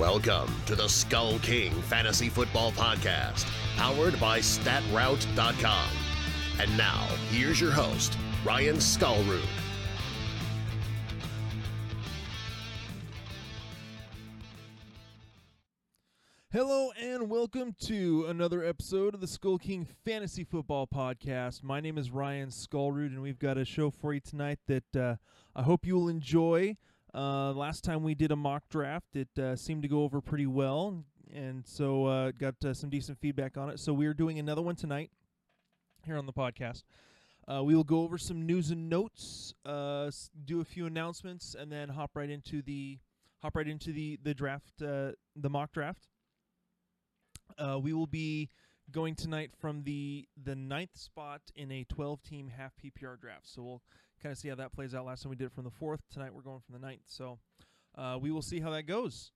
Welcome 0.00 0.50
to 0.64 0.74
the 0.74 0.88
Skull 0.88 1.38
King 1.40 1.72
Fantasy 1.82 2.30
Football 2.30 2.72
Podcast, 2.72 3.44
powered 3.76 4.18
by 4.18 4.38
StatRoute.com. 4.38 5.90
And 6.58 6.74
now, 6.78 7.06
here's 7.28 7.60
your 7.60 7.70
host, 7.70 8.16
Ryan 8.42 8.76
Skullroot. 8.76 9.44
Hello 16.50 16.92
and 16.98 17.28
welcome 17.28 17.76
to 17.80 18.24
another 18.26 18.64
episode 18.64 19.12
of 19.12 19.20
the 19.20 19.26
Skull 19.26 19.58
King 19.58 19.86
Fantasy 20.06 20.44
Football 20.44 20.86
Podcast. 20.86 21.62
My 21.62 21.80
name 21.80 21.98
is 21.98 22.10
Ryan 22.10 22.48
Skullroot, 22.48 23.08
and 23.08 23.20
we've 23.20 23.38
got 23.38 23.58
a 23.58 23.66
show 23.66 23.90
for 23.90 24.14
you 24.14 24.20
tonight 24.20 24.60
that 24.66 24.96
uh, 24.96 25.16
I 25.54 25.62
hope 25.62 25.84
you 25.84 25.94
will 25.94 26.08
enjoy. 26.08 26.78
Uh, 27.12 27.52
last 27.52 27.82
time 27.82 28.02
we 28.02 28.14
did 28.14 28.30
a 28.30 28.36
mock 28.36 28.62
draft, 28.68 29.16
it 29.16 29.36
uh, 29.38 29.56
seemed 29.56 29.82
to 29.82 29.88
go 29.88 30.02
over 30.04 30.20
pretty 30.20 30.46
well, 30.46 31.04
and 31.34 31.66
so 31.66 32.06
uh, 32.06 32.30
got 32.30 32.54
uh, 32.64 32.72
some 32.72 32.88
decent 32.88 33.18
feedback 33.18 33.56
on 33.56 33.68
it. 33.68 33.80
So 33.80 33.92
we 33.92 34.06
are 34.06 34.14
doing 34.14 34.38
another 34.38 34.62
one 34.62 34.76
tonight 34.76 35.10
here 36.04 36.16
on 36.16 36.26
the 36.26 36.32
podcast. 36.32 36.84
Uh, 37.48 37.64
we 37.64 37.74
will 37.74 37.84
go 37.84 38.02
over 38.02 38.16
some 38.16 38.46
news 38.46 38.70
and 38.70 38.88
notes, 38.88 39.54
uh, 39.64 40.08
do 40.44 40.60
a 40.60 40.64
few 40.64 40.86
announcements, 40.86 41.56
and 41.58 41.70
then 41.72 41.88
hop 41.88 42.10
right 42.14 42.30
into 42.30 42.62
the 42.62 42.98
hop 43.42 43.56
right 43.56 43.66
into 43.66 43.92
the 43.92 44.18
the 44.22 44.34
draft, 44.34 44.80
uh, 44.80 45.10
the 45.34 45.50
mock 45.50 45.72
draft. 45.72 46.06
Uh, 47.58 47.78
we 47.78 47.92
will 47.92 48.06
be 48.06 48.50
going 48.92 49.16
tonight 49.16 49.50
from 49.58 49.82
the 49.82 50.28
the 50.40 50.54
ninth 50.54 50.96
spot 50.96 51.40
in 51.56 51.72
a 51.72 51.84
12 51.84 52.22
team 52.22 52.48
half 52.56 52.72
PPR 52.76 53.20
draft. 53.20 53.48
So 53.48 53.62
we'll 53.62 53.82
kind 54.22 54.32
of 54.32 54.38
see 54.38 54.48
how 54.48 54.54
that 54.56 54.72
plays 54.72 54.94
out. 54.94 55.06
Last 55.06 55.22
time 55.22 55.30
we 55.30 55.36
did 55.36 55.46
it 55.46 55.52
from 55.52 55.64
the 55.64 55.70
fourth. 55.70 56.00
Tonight 56.12 56.34
we're 56.34 56.42
going 56.42 56.60
from 56.60 56.74
the 56.74 56.86
ninth. 56.86 57.02
So 57.06 57.38
uh, 57.96 58.18
we 58.20 58.30
will 58.30 58.42
see 58.42 58.60
how 58.60 58.70
that 58.70 58.84
goes. 58.84 59.32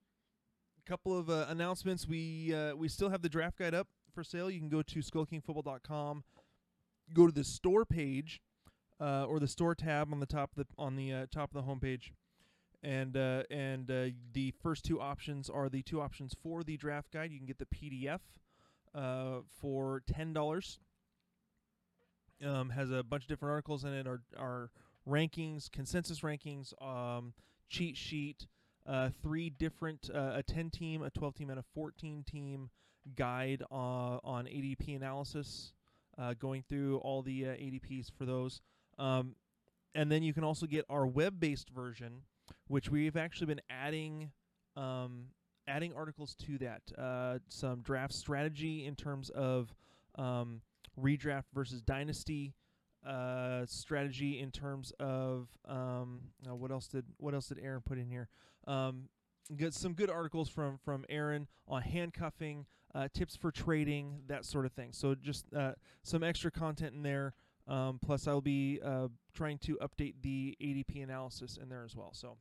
A 0.85 0.89
couple 0.89 1.17
of 1.19 1.31
uh, 1.31 1.47
announcements. 1.49 2.07
We 2.07 2.55
uh, 2.55 2.75
we 2.75 2.89
still 2.89 3.11
have 3.11 3.23
the 3.23 3.29
draft 3.29 3.59
guide 3.59 3.75
up 3.75 3.89
for 4.15 4.23
sale. 4.23 4.51
You 4.51 4.61
can 4.61 4.69
go 4.69 4.83
to 4.83 4.99
skullkingfootball.com, 5.01 6.25
go 7.13 7.27
to 7.27 7.33
the 7.33 7.45
store 7.45 7.85
page, 7.85 8.41
uh, 9.01 9.25
or 9.25 9.41
the 9.41 9.49
store 9.49 9.75
tab 9.75 10.13
on 10.13 10.21
the 10.21 10.27
top 10.27 10.51
of 10.57 10.67
the 10.67 10.67
on 10.77 10.97
the 10.97 11.13
uh, 11.13 11.27
top 11.33 11.55
of 11.55 11.65
the 11.65 11.71
homepage 11.71 12.11
and 12.85 13.17
uh, 13.17 13.43
and 13.51 13.87
the 13.87 14.53
first 14.63 14.85
two 14.85 15.01
options 15.01 15.49
are 15.49 15.69
the 15.69 15.83
two 15.83 16.01
options 16.01 16.35
for 16.41 16.63
the 16.63 16.77
draft 16.77 17.11
guide. 17.11 17.33
You 17.33 17.39
can 17.39 17.47
get 17.47 17.59
the 17.59 17.67
PDF 17.67 18.21
uh, 18.95 19.41
for 19.61 20.03
ten 20.07 20.33
dollars. 20.33 20.79
Um, 22.45 22.71
has 22.71 22.91
a 22.91 23.03
bunch 23.03 23.25
of 23.25 23.29
different 23.29 23.53
articles 23.53 23.85
in 23.85 23.93
it. 23.93 24.07
Our 24.07 24.21
our 24.39 24.71
rankings, 25.09 25.71
consensus 25.71 26.21
rankings, 26.21 26.73
um, 26.83 27.33
cheat 27.69 27.97
sheet, 27.97 28.47
uh, 28.87 29.11
three 29.23 29.51
different 29.51 30.11
uh, 30.13 30.33
a 30.35 30.43
ten 30.43 30.71
team, 30.71 31.03
a 31.03 31.11
twelve 31.11 31.35
team, 31.35 31.51
and 31.51 31.59
a 31.59 31.65
fourteen 31.75 32.25
team 32.25 32.71
guide 33.17 33.63
uh, 33.71 34.19
on 34.25 34.47
ADP 34.47 34.97
analysis. 34.97 35.73
Uh, 36.17 36.33
going 36.39 36.63
through 36.69 36.99
all 36.99 37.23
the 37.23 37.45
uh, 37.45 37.49
ADPs 37.49 38.07
for 38.17 38.25
those. 38.25 38.61
Um, 38.99 39.35
and 39.97 40.13
then 40.13 40.23
you 40.23 40.33
can 40.33 40.45
also 40.45 40.65
get 40.65 40.85
our 40.89 41.05
web-based 41.09 41.71
version, 41.71 42.23
which 42.69 42.89
we've 42.89 43.17
actually 43.17 43.49
been 43.49 43.61
adding 43.69 44.31
um, 44.77 45.27
adding 45.67 45.93
articles 45.93 46.35
to 46.47 46.59
that. 46.59 46.83
Uh, 46.97 47.39
some 47.49 47.81
draft 47.81 48.13
strategy 48.13 48.87
in 48.87 48.95
terms 48.95 49.31
of 49.31 49.75
um, 50.17 50.61
redraft 51.01 51.45
versus 51.53 51.81
dynasty 51.83 52.55
uh, 53.07 53.67
strategy 53.67 54.41
in 54.41 54.51
terms 54.51 54.93
of 54.99 55.49
um, 55.69 56.21
uh, 56.49 56.55
what 56.55 56.71
else 56.71 56.89
did 56.89 57.05
what 57.19 57.35
else 57.35 57.49
did 57.49 57.59
Aaron 57.63 57.83
put 57.85 57.99
in 57.99 58.09
here? 58.09 58.29
Um, 58.67 59.09
get 59.57 59.75
some 59.75 59.93
good 59.93 60.11
articles 60.11 60.49
from 60.49 60.79
from 60.85 61.05
Aaron 61.09 61.47
on 61.69 61.83
handcuffing, 61.83 62.67
uh, 62.95 63.09
tips 63.13 63.37
for 63.37 63.51
trading, 63.51 64.23
that 64.29 64.45
sort 64.45 64.65
of 64.65 64.73
thing. 64.73 64.93
So 64.93 65.15
just 65.15 65.45
uh, 65.55 65.73
some 66.03 66.23
extra 66.23 66.51
content 66.51 66.95
in 66.95 67.03
there. 67.03 67.35
Um, 67.67 67.99
plus, 68.03 68.29
I'll 68.29 68.43
be 68.43 68.81
uh, 68.85 69.09
trying 69.35 69.59
to 69.59 69.79
update 69.83 70.15
the 70.23 70.57
ADP 70.63 71.03
analysis 71.03 71.59
in 71.61 71.71
there 71.71 71.85
as 71.85 71.97
well. 71.97 72.11
So 72.13 72.37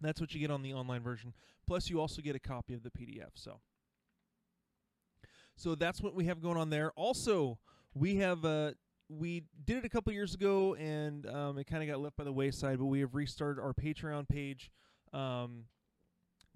that's 0.00 0.20
what 0.20 0.34
you 0.34 0.40
get 0.40 0.50
on 0.50 0.62
the 0.62 0.72
online 0.72 1.02
version. 1.02 1.34
Plus, 1.66 1.90
you 1.90 2.00
also 2.00 2.22
get 2.22 2.34
a 2.34 2.40
copy 2.40 2.74
of 2.74 2.82
the 2.82 2.90
PDF. 2.90 3.30
So, 3.34 3.60
so 5.56 5.74
that's 5.74 6.00
what 6.00 6.14
we 6.14 6.26
have 6.26 6.40
going 6.42 6.56
on 6.56 6.70
there. 6.70 6.92
Also, 6.96 7.58
we 7.94 8.16
have 8.16 8.44
uh, 8.44 8.72
we 9.08 9.44
did 9.64 9.78
it 9.78 9.84
a 9.84 9.88
couple 9.88 10.12
years 10.12 10.34
ago, 10.34 10.74
and 10.74 11.26
um, 11.26 11.58
it 11.58 11.64
kind 11.64 11.82
of 11.82 11.88
got 11.88 12.00
left 12.00 12.16
by 12.16 12.24
the 12.24 12.32
wayside. 12.32 12.78
But 12.78 12.86
we 12.86 13.00
have 13.00 13.14
restarted 13.14 13.62
our 13.62 13.72
Patreon 13.72 14.28
page. 14.28 14.70
Um, 15.12 15.64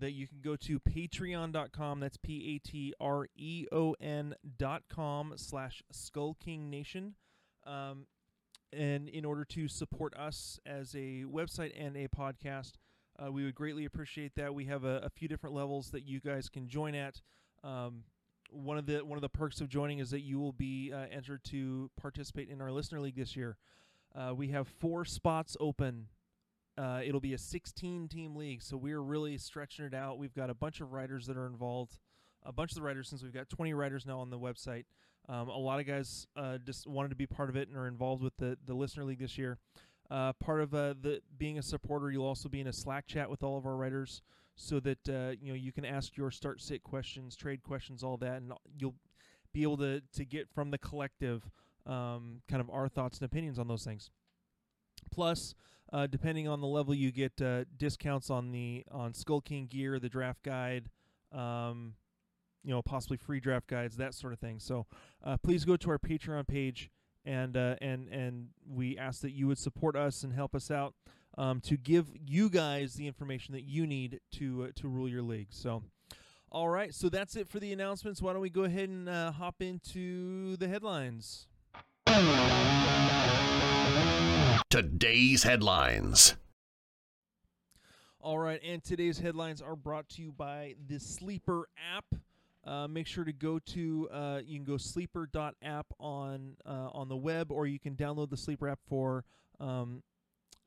that 0.00 0.12
you 0.12 0.28
can 0.28 0.40
go 0.40 0.54
to 0.54 0.78
patreon.com 0.78 1.98
that's 1.98 2.16
p-a-t-r-e-o-n 2.18 2.54
dot 4.56 4.82
com 4.88 5.32
slash 5.34 5.82
skull 5.90 6.36
king 6.40 6.70
nation 6.70 7.16
um, 7.68 8.06
and 8.72 9.08
in 9.08 9.24
order 9.24 9.44
to 9.44 9.68
support 9.68 10.14
us 10.16 10.58
as 10.66 10.94
a 10.94 11.24
website 11.24 11.72
and 11.78 11.96
a 11.96 12.08
podcast, 12.08 12.72
uh, 13.22 13.30
we 13.30 13.44
would 13.44 13.54
greatly 13.54 13.84
appreciate 13.84 14.34
that. 14.36 14.54
We 14.54 14.66
have 14.66 14.84
a, 14.84 15.00
a 15.04 15.10
few 15.10 15.28
different 15.28 15.54
levels 15.54 15.90
that 15.90 16.06
you 16.06 16.20
guys 16.20 16.48
can 16.48 16.68
join 16.68 16.94
at. 16.94 17.20
Um, 17.64 18.04
one 18.50 18.78
of 18.78 18.86
the 18.86 19.04
one 19.04 19.16
of 19.16 19.22
the 19.22 19.28
perks 19.28 19.60
of 19.60 19.68
joining 19.68 19.98
is 19.98 20.10
that 20.10 20.20
you 20.20 20.38
will 20.38 20.52
be 20.52 20.92
uh, 20.92 21.06
entered 21.10 21.44
to 21.44 21.90
participate 22.00 22.48
in 22.48 22.60
our 22.60 22.72
listener 22.72 23.00
league 23.00 23.16
this 23.16 23.36
year. 23.36 23.56
Uh, 24.14 24.34
we 24.34 24.48
have 24.48 24.66
four 24.66 25.04
spots 25.04 25.56
open. 25.60 26.06
Uh, 26.76 27.00
it'll 27.04 27.20
be 27.20 27.34
a 27.34 27.38
16 27.38 28.08
team 28.08 28.36
league, 28.36 28.62
so 28.62 28.76
we're 28.76 29.00
really 29.00 29.36
stretching 29.36 29.84
it 29.84 29.94
out. 29.94 30.18
We've 30.18 30.34
got 30.34 30.48
a 30.48 30.54
bunch 30.54 30.80
of 30.80 30.92
writers 30.92 31.26
that 31.26 31.36
are 31.36 31.46
involved, 31.46 31.98
a 32.44 32.52
bunch 32.52 32.70
of 32.70 32.76
the 32.76 32.82
writers 32.82 33.08
since 33.08 33.22
we've 33.22 33.34
got 33.34 33.48
20 33.48 33.74
writers 33.74 34.06
now 34.06 34.20
on 34.20 34.30
the 34.30 34.38
website. 34.38 34.84
Um, 35.28 35.48
a 35.48 35.58
lot 35.58 35.80
of 35.80 35.86
guys 35.86 36.26
uh, 36.36 36.58
just 36.58 36.86
wanted 36.86 37.10
to 37.10 37.16
be 37.16 37.26
part 37.26 37.50
of 37.50 37.56
it 37.56 37.68
and 37.68 37.76
are 37.76 37.86
involved 37.86 38.22
with 38.22 38.36
the, 38.38 38.56
the 38.64 38.74
listener 38.74 39.04
league 39.04 39.18
this 39.18 39.36
year. 39.36 39.58
Uh, 40.10 40.32
part 40.34 40.60
of 40.60 40.72
uh, 40.72 40.94
the 40.98 41.20
being 41.36 41.58
a 41.58 41.62
supporter, 41.62 42.10
you'll 42.10 42.24
also 42.24 42.48
be 42.48 42.60
in 42.60 42.66
a 42.66 42.72
Slack 42.72 43.06
chat 43.06 43.28
with 43.28 43.42
all 43.42 43.58
of 43.58 43.66
our 43.66 43.76
writers, 43.76 44.22
so 44.58 44.80
that 44.80 45.08
uh, 45.08 45.32
you 45.40 45.52
know 45.52 45.54
you 45.54 45.72
can 45.72 45.84
ask 45.84 46.16
your 46.16 46.30
start 46.30 46.60
sit 46.60 46.82
questions, 46.82 47.36
trade 47.36 47.62
questions, 47.62 48.02
all 48.02 48.16
that, 48.18 48.36
and 48.36 48.52
you'll 48.76 48.96
be 49.54 49.62
able 49.62 49.76
to 49.78 50.02
to 50.12 50.24
get 50.24 50.48
from 50.50 50.70
the 50.70 50.78
collective 50.78 51.48
um, 51.86 52.42
kind 52.48 52.60
of 52.60 52.68
our 52.68 52.88
thoughts 52.88 53.18
and 53.18 53.26
opinions 53.26 53.58
on 53.58 53.68
those 53.68 53.84
things. 53.84 54.10
Plus, 55.12 55.54
uh, 55.92 56.08
depending 56.08 56.48
on 56.48 56.60
the 56.60 56.66
level, 56.66 56.92
you 56.92 57.12
get 57.12 57.40
uh, 57.40 57.64
discounts 57.76 58.30
on 58.30 58.50
the 58.50 58.84
on 58.90 59.14
Skull 59.14 59.40
King 59.40 59.66
gear, 59.66 59.98
the 59.98 60.08
draft 60.08 60.42
guide. 60.42 60.90
Um, 61.32 61.94
you 62.64 62.72
know, 62.74 62.82
possibly 62.82 63.16
free 63.16 63.38
draft 63.38 63.68
guides, 63.68 63.96
that 63.96 64.12
sort 64.12 64.32
of 64.32 64.40
thing. 64.40 64.58
So, 64.58 64.86
uh, 65.24 65.36
please 65.36 65.64
go 65.64 65.76
to 65.76 65.90
our 65.90 65.98
Patreon 65.98 66.48
page, 66.48 66.90
and 67.24 67.56
uh, 67.56 67.76
and 67.80 68.08
and 68.08 68.48
we 68.68 68.98
ask 68.98 69.20
that 69.20 69.30
you 69.30 69.46
would 69.46 69.58
support 69.58 69.94
us 69.94 70.24
and 70.24 70.32
help 70.32 70.54
us 70.54 70.70
out 70.70 70.94
um, 71.38 71.60
to 71.60 71.76
give 71.76 72.08
you 72.26 72.50
guys 72.50 72.94
the 72.94 73.06
information 73.06 73.54
that 73.54 73.62
you 73.62 73.86
need 73.86 74.20
to 74.32 74.64
uh, 74.64 74.72
to 74.74 74.88
rule 74.88 75.08
your 75.08 75.22
league. 75.22 75.48
So, 75.50 75.84
all 76.50 76.68
right, 76.68 76.92
so 76.92 77.08
that's 77.08 77.36
it 77.36 77.48
for 77.48 77.60
the 77.60 77.72
announcements. 77.72 78.20
Why 78.20 78.32
don't 78.32 78.42
we 78.42 78.50
go 78.50 78.64
ahead 78.64 78.88
and 78.88 79.08
uh, 79.08 79.32
hop 79.32 79.62
into 79.62 80.56
the 80.56 80.68
headlines? 80.68 81.46
Today's 84.68 85.44
headlines. 85.44 86.34
All 88.20 88.38
right, 88.38 88.60
and 88.64 88.82
today's 88.82 89.20
headlines 89.20 89.62
are 89.62 89.76
brought 89.76 90.08
to 90.10 90.22
you 90.22 90.32
by 90.32 90.74
the 90.88 90.98
Sleeper 90.98 91.68
app. 91.96 92.04
Uh, 92.64 92.88
make 92.88 93.06
sure 93.06 93.24
to 93.24 93.32
go 93.32 93.60
to 93.60 94.08
uh, 94.12 94.40
you 94.44 94.58
can 94.58 94.64
go 94.64 94.76
sleeper.app 94.76 95.86
on 96.00 96.56
uh, 96.66 96.88
on 96.92 97.08
the 97.08 97.16
web, 97.16 97.52
or 97.52 97.66
you 97.66 97.78
can 97.78 97.94
download 97.94 98.28
the 98.28 98.36
Sleeper 98.36 98.68
app 98.68 98.80
for 98.88 99.24
um, 99.60 100.02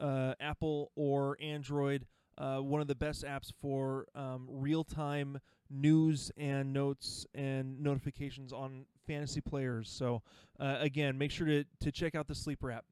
uh, 0.01 0.33
Apple 0.39 0.91
or 0.95 1.37
Android. 1.41 2.05
Uh, 2.37 2.57
one 2.57 2.81
of 2.81 2.87
the 2.87 2.95
best 2.95 3.23
apps 3.23 3.51
for 3.61 4.07
um, 4.15 4.47
real 4.49 4.83
time 4.83 5.39
news 5.69 6.31
and 6.37 6.73
notes 6.73 7.25
and 7.35 7.79
notifications 7.81 8.51
on 8.51 8.85
fantasy 9.05 9.41
players. 9.41 9.89
So 9.89 10.23
uh, 10.59 10.77
again, 10.79 11.17
make 11.17 11.31
sure 11.31 11.47
to 11.47 11.65
to 11.81 11.91
check 11.91 12.15
out 12.15 12.27
the 12.27 12.35
Sleeper 12.35 12.71
app. 12.71 12.85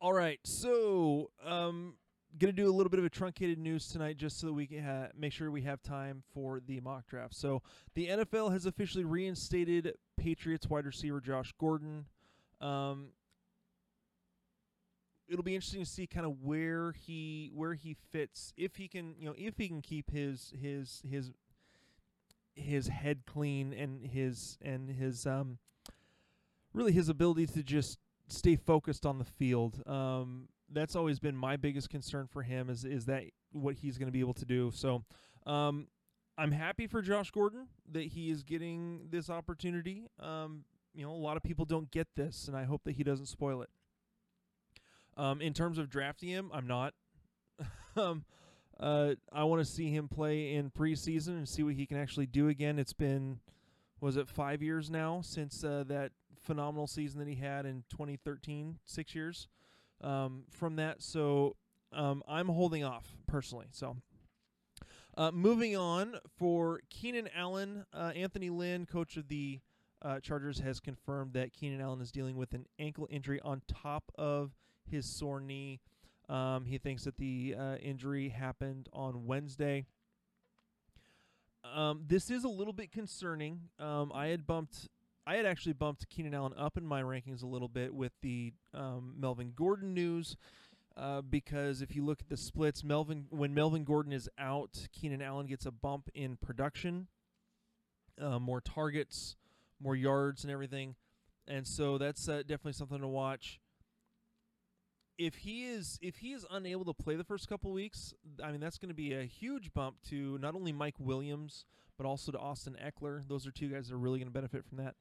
All 0.00 0.12
right, 0.12 0.38
so 0.44 1.30
um, 1.42 1.94
gonna 2.38 2.52
do 2.52 2.68
a 2.68 2.74
little 2.74 2.90
bit 2.90 2.98
of 2.98 3.06
a 3.06 3.10
truncated 3.10 3.58
news 3.58 3.88
tonight, 3.88 4.18
just 4.18 4.38
so 4.38 4.48
that 4.48 4.52
we 4.52 4.66
can 4.66 4.84
ha- 4.84 5.08
make 5.16 5.32
sure 5.32 5.50
we 5.50 5.62
have 5.62 5.82
time 5.82 6.22
for 6.34 6.60
the 6.60 6.80
mock 6.80 7.06
draft. 7.06 7.34
So 7.34 7.62
the 7.94 8.08
NFL 8.08 8.52
has 8.52 8.66
officially 8.66 9.04
reinstated 9.04 9.94
Patriots 10.18 10.68
wide 10.68 10.84
receiver 10.84 11.20
Josh 11.20 11.54
Gordon. 11.58 12.06
Um, 12.60 13.08
it'll 15.28 15.42
be 15.42 15.54
interesting 15.54 15.82
to 15.82 15.88
see 15.90 16.06
kind 16.06 16.26
of 16.26 16.42
where 16.42 16.92
he 16.92 17.50
where 17.54 17.74
he 17.74 17.96
fits 18.12 18.52
if 18.56 18.76
he 18.76 18.88
can 18.88 19.14
you 19.18 19.26
know 19.26 19.34
if 19.36 19.56
he 19.56 19.68
can 19.68 19.82
keep 19.82 20.10
his 20.10 20.52
his 20.60 21.02
his 21.08 21.32
his 22.54 22.88
head 22.88 23.22
clean 23.26 23.72
and 23.72 24.06
his 24.06 24.58
and 24.62 24.90
his 24.90 25.26
um 25.26 25.58
really 26.72 26.92
his 26.92 27.08
ability 27.08 27.46
to 27.46 27.62
just 27.62 27.98
stay 28.28 28.56
focused 28.56 29.04
on 29.06 29.18
the 29.18 29.24
field. 29.24 29.82
Um, 29.86 30.48
that's 30.70 30.96
always 30.96 31.20
been 31.20 31.36
my 31.36 31.56
biggest 31.56 31.90
concern 31.90 32.26
for 32.26 32.42
him 32.42 32.70
is 32.70 32.84
is 32.84 33.06
that 33.06 33.24
what 33.52 33.76
he's 33.76 33.98
going 33.98 34.08
to 34.08 34.12
be 34.12 34.20
able 34.20 34.34
to 34.34 34.44
do. 34.44 34.70
So 34.74 35.04
Um, 35.46 35.88
I'm 36.36 36.52
happy 36.52 36.86
for 36.86 37.02
Josh 37.02 37.30
Gordon 37.30 37.68
that 37.92 38.04
he 38.04 38.30
is 38.30 38.42
getting 38.42 39.08
this 39.10 39.30
opportunity. 39.30 40.08
Um, 40.18 40.64
you 40.94 41.04
know, 41.04 41.12
a 41.12 41.16
lot 41.16 41.36
of 41.36 41.42
people 41.42 41.64
don't 41.64 41.90
get 41.90 42.08
this, 42.16 42.48
and 42.48 42.56
I 42.56 42.64
hope 42.64 42.82
that 42.84 42.92
he 42.92 43.04
doesn't 43.04 43.26
spoil 43.26 43.62
it. 43.62 43.70
Um, 45.16 45.40
in 45.40 45.52
terms 45.52 45.78
of 45.78 45.88
drafting 45.88 46.28
him, 46.28 46.50
I'm 46.52 46.66
not. 46.66 46.94
um, 47.96 48.24
uh, 48.80 49.14
I 49.32 49.44
want 49.44 49.64
to 49.64 49.70
see 49.70 49.90
him 49.90 50.08
play 50.08 50.54
in 50.54 50.70
preseason 50.70 51.28
and 51.28 51.48
see 51.48 51.62
what 51.62 51.74
he 51.74 51.86
can 51.86 51.96
actually 51.96 52.26
do 52.26 52.48
again. 52.48 52.78
It's 52.78 52.92
been, 52.92 53.40
was 54.00 54.16
it 54.16 54.28
five 54.28 54.62
years 54.62 54.90
now 54.90 55.20
since 55.22 55.62
uh, 55.62 55.84
that 55.86 56.12
phenomenal 56.42 56.86
season 56.86 57.20
that 57.20 57.28
he 57.28 57.36
had 57.36 57.66
in 57.66 57.84
2013? 57.90 58.78
Six 58.84 59.14
years 59.14 59.46
um, 60.00 60.44
from 60.50 60.76
that. 60.76 61.02
So 61.02 61.56
um, 61.92 62.22
I'm 62.26 62.48
holding 62.48 62.84
off 62.84 63.06
personally. 63.26 63.66
So. 63.70 63.96
Uh, 65.16 65.30
moving 65.30 65.76
on 65.76 66.16
for 66.36 66.80
Keenan 66.90 67.28
Allen, 67.36 67.84
uh, 67.92 68.10
Anthony 68.16 68.50
Lynn, 68.50 68.84
coach 68.84 69.16
of 69.16 69.28
the 69.28 69.60
uh, 70.02 70.18
Chargers, 70.18 70.58
has 70.58 70.80
confirmed 70.80 71.34
that 71.34 71.52
Keenan 71.52 71.80
Allen 71.80 72.00
is 72.00 72.10
dealing 72.10 72.36
with 72.36 72.52
an 72.52 72.66
ankle 72.80 73.06
injury 73.08 73.40
on 73.44 73.62
top 73.68 74.02
of 74.16 74.50
his 74.90 75.06
sore 75.06 75.40
knee. 75.40 75.80
Um, 76.28 76.64
he 76.64 76.78
thinks 76.78 77.04
that 77.04 77.18
the 77.18 77.54
uh, 77.58 77.76
injury 77.76 78.30
happened 78.30 78.88
on 78.92 79.26
Wednesday. 79.26 79.86
Um, 81.64 82.02
this 82.06 82.30
is 82.30 82.44
a 82.44 82.48
little 82.48 82.72
bit 82.72 82.92
concerning. 82.92 83.60
Um, 83.78 84.12
I 84.14 84.28
had 84.28 84.46
bumped, 84.46 84.88
I 85.26 85.36
had 85.36 85.46
actually 85.46 85.72
bumped 85.72 86.08
Keenan 86.08 86.34
Allen 86.34 86.52
up 86.56 86.76
in 86.76 86.86
my 86.86 87.02
rankings 87.02 87.42
a 87.42 87.46
little 87.46 87.68
bit 87.68 87.94
with 87.94 88.12
the 88.22 88.52
um, 88.72 89.14
Melvin 89.18 89.52
Gordon 89.54 89.94
news. 89.94 90.36
Uh, 90.96 91.20
because 91.22 91.82
if 91.82 91.96
you 91.96 92.04
look 92.04 92.20
at 92.20 92.28
the 92.28 92.36
splits, 92.36 92.84
Melvin 92.84 93.26
when 93.30 93.52
Melvin 93.52 93.82
Gordon 93.82 94.12
is 94.12 94.28
out, 94.38 94.86
Keenan 94.92 95.22
Allen 95.22 95.46
gets 95.46 95.66
a 95.66 95.72
bump 95.72 96.08
in 96.14 96.36
production, 96.36 97.08
uh, 98.20 98.38
more 98.38 98.60
targets, 98.60 99.34
more 99.82 99.96
yards, 99.96 100.44
and 100.44 100.52
everything, 100.52 100.94
and 101.48 101.66
so 101.66 101.98
that's 101.98 102.28
uh, 102.28 102.42
definitely 102.42 102.74
something 102.74 103.00
to 103.00 103.08
watch 103.08 103.58
if 105.18 105.36
he 105.36 105.66
is 105.66 105.98
if 106.02 106.16
he 106.16 106.32
is 106.32 106.44
unable 106.50 106.84
to 106.84 106.94
play 106.94 107.16
the 107.16 107.24
first 107.24 107.48
couple 107.48 107.72
weeks, 107.72 108.14
I 108.42 108.50
mean 108.50 108.60
that's 108.60 108.78
going 108.78 108.88
to 108.88 108.94
be 108.94 109.14
a 109.14 109.24
huge 109.24 109.72
bump 109.72 109.96
to 110.10 110.38
not 110.38 110.54
only 110.54 110.72
Mike 110.72 110.96
Williams 110.98 111.66
but 111.96 112.06
also 112.06 112.32
to 112.32 112.38
Austin 112.38 112.76
Ekeler. 112.84 113.22
Those 113.28 113.46
are 113.46 113.52
two 113.52 113.68
guys 113.68 113.88
that 113.88 113.94
are 113.94 113.98
really 113.98 114.18
going 114.18 114.28
to 114.28 114.34
benefit 114.34 114.64
from 114.64 114.78
that. 114.78 114.94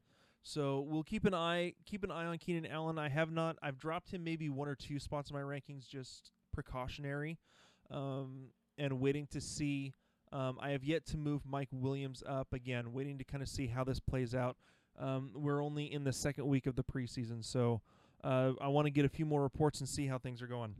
So 0.44 0.81
we'll 0.81 1.04
keep 1.04 1.25
an 1.25 1.33
eye 1.33 1.74
keep 1.86 2.04
an 2.04 2.12
eye 2.12 2.25
on 2.25 2.38
Keenan 2.38 2.65
Allen. 2.65 3.00
I 3.00 3.10
have 3.10 3.31
not 3.31 3.57
I've 3.63 3.80
dropped 3.80 4.12
him 4.12 4.24
maybe 4.24 4.50
one 4.50 4.68
or 4.68 4.75
two 4.75 5.00
spots 5.00 5.30
in 5.31 5.36
my 5.36 5.42
rankings 5.42 5.88
just 5.88 6.31
precautionary, 6.54 7.39
um, 7.89 8.50
and 8.77 9.00
waiting 9.00 9.27
to 9.31 9.42
see. 9.42 9.94
Um, 10.31 10.57
I 10.60 10.71
have 10.71 10.83
yet 10.83 11.06
to 11.07 11.18
move 11.18 11.44
Mike 11.45 11.69
Williams 11.71 12.24
up 12.27 12.54
again, 12.54 12.92
waiting 12.92 13.19
to 13.19 13.24
kind 13.24 13.44
of 13.44 13.48
see 13.48 13.68
how 13.68 13.83
this 13.83 14.00
plays 14.00 14.33
out. 14.33 14.57
Um, 14.98 15.30
we're 15.36 15.63
only 15.63 15.92
in 15.92 16.04
the 16.04 16.13
second 16.13 16.48
week 16.48 16.65
of 16.65 16.75
the 16.75 16.83
preseason, 16.83 17.45
so 17.45 17.81
uh, 18.23 18.53
I 18.61 18.67
want 18.69 18.85
to 18.85 18.91
get 18.91 19.05
a 19.05 19.09
few 19.09 19.25
more 19.25 19.41
reports 19.41 19.79
and 19.79 19.89
see 19.89 20.07
how 20.07 20.17
things 20.17 20.41
are 20.41 20.47
going. 20.47 20.75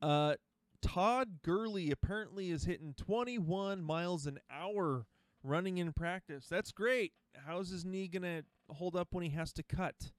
Uh, 0.00 0.34
Todd 0.80 1.38
Gurley 1.44 1.90
apparently 1.90 2.50
is 2.50 2.64
hitting 2.64 2.94
21 2.96 3.82
miles 3.82 4.26
an 4.26 4.40
hour 4.50 5.06
running 5.42 5.78
in 5.78 5.92
practice. 5.92 6.46
That's 6.48 6.72
great. 6.72 7.12
How's 7.46 7.70
his 7.70 7.84
knee 7.84 8.08
going 8.08 8.22
to 8.22 8.44
hold 8.68 8.96
up 8.96 9.08
when 9.12 9.24
he 9.24 9.30
has 9.30 9.52
to 9.54 9.62
cut? 9.62 10.12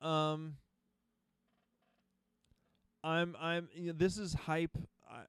Um, 0.00 0.56
I'm 3.02 3.36
I'm 3.40 3.68
you 3.74 3.88
know, 3.88 3.92
this 3.96 4.18
is 4.18 4.34
hype. 4.34 4.76
I, 5.08 5.22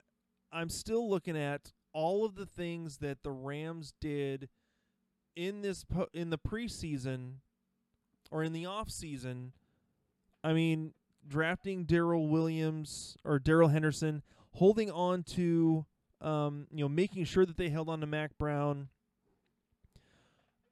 I'm 0.52 0.70
still 0.70 1.10
looking 1.10 1.38
at 1.38 1.72
all 1.94 2.26
of 2.26 2.36
the 2.36 2.46
things 2.46 2.98
that 2.98 3.24
the 3.24 3.32
Rams 3.32 3.94
did 4.00 4.50
in 5.36 5.62
this 5.62 5.84
po- 5.84 6.10
in 6.14 6.30
the 6.30 6.38
preseason 6.38 7.36
or 8.30 8.44
in 8.44 8.54
the 8.54 8.66
off 8.66 8.90
season 8.90 9.54
I 10.44 10.54
mean, 10.54 10.94
drafting 11.28 11.86
Daryl 11.86 12.30
Williams 12.30 13.18
or 13.24 13.40
Darrell 13.40 13.70
Henderson, 13.70 14.24
holding 14.54 14.92
on 14.92 15.24
to, 15.24 15.86
um, 16.20 16.68
you 16.72 16.84
know, 16.84 16.90
making 16.90 17.26
sure 17.26 17.46
that 17.46 17.58
they 17.58 17.70
held 17.70 17.90
on 17.90 18.02
to 18.02 18.08
Mac 18.08 18.38
Brown. 18.38 18.90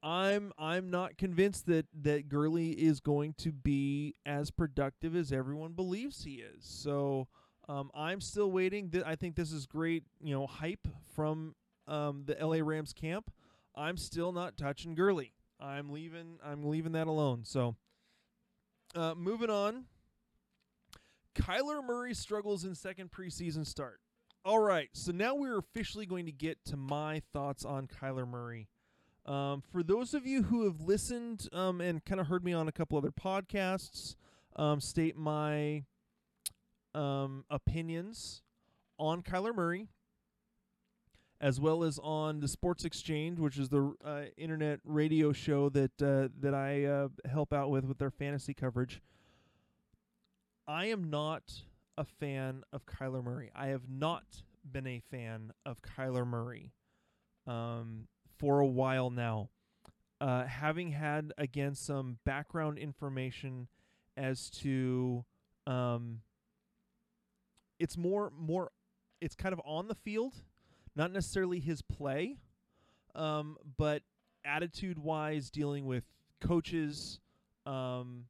I'm 0.02 0.52
I'm 0.58 0.90
not 0.90 1.18
convinced 1.18 1.66
that 1.66 1.86
that 2.02 2.28
Gurley 2.28 2.70
is 2.70 3.00
going 3.00 3.34
to 3.38 3.52
be 3.52 4.14
as 4.24 4.50
productive 4.50 5.14
as 5.14 5.30
everyone 5.30 5.72
believes 5.72 6.24
he 6.24 6.36
is. 6.36 6.64
So 6.64 7.28
um, 7.68 7.90
I'm 7.94 8.20
still 8.20 8.50
waiting. 8.50 8.90
Th- 8.90 9.04
I 9.06 9.14
think 9.14 9.36
this 9.36 9.52
is 9.52 9.66
great, 9.66 10.04
you 10.22 10.34
know, 10.34 10.46
hype 10.46 10.88
from 11.14 11.54
um, 11.86 12.24
the 12.26 12.34
LA 12.40 12.58
Rams 12.62 12.94
camp. 12.94 13.30
I'm 13.76 13.96
still 13.96 14.32
not 14.32 14.56
touching 14.56 14.94
Gurley. 14.94 15.34
I'm 15.60 15.90
leaving. 15.90 16.38
I'm 16.42 16.64
leaving 16.64 16.92
that 16.92 17.06
alone. 17.06 17.44
So 17.44 17.76
uh, 18.94 19.14
moving 19.16 19.50
on. 19.50 19.84
Kyler 21.34 21.84
Murray 21.84 22.14
struggles 22.14 22.64
in 22.64 22.74
second 22.74 23.10
preseason 23.10 23.66
start. 23.66 24.00
All 24.44 24.58
right, 24.58 24.88
so 24.92 25.12
now 25.12 25.34
we're 25.34 25.58
officially 25.58 26.06
going 26.06 26.26
to 26.26 26.32
get 26.32 26.64
to 26.66 26.76
my 26.76 27.22
thoughts 27.32 27.64
on 27.64 27.86
Kyler 27.86 28.26
Murray. 28.26 28.68
Um, 29.26 29.62
for 29.70 29.82
those 29.82 30.14
of 30.14 30.26
you 30.26 30.44
who 30.44 30.64
have 30.64 30.80
listened 30.80 31.46
um, 31.52 31.80
and 31.80 32.04
kind 32.04 32.20
of 32.20 32.26
heard 32.26 32.42
me 32.42 32.52
on 32.52 32.66
a 32.66 32.72
couple 32.72 32.96
other 32.96 33.12
podcasts, 33.12 34.16
um, 34.56 34.80
state 34.80 35.16
my 35.16 35.84
um, 36.94 37.44
opinions 37.50 38.42
on 38.98 39.22
Kyler 39.22 39.54
Murray 39.54 39.88
as 41.40 41.58
well 41.58 41.82
as 41.82 41.98
on 42.02 42.40
the 42.40 42.48
Sports 42.48 42.84
Exchange, 42.84 43.38
which 43.38 43.58
is 43.58 43.68
the 43.68 43.94
uh, 44.04 44.22
internet 44.36 44.80
radio 44.84 45.32
show 45.32 45.68
that 45.70 46.02
uh, 46.02 46.28
that 46.40 46.54
I 46.54 46.84
uh, 46.84 47.08
help 47.28 47.52
out 47.52 47.70
with 47.70 47.84
with 47.84 47.98
their 47.98 48.10
fantasy 48.10 48.54
coverage. 48.54 49.00
I 50.68 50.86
am 50.86 51.10
not 51.10 51.62
a 51.96 52.04
fan 52.04 52.62
of 52.72 52.86
Kyler 52.86 53.24
Murray. 53.24 53.50
I 53.54 53.68
have 53.68 53.88
not 53.88 54.42
been 54.70 54.86
a 54.86 55.00
fan 55.10 55.52
of 55.64 55.80
Kyler 55.82 56.26
Murray 56.26 56.72
um, 57.46 58.06
for 58.38 58.60
a 58.60 58.66
while 58.66 59.10
now. 59.10 59.48
Uh, 60.20 60.44
having 60.44 60.92
had 60.92 61.32
again 61.38 61.74
some 61.74 62.18
background 62.26 62.78
information 62.78 63.68
as 64.16 64.50
to 64.50 65.24
um, 65.66 66.20
it's 67.78 67.96
more 67.96 68.30
more 68.38 68.70
it's 69.22 69.34
kind 69.34 69.54
of 69.54 69.60
on 69.64 69.88
the 69.88 69.94
field 69.94 70.34
not 71.00 71.12
necessarily 71.12 71.60
his 71.60 71.80
play, 71.80 72.36
um, 73.14 73.56
but 73.78 74.02
attitude 74.44 74.98
wise, 74.98 75.48
dealing 75.48 75.86
with 75.86 76.04
coaches 76.42 77.20
um, 77.64 78.26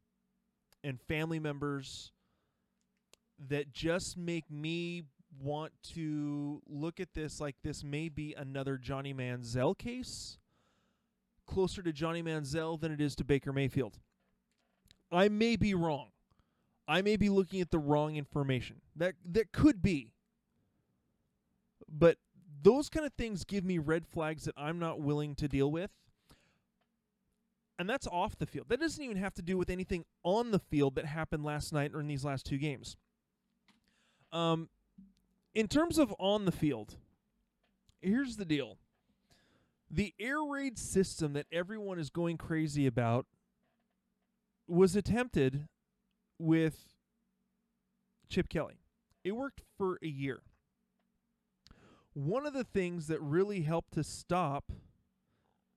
and 0.81 0.97
family 1.01 1.37
members 1.37 2.13
that 3.49 3.73
just 3.73 4.17
make 4.17 4.49
me 4.49 5.03
want 5.37 5.73
to 5.83 6.61
look 6.65 7.01
at 7.01 7.13
this 7.13 7.41
like 7.41 7.57
this 7.61 7.83
may 7.83 8.07
be 8.07 8.33
another 8.37 8.77
Johnny 8.77 9.13
Manziel 9.13 9.77
case, 9.77 10.37
closer 11.45 11.81
to 11.81 11.91
Johnny 11.91 12.23
Manziel 12.23 12.79
than 12.79 12.93
it 12.93 13.01
is 13.01 13.15
to 13.15 13.25
Baker 13.25 13.51
Mayfield. 13.51 13.99
I 15.11 15.27
may 15.27 15.57
be 15.57 15.73
wrong. 15.73 16.07
I 16.87 17.01
may 17.01 17.17
be 17.17 17.27
looking 17.27 17.59
at 17.59 17.69
the 17.69 17.79
wrong 17.79 18.15
information. 18.15 18.77
That 18.95 19.15
that 19.25 19.51
could 19.51 19.81
be. 19.81 20.13
But 21.89 22.17
those 22.61 22.89
kind 22.89 23.05
of 23.05 23.13
things 23.13 23.43
give 23.43 23.63
me 23.63 23.77
red 23.77 24.05
flags 24.05 24.45
that 24.45 24.55
I'm 24.57 24.79
not 24.79 25.01
willing 25.01 25.35
to 25.35 25.47
deal 25.47 25.71
with. 25.71 25.91
And 27.79 27.89
that's 27.89 28.05
off 28.07 28.37
the 28.37 28.45
field. 28.45 28.67
That 28.69 28.79
doesn't 28.79 29.03
even 29.03 29.17
have 29.17 29.33
to 29.35 29.41
do 29.41 29.57
with 29.57 29.69
anything 29.69 30.05
on 30.23 30.51
the 30.51 30.59
field 30.59 30.95
that 30.95 31.05
happened 31.05 31.43
last 31.43 31.73
night 31.73 31.91
or 31.93 31.99
in 31.99 32.07
these 32.07 32.23
last 32.23 32.45
two 32.45 32.59
games. 32.59 32.95
Um, 34.31 34.69
in 35.55 35.67
terms 35.67 35.97
of 35.97 36.13
on 36.19 36.45
the 36.45 36.51
field, 36.51 36.97
here's 38.01 38.37
the 38.37 38.45
deal. 38.45 38.77
The 39.89 40.13
air 40.19 40.41
raid 40.43 40.77
system 40.77 41.33
that 41.33 41.47
everyone 41.51 41.97
is 41.97 42.09
going 42.09 42.37
crazy 42.37 42.85
about 42.85 43.25
was 44.67 44.95
attempted 44.95 45.67
with 46.37 46.77
Chip 48.29 48.47
Kelly. 48.47 48.79
It 49.23 49.31
worked 49.31 49.61
for 49.77 49.97
a 50.03 50.07
year 50.07 50.41
one 52.13 52.45
of 52.45 52.53
the 52.53 52.63
things 52.63 53.07
that 53.07 53.21
really 53.21 53.61
helped 53.61 53.93
to 53.93 54.03
stop 54.03 54.71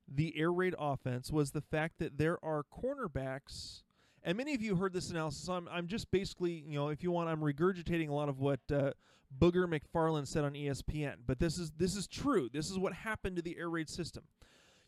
the 0.07 0.39
air 0.39 0.53
raid 0.53 0.75
offense 0.79 1.31
was 1.31 1.53
the 1.53 1.61
fact 1.61 1.99
that 1.99 2.19
there 2.19 2.43
are 2.45 2.63
cornerbacks 2.65 3.83
and 4.25 4.39
many 4.39 4.55
of 4.55 4.63
you 4.63 4.77
heard 4.77 4.95
this 4.95 5.11
analysis. 5.11 5.49
I'm, 5.49 5.69
I'm 5.71 5.87
just 5.87 6.11
basically, 6.11 6.65
you 6.67 6.79
know, 6.79 6.89
if 6.89 7.03
you 7.03 7.11
want, 7.11 7.29
I'm 7.29 7.41
regurgitating 7.41 8.09
a 8.09 8.15
lot 8.15 8.31
of 8.31 8.41
what 8.41 8.61
uh, 8.73 8.93
Booger 9.39 9.67
McFarland 9.67 10.27
said 10.27 10.45
on 10.45 10.55
ESPN. 10.55 11.17
But 11.27 11.39
this 11.39 11.59
is 11.59 11.73
this 11.73 11.95
is 11.95 12.07
true. 12.07 12.49
This 12.51 12.71
is 12.71 12.79
what 12.79 12.95
happened 12.95 13.37
to 13.37 13.43
the 13.43 13.59
air 13.59 13.69
raid 13.69 13.91
system. 13.91 14.25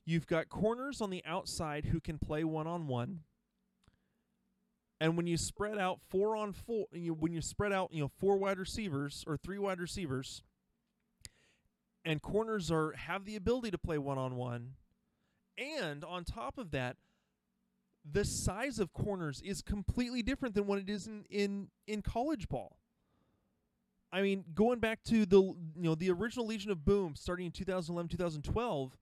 You've 0.07 0.26
got 0.26 0.49
corners 0.49 1.00
on 1.03 1.11
the 1.11 1.23
outside 1.26 1.87
who 1.87 2.00
can 2.00 2.19
play 2.19 2.45
one 2.45 2.67
on 2.67 2.87
one, 2.87 3.21
and 5.00 5.17
when 5.17 5.26
you 5.26 5.37
spread 5.37 5.79
out 5.79 6.00
four 6.09 6.37
on 6.37 6.53
four, 6.53 6.87
you, 6.93 7.12
when 7.12 7.33
you 7.33 7.43
spread 7.43 7.73
out, 7.73 7.93
you 7.93 8.00
know, 8.00 8.11
four 8.19 8.38
wide 8.38 8.59
receivers 8.59 9.25
or 9.26 9.37
three 9.37 9.59
wide 9.59 9.81
receivers, 9.81 10.43
and 12.07 12.23
corners 12.23 12.71
are 12.71 12.93
have 12.93 13.25
the 13.25 13.37
ability 13.37 13.73
to 13.73 13.79
play 13.79 13.99
one 13.99 14.17
on 14.17 14.37
one. 14.37 14.75
And 15.59 16.05
on 16.05 16.25
top 16.25 16.57
of 16.57 16.71
that, 16.71 16.97
the 18.11 18.25
size 18.25 18.79
of 18.79 18.93
corners 18.93 19.43
is 19.45 19.61
completely 19.61 20.23
different 20.23 20.55
than 20.55 20.67
what 20.67 20.79
it 20.79 20.89
is 20.89 21.07
in 21.07 21.25
in, 21.29 21.69
in 21.87 22.01
college 22.01 22.49
ball. 22.49 22.79
I 24.13 24.23
mean, 24.23 24.45
going 24.55 24.79
back 24.79 25.03
to 25.05 25.27
the 25.27 25.43
you 25.43 25.57
know 25.77 25.97
the 25.97 26.11
original 26.11 26.47
Legion 26.47 26.71
of 26.71 26.85
Boom 26.85 27.17
starting 27.17 27.47
in 27.47 27.53
2011, 27.53 28.09
2012, 28.09 28.97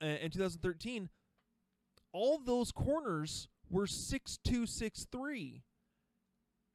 uh, 0.00 0.04
and 0.04 0.32
2013, 0.32 1.08
all 2.12 2.38
those 2.38 2.70
corners 2.70 3.48
were 3.68 3.88
six 3.88 4.38
two, 4.44 4.66
six 4.66 5.06
three, 5.10 5.62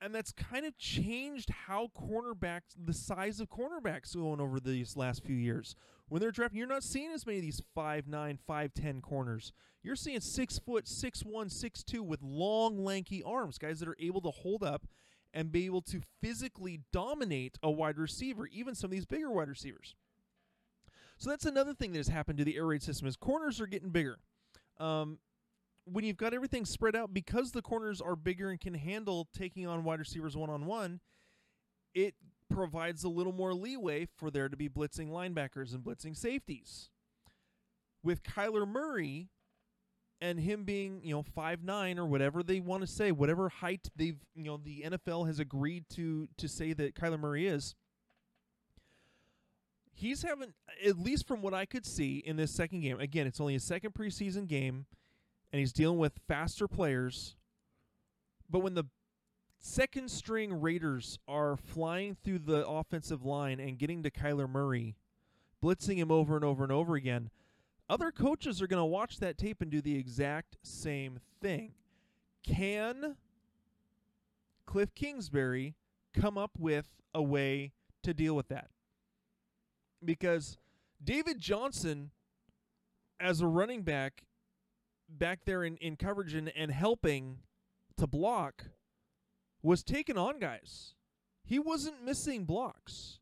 and 0.02 0.16
that's 0.16 0.32
kind 0.32 0.66
of 0.66 0.78
changed 0.78 1.50
how 1.50 1.90
cornerbacks, 1.98 2.76
the 2.82 2.94
size 2.94 3.40
of 3.40 3.50
cornerbacks, 3.50 4.16
going 4.16 4.40
over 4.40 4.60
these 4.60 4.96
last 4.96 5.24
few 5.24 5.36
years. 5.36 5.76
When 6.08 6.22
they're 6.22 6.32
drafting, 6.32 6.58
you're 6.58 6.68
not 6.68 6.84
seeing 6.84 7.12
as 7.12 7.26
many 7.26 7.40
of 7.40 7.44
these 7.44 7.62
five 7.76 8.08
nine, 8.08 8.40
five 8.48 8.74
ten 8.74 9.02
corners. 9.02 9.52
You're 9.84 9.96
seeing 9.96 10.22
six 10.22 10.58
foot, 10.58 10.88
six 10.88 11.22
one, 11.22 11.50
six 11.50 11.84
two 11.84 12.04
with 12.04 12.22
long, 12.22 12.84
lanky 12.84 13.22
arms, 13.24 13.58
guys 13.58 13.80
that 13.80 13.90
are 13.90 13.98
able 14.00 14.22
to 14.22 14.32
hold 14.32 14.64
up 14.64 14.88
and 15.34 15.52
be 15.52 15.66
able 15.66 15.82
to 15.84 16.02
physically 16.22 16.82
dominate 16.92 17.58
a 17.62 17.70
wide 17.70 17.98
receiver, 17.98 18.48
even 18.48 18.74
some 18.76 18.88
of 18.88 18.92
these 18.92 19.06
bigger 19.06 19.32
wide 19.32 19.50
receivers. 19.50 19.96
So 21.18 21.30
that's 21.30 21.46
another 21.46 21.74
thing 21.74 21.92
that 21.92 22.00
has 22.00 22.08
happened 22.08 22.40
to 22.40 22.46
the 22.46 22.56
air 22.56 22.66
raid 22.66 22.82
system 22.82 23.08
is 23.08 23.16
corners 23.16 23.60
are 23.60 23.68
getting 23.68 23.90
bigger. 23.90 24.20
Um, 24.80 25.20
when 25.92 26.06
you've 26.06 26.18
got 26.18 26.34
everything 26.34 26.66
spread 26.66 26.96
out, 26.96 27.14
because 27.14 27.52
the 27.52 27.62
corners 27.62 28.02
are 28.02 28.16
bigger 28.16 28.50
and 28.50 28.60
can 28.60 28.74
handle 28.74 29.28
taking 29.36 29.68
on 29.68 29.84
wide 29.84 30.00
receivers 30.00 30.36
one 30.36 30.50
on 30.50 30.66
one, 30.66 31.00
it 31.94 32.16
provides 32.50 33.04
a 33.04 33.10
little 33.10 33.34
more 33.34 33.54
leeway 33.54 34.08
for 34.18 34.32
there 34.32 34.50
to 34.50 34.58
be 34.58 34.70
blitzing 34.70 35.10
linebackers 35.10 35.74
and 35.74 35.84
blitzing 35.84 36.16
safeties. 36.16 36.90
With 38.04 38.24
Kyler 38.24 38.68
Murray, 38.68 39.30
and 40.22 40.40
him 40.40 40.64
being 40.64 41.02
you 41.04 41.14
know 41.14 41.24
five 41.24 41.64
nine 41.64 41.98
or 41.98 42.06
whatever 42.06 42.44
they 42.44 42.60
want 42.60 42.82
to 42.82 42.88
say, 42.88 43.12
whatever 43.12 43.50
height 43.50 43.90
they've 43.96 44.20
you 44.36 44.46
know 44.46 44.58
the 44.58 44.84
NFL 44.86 45.28
has 45.28 45.40
agreed 45.40 45.86
to 45.96 46.28
to 46.38 46.48
say 46.48 46.74
that 46.74 46.96
Kyler 46.96 47.20
Murray 47.20 47.48
is. 47.48 47.76
He's 49.94 50.24
having 50.24 50.54
at 50.86 50.98
least 50.98 51.28
from 51.28 51.42
what 51.42 51.54
I 51.54 51.66
could 51.66 51.86
see 51.86 52.18
in 52.18 52.38
this 52.38 52.54
second 52.56 52.82
game. 52.82 53.00
Again, 53.00 53.28
it's 53.28 53.42
only 53.42 53.56
a 53.56 53.60
second 53.60 53.94
preseason 53.94 54.48
game, 54.48 54.86
and 55.52 55.60
he's 55.60 55.74
dealing 55.74 55.98
with 55.98 56.20
faster 56.28 56.68
players. 56.68 57.36
But 58.50 58.60
when 58.60 58.74
the 58.74 58.86
second 59.60 60.10
string 60.10 60.62
Raiders 60.62 61.20
are 61.28 61.58
flying 61.58 62.16
through 62.16 62.40
the 62.40 62.68
offensive 62.68 63.26
line 63.26 63.60
and 63.60 63.78
getting 63.78 64.04
to 64.04 64.12
Kyler 64.12 64.50
Murray, 64.50 64.96
blitzing 65.64 65.98
him 65.98 66.12
over 66.12 66.36
and 66.36 66.46
over 66.46 66.64
and 66.64 66.72
over 66.72 66.96
again, 66.96 67.30
other 67.90 68.12
coaches 68.12 68.62
are 68.62 68.68
going 68.68 68.82
to 68.82 68.86
watch 68.86 69.18
that 69.18 69.38
tape 69.38 69.62
and 69.62 69.72
do 69.72 69.82
the 69.82 69.98
exact 69.98 70.58
same 70.64 71.20
thing. 71.42 71.74
Can 72.44 73.16
Cliff 74.66 74.94
Kingsbury 74.94 75.76
come 76.14 76.38
up 76.38 76.52
with 76.58 76.88
a 77.14 77.22
way 77.22 77.74
to 78.04 78.14
deal 78.14 78.36
with 78.36 78.48
that? 78.50 78.70
Because 80.06 80.58
David 81.04 81.40
Johnson, 81.40 82.12
as 83.20 83.42
a 83.42 83.48
running 83.48 83.82
back, 83.82 84.24
back 85.10 85.40
there 85.46 85.64
in, 85.64 85.78
in 85.78 85.96
coverage 85.96 86.34
and, 86.34 86.52
and 86.56 86.72
helping 86.72 87.40
to 87.98 88.08
block, 88.08 88.66
was 89.62 89.84
taking 89.84 90.18
on 90.18 90.40
guys. 90.40 90.94
He 91.44 91.60
wasn't 91.60 92.04
missing 92.04 92.46
blocks. 92.46 93.20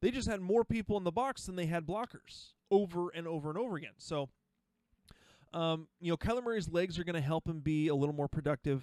They 0.00 0.10
just 0.10 0.28
had 0.28 0.40
more 0.40 0.64
people 0.64 0.96
in 0.96 1.04
the 1.04 1.12
box 1.12 1.46
than 1.46 1.56
they 1.56 1.66
had 1.66 1.86
blockers 1.86 2.52
over 2.70 3.08
and 3.10 3.26
over 3.26 3.48
and 3.48 3.58
over 3.58 3.76
again. 3.76 3.94
So, 3.98 4.28
um, 5.52 5.88
you 6.00 6.10
know, 6.10 6.16
Kyler 6.16 6.44
Murray's 6.44 6.68
legs 6.68 6.98
are 6.98 7.04
going 7.04 7.14
to 7.14 7.20
help 7.20 7.48
him 7.48 7.60
be 7.60 7.88
a 7.88 7.94
little 7.94 8.14
more 8.14 8.28
productive. 8.28 8.82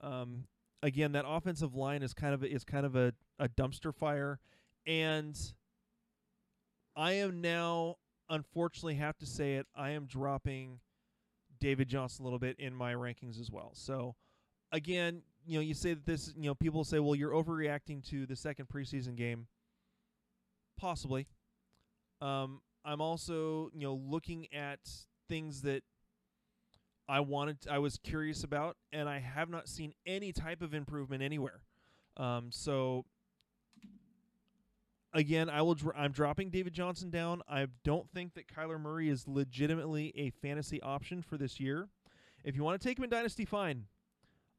Um, 0.00 0.44
again, 0.82 1.12
that 1.12 1.24
offensive 1.26 1.74
line 1.74 2.02
is 2.02 2.14
kind 2.14 2.34
of 2.34 2.42
a, 2.42 2.50
is 2.50 2.64
kind 2.64 2.86
of 2.86 2.96
a, 2.96 3.12
a 3.38 3.48
dumpster 3.48 3.94
fire, 3.94 4.40
and 4.86 5.36
I 6.96 7.12
am 7.12 7.40
now, 7.40 7.96
unfortunately, 8.28 8.96
have 8.96 9.18
to 9.18 9.26
say 9.26 9.54
it. 9.54 9.66
I 9.74 9.90
am 9.90 10.06
dropping 10.06 10.80
David 11.62 11.88
Johnson 11.88 12.24
a 12.24 12.26
little 12.26 12.40
bit 12.40 12.56
in 12.58 12.74
my 12.74 12.92
rankings 12.92 13.40
as 13.40 13.48
well. 13.48 13.70
So, 13.72 14.16
again, 14.72 15.22
you 15.46 15.54
know, 15.54 15.60
you 15.60 15.74
say 15.74 15.94
that 15.94 16.04
this, 16.04 16.34
you 16.36 16.48
know, 16.48 16.56
people 16.56 16.82
say, 16.82 16.98
well, 16.98 17.14
you're 17.14 17.30
overreacting 17.30 18.04
to 18.10 18.26
the 18.26 18.34
second 18.34 18.66
preseason 18.68 19.14
game. 19.14 19.46
Possibly. 20.76 21.28
Um, 22.20 22.62
I'm 22.84 23.00
also, 23.00 23.70
you 23.72 23.82
know, 23.82 23.94
looking 23.94 24.52
at 24.52 24.80
things 25.28 25.62
that 25.62 25.84
I 27.08 27.20
wanted, 27.20 27.58
I 27.70 27.78
was 27.78 27.96
curious 28.02 28.42
about, 28.42 28.76
and 28.92 29.08
I 29.08 29.20
have 29.20 29.48
not 29.48 29.68
seen 29.68 29.92
any 30.04 30.32
type 30.32 30.62
of 30.62 30.74
improvement 30.74 31.22
anywhere. 31.22 31.60
Um, 32.16 32.48
so 32.50 33.04
again, 35.12 35.48
I 35.48 35.62
will. 35.62 35.74
Dr- 35.74 35.96
I'm 35.96 36.12
dropping 36.12 36.50
David 36.50 36.72
Johnson 36.72 37.10
down. 37.10 37.42
I 37.48 37.66
don't 37.84 38.08
think 38.10 38.34
that 38.34 38.48
Kyler 38.48 38.80
Murray 38.80 39.08
is 39.08 39.26
legitimately 39.26 40.12
a 40.16 40.30
fantasy 40.30 40.80
option 40.82 41.22
for 41.22 41.36
this 41.36 41.60
year. 41.60 41.88
If 42.44 42.56
you 42.56 42.64
want 42.64 42.80
to 42.80 42.86
take 42.88 42.98
him 42.98 43.04
in 43.04 43.10
dynasty, 43.10 43.44
fine. 43.44 43.86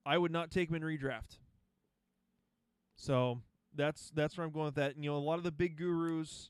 I 0.05 0.17
would 0.17 0.31
not 0.31 0.51
take 0.51 0.69
him 0.69 0.75
in 0.75 0.83
redraft. 0.83 1.37
So 2.95 3.41
that's 3.75 4.11
that's 4.13 4.37
where 4.37 4.45
I'm 4.45 4.51
going 4.51 4.65
with 4.65 4.75
that. 4.75 4.95
And, 4.95 5.03
you 5.03 5.11
know, 5.11 5.17
a 5.17 5.19
lot 5.19 5.37
of 5.37 5.43
the 5.43 5.51
big 5.51 5.77
gurus 5.77 6.49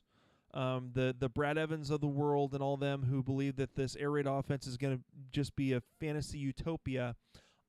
um, 0.54 0.90
the 0.94 1.14
the 1.18 1.28
Brad 1.28 1.58
Evans 1.58 1.90
of 1.90 2.00
the 2.00 2.06
world 2.06 2.54
and 2.54 2.62
all 2.62 2.76
them 2.76 3.02
who 3.02 3.22
believe 3.22 3.56
that 3.56 3.74
this 3.74 3.96
air 3.96 4.12
raid 4.12 4.26
offense 4.26 4.66
is 4.66 4.76
going 4.76 4.96
to 4.96 5.02
just 5.32 5.56
be 5.56 5.72
a 5.72 5.82
fantasy 6.00 6.38
utopia. 6.38 7.16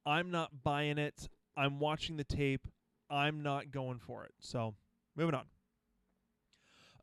I'm 0.05 0.29
not 0.29 0.63
buying 0.63 0.99
it. 0.99 1.27
I'm 1.57 1.79
watching 1.79 2.17
the 2.17 2.23
tape. 2.23 2.67
I'm 3.09 3.41
not 3.41 3.71
going 3.71 3.99
for 3.99 4.23
it. 4.23 4.33
So, 4.39 4.75
moving 5.15 5.33
on. 5.33 5.45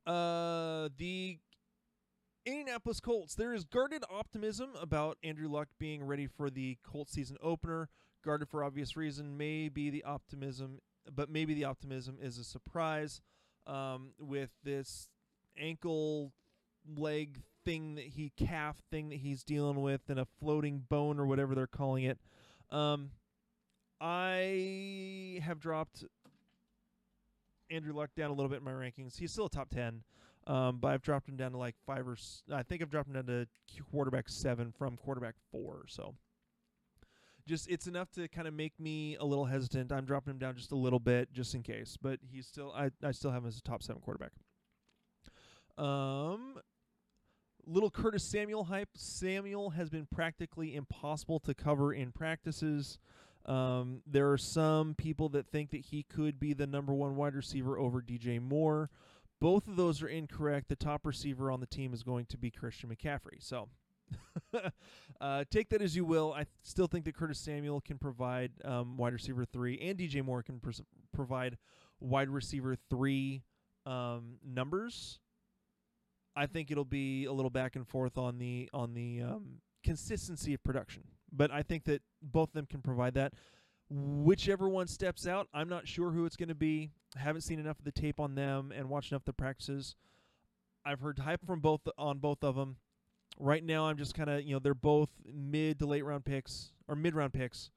Uh, 0.06 0.88
the 0.96 1.38
Indianapolis 2.44 3.00
Colts. 3.00 3.34
There 3.34 3.54
is 3.54 3.64
guarded 3.64 4.04
optimism 4.10 4.70
about 4.80 5.18
Andrew 5.22 5.48
Luck 5.48 5.68
being 5.78 6.04
ready 6.04 6.26
for 6.26 6.50
the 6.50 6.78
Colts 6.84 7.12
season 7.12 7.36
opener. 7.42 7.88
Guarded 8.24 8.48
for 8.48 8.64
obvious 8.64 8.96
reason. 8.96 9.36
Maybe 9.36 9.90
the 9.90 10.04
optimism, 10.04 10.80
but 11.14 11.30
maybe 11.30 11.54
the 11.54 11.64
optimism 11.64 12.18
is 12.20 12.38
a 12.38 12.44
surprise. 12.44 13.20
Um, 13.64 14.14
with 14.18 14.50
this 14.64 15.08
ankle 15.56 16.32
leg 16.96 17.42
thing 17.64 17.94
that 17.94 18.06
he 18.06 18.32
calf 18.36 18.82
thing 18.90 19.08
that 19.10 19.20
he's 19.20 19.44
dealing 19.44 19.80
with 19.80 20.00
and 20.08 20.18
a 20.18 20.26
floating 20.40 20.80
bone 20.88 21.20
or 21.20 21.26
whatever 21.26 21.54
they're 21.54 21.68
calling 21.68 22.04
it. 22.04 22.18
Um, 22.70 23.10
I 24.00 25.40
have 25.44 25.60
dropped 25.60 26.04
Andrew 27.72 27.92
Luck 27.94 28.10
down 28.16 28.30
a 28.30 28.34
little 28.34 28.48
bit 28.48 28.58
in 28.58 28.64
my 28.64 28.72
rankings. 28.72 29.18
He's 29.18 29.32
still 29.32 29.46
a 29.46 29.50
top 29.50 29.70
10. 29.70 30.02
Um, 30.46 30.78
but 30.80 30.88
I've 30.88 31.02
dropped 31.02 31.28
him 31.28 31.36
down 31.36 31.52
to 31.52 31.56
like 31.58 31.76
five 31.86 32.06
or 32.08 32.14
s- 32.14 32.42
I 32.52 32.64
think 32.64 32.82
I've 32.82 32.90
dropped 32.90 33.06
him 33.08 33.14
down 33.14 33.26
to 33.26 33.46
quarterback 33.92 34.28
seven 34.28 34.72
from 34.72 34.96
quarterback 34.96 35.34
four. 35.52 35.84
So 35.86 36.16
just 37.46 37.68
it's 37.70 37.86
enough 37.86 38.10
to 38.12 38.26
kind 38.26 38.48
of 38.48 38.54
make 38.54 38.78
me 38.80 39.16
a 39.16 39.24
little 39.24 39.44
hesitant. 39.44 39.92
I'm 39.92 40.04
dropping 40.04 40.32
him 40.32 40.38
down 40.38 40.56
just 40.56 40.72
a 40.72 40.76
little 40.76 40.98
bit 40.98 41.32
just 41.32 41.54
in 41.54 41.62
case, 41.62 41.96
but 42.00 42.18
he's 42.28 42.46
still 42.48 42.72
I 42.74 42.90
I 43.04 43.12
still 43.12 43.30
have 43.30 43.42
him 43.44 43.48
as 43.48 43.56
a 43.58 43.62
top 43.62 43.84
seven 43.84 44.02
quarterback. 44.02 44.32
Um, 45.78 46.58
little 47.66 47.90
Curtis 47.90 48.24
Samuel 48.24 48.64
hype. 48.64 48.90
Samuel 48.96 49.70
has 49.70 49.88
been 49.90 50.06
practically 50.12 50.74
impossible 50.74 51.40
to 51.40 51.54
cover 51.54 51.92
in 51.92 52.12
practices. 52.12 52.98
Um, 53.46 54.02
there 54.06 54.30
are 54.30 54.38
some 54.38 54.94
people 54.94 55.28
that 55.30 55.48
think 55.48 55.70
that 55.70 55.80
he 55.86 56.04
could 56.04 56.38
be 56.38 56.52
the 56.52 56.66
number 56.66 56.94
one 56.94 57.16
wide 57.16 57.34
receiver 57.34 57.78
over 57.78 58.00
DJ 58.00 58.40
Moore. 58.40 58.90
Both 59.40 59.66
of 59.66 59.76
those 59.76 60.02
are 60.02 60.08
incorrect. 60.08 60.68
The 60.68 60.76
top 60.76 61.04
receiver 61.04 61.50
on 61.50 61.60
the 61.60 61.66
team 61.66 61.92
is 61.92 62.02
going 62.04 62.26
to 62.26 62.38
be 62.38 62.50
Christian 62.50 62.88
McCaffrey. 62.88 63.40
So 63.40 63.68
uh, 65.20 65.44
take 65.50 65.68
that 65.70 65.82
as 65.82 65.96
you 65.96 66.04
will. 66.04 66.32
I 66.32 66.46
still 66.62 66.86
think 66.86 67.04
that 67.06 67.16
Curtis 67.16 67.38
Samuel 67.38 67.80
can 67.80 67.98
provide 67.98 68.52
um, 68.64 68.96
wide 68.96 69.12
receiver 69.12 69.44
three, 69.44 69.78
and 69.80 69.98
DJ 69.98 70.24
Moore 70.24 70.42
can 70.42 70.60
pres- 70.60 70.82
provide 71.12 71.58
wide 72.00 72.28
receiver 72.28 72.76
three 72.90 73.42
um, 73.86 74.36
numbers. 74.44 75.20
I 76.34 76.46
think 76.46 76.70
it'll 76.70 76.84
be 76.84 77.26
a 77.26 77.32
little 77.32 77.50
back 77.50 77.76
and 77.76 77.86
forth 77.86 78.16
on 78.16 78.38
the 78.38 78.68
on 78.72 78.94
the 78.94 79.22
um, 79.22 79.60
consistency 79.84 80.54
of 80.54 80.62
production, 80.62 81.04
but 81.32 81.50
I 81.50 81.62
think 81.62 81.84
that 81.84 82.02
both 82.22 82.50
of 82.50 82.54
them 82.54 82.66
can 82.66 82.80
provide 82.82 83.14
that. 83.14 83.32
Whichever 83.88 84.68
one 84.68 84.86
steps 84.86 85.26
out, 85.26 85.48
I'm 85.52 85.68
not 85.68 85.86
sure 85.86 86.10
who 86.10 86.24
it's 86.24 86.36
going 86.36 86.48
to 86.48 86.54
be. 86.54 86.90
Haven't 87.16 87.42
seen 87.42 87.58
enough 87.58 87.78
of 87.78 87.84
the 87.84 87.92
tape 87.92 88.20
on 88.20 88.34
them 88.34 88.72
and 88.74 88.88
watched 88.88 89.12
enough 89.12 89.22
of 89.22 89.26
the 89.26 89.32
practices. 89.34 89.96
I've 90.84 91.00
heard 91.00 91.18
hype 91.18 91.44
from 91.46 91.60
both 91.60 91.80
on 91.98 92.18
both 92.18 92.42
of 92.42 92.56
them. 92.56 92.76
Right 93.38 93.62
now, 93.64 93.86
I'm 93.86 93.96
just 93.96 94.14
kind 94.14 94.28
of 94.30 94.42
you 94.42 94.54
know 94.54 94.58
they're 94.58 94.74
both 94.74 95.10
mid 95.24 95.78
to 95.78 95.86
late 95.86 96.04
round 96.04 96.24
picks 96.24 96.72
or 96.88 96.96
mid 96.96 97.14
round 97.14 97.32
picks. 97.32 97.70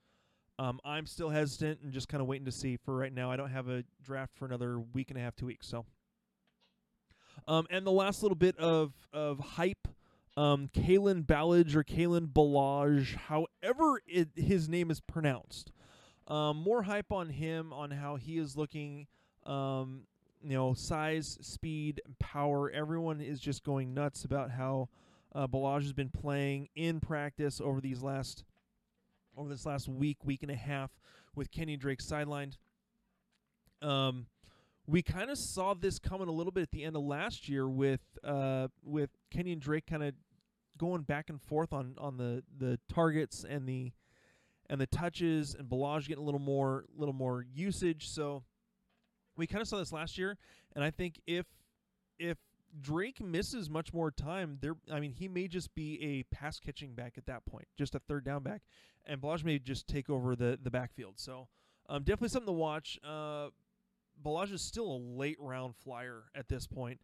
Um, 0.58 0.80
I'm 0.86 1.06
still 1.06 1.30
hesitant 1.30 1.82
and 1.82 1.92
just 1.92 2.08
kind 2.08 2.22
of 2.22 2.28
waiting 2.28 2.46
to 2.46 2.52
see. 2.52 2.78
For 2.78 2.96
right 2.96 3.14
now, 3.14 3.30
I 3.30 3.36
don't 3.36 3.52
have 3.52 3.68
a 3.68 3.84
draft 4.02 4.38
for 4.38 4.46
another 4.46 4.80
week 4.80 5.12
and 5.12 5.20
a 5.20 5.22
half, 5.22 5.36
two 5.36 5.46
weeks. 5.46 5.68
So 5.68 5.86
Um, 7.48 7.68
and 7.70 7.86
the 7.86 7.92
last 7.92 8.22
little 8.24 8.38
bit 8.38 8.58
of 8.58 8.94
of 9.14 9.40
hype, 9.40 9.88
um, 10.38 10.70
Kalen 10.74 11.26
Ballage 11.26 11.76
or 11.76 11.84
Kalen 11.84 12.28
Balaj, 12.28 13.16
however 13.16 14.02
it, 14.08 14.30
his 14.36 14.68
name 14.68 14.92
is 14.92 15.00
pronounced. 15.00 15.72
Um, 16.28 16.58
more 16.58 16.84
hype 16.84 17.12
on 17.12 17.30
him 17.30 17.72
on 17.72 17.92
how 17.92 18.16
he 18.16 18.38
is 18.38 18.58
looking. 18.58 19.08
Um, 19.46 20.02
you 20.42 20.54
know, 20.54 20.74
size, 20.74 21.38
speed, 21.42 22.02
power. 22.20 22.70
Everyone 22.70 23.22
is 23.22 23.40
just 23.40 23.64
going 23.64 23.94
nuts 23.94 24.26
about 24.26 24.52
how 24.52 24.90
uh, 25.34 25.48
Balaj 25.48 25.84
has 25.84 25.94
been 25.94 26.10
playing 26.10 26.70
in 26.76 27.00
practice 27.00 27.62
over 27.62 27.82
these 27.82 28.02
last 28.02 28.44
over 29.38 29.50
this 29.50 29.66
last 29.66 29.88
week, 29.88 30.18
week 30.24 30.44
and 30.44 30.52
a 30.52 30.56
half 30.56 30.92
with 31.36 31.52
Kenyan 31.52 31.80
Drake 31.80 32.00
sidelined. 32.00 32.58
Um, 33.82 34.28
we 34.88 35.02
kind 35.02 35.30
of 35.30 35.38
saw 35.38 35.74
this 35.74 36.00
coming 36.00 36.28
a 36.28 36.32
little 36.32 36.52
bit 36.52 36.62
at 36.62 36.72
the 36.72 36.84
end 36.84 36.96
of 36.96 37.04
last 37.04 37.50
year 37.50 37.68
with 37.68 38.02
uh, 38.24 38.68
with 38.84 39.10
Kenyan 39.34 39.60
Drake 39.60 39.88
kind 39.88 40.04
of 40.04 40.14
going 40.78 41.04
back 41.04 41.30
and 41.30 41.42
forth 41.42 41.74
on 41.74 41.96
on 41.98 42.18
the 42.18 42.44
the 42.58 42.80
targets 42.94 43.46
and 43.48 43.68
the 43.68 43.92
and 44.70 44.82
the 44.82 44.88
touches 44.88 45.56
and 45.58 45.70
Balaj 45.70 46.08
getting 46.08 46.24
a 46.24 46.26
little 46.26 46.40
more 46.40 46.86
little 46.96 47.14
more 47.14 47.46
usage. 47.54 48.10
So 48.10 48.44
we 49.38 49.48
kind 49.48 49.62
of 49.62 49.68
saw 49.68 49.78
this 49.78 49.92
last 49.92 50.18
year, 50.18 50.38
and 50.76 50.84
I 50.84 50.92
think 50.92 51.20
if 51.28 51.46
if 52.18 52.38
Drake 52.82 53.22
misses 53.22 53.70
much 53.70 53.94
more 53.94 54.12
time, 54.12 54.58
there 54.62 54.76
I 54.92 55.00
mean 55.00 55.12
he 55.12 55.28
may 55.28 55.48
just 55.48 55.74
be 55.76 56.02
a 56.02 56.36
pass 56.36 56.60
catching 56.60 56.94
back 56.94 57.18
at 57.18 57.26
that 57.28 57.46
point, 57.46 57.68
just 57.78 57.96
a 57.96 58.00
third 58.00 58.26
down 58.26 58.44
back, 58.44 58.62
and 59.06 59.22
Balaj 59.22 59.44
may 59.44 59.60
just 59.60 59.88
take 59.88 60.10
over 60.10 60.36
the 60.36 60.58
the 60.62 60.72
backfield. 60.72 61.20
So 61.20 61.48
um, 61.88 62.04
definitely 62.04 62.30
something 62.30 62.48
to 62.48 62.54
watch. 62.54 63.00
Uh, 63.04 63.50
Balaj 64.24 64.52
is 64.52 64.62
still 64.62 64.92
a 64.92 65.00
late 65.20 65.38
round 65.40 65.76
flyer 65.76 66.24
at 66.34 66.48
this 66.48 66.68
point, 66.68 67.00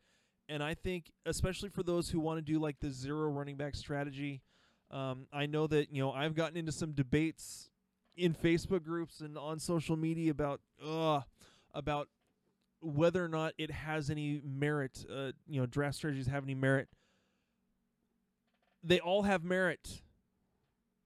and 0.51 0.61
I 0.61 0.73
think 0.73 1.11
especially 1.25 1.69
for 1.69 1.81
those 1.81 2.09
who 2.09 2.19
want 2.19 2.37
to 2.37 2.41
do 2.41 2.59
like 2.59 2.79
the 2.79 2.89
zero 2.89 3.29
running 3.29 3.55
back 3.55 3.73
strategy. 3.75 4.41
Um, 4.91 5.27
I 5.31 5.45
know 5.45 5.65
that 5.67 5.93
you 5.93 6.03
know 6.03 6.11
I've 6.11 6.35
gotten 6.35 6.57
into 6.57 6.73
some 6.73 6.91
debates 6.91 7.69
in 8.17 8.33
Facebook 8.33 8.83
groups 8.83 9.21
and 9.21 9.37
on 9.37 9.59
social 9.59 9.95
media 9.95 10.31
about 10.31 10.59
uh 10.85 11.21
about 11.73 12.09
whether 12.81 13.23
or 13.23 13.29
not 13.29 13.53
it 13.57 13.71
has 13.71 14.09
any 14.09 14.41
merit. 14.43 15.05
Uh, 15.09 15.31
you 15.47 15.61
know, 15.61 15.65
draft 15.65 15.95
strategies 15.95 16.27
have 16.27 16.43
any 16.43 16.55
merit. 16.55 16.89
They 18.83 18.99
all 18.99 19.23
have 19.23 19.43
merit. 19.43 20.01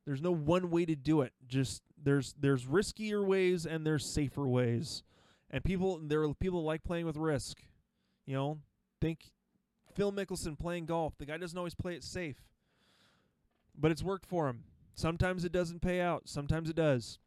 There's 0.08 0.22
no 0.22 0.32
one 0.32 0.72
way 0.72 0.86
to 0.86 0.96
do 0.96 1.22
it. 1.22 1.34
Just 1.48 1.84
there's 2.02 2.34
there's 2.40 2.66
riskier 2.66 3.24
ways 3.24 3.68
and 3.68 3.86
there's 3.86 4.06
safer 4.06 4.48
ways, 4.48 5.04
and 5.52 5.64
people 5.64 6.00
there 6.02 6.24
are 6.24 6.34
people 6.34 6.64
like 6.64 6.84
playing 6.84 7.06
with 7.06 7.18
risk. 7.18 7.60
You 8.26 8.34
know, 8.34 8.60
think 9.02 9.32
Phil 9.96 10.12
Mickelson 10.12 10.60
playing 10.60 10.86
golf. 10.86 11.18
The 11.18 11.26
guy 11.26 11.38
doesn't 11.38 11.58
always 11.58 11.76
play 11.76 11.96
it 11.96 12.04
safe 12.04 12.38
but 13.78 13.92
it's 13.92 14.04
worked 14.04 14.26
for 14.26 14.48
him. 14.48 14.64
Sometimes 14.94 15.44
it 15.44 15.52
doesn't 15.52 15.82
pay 15.82 16.00
out. 16.00 16.28
Sometimes 16.28 16.70
it 16.70 16.76
does. 16.76 17.20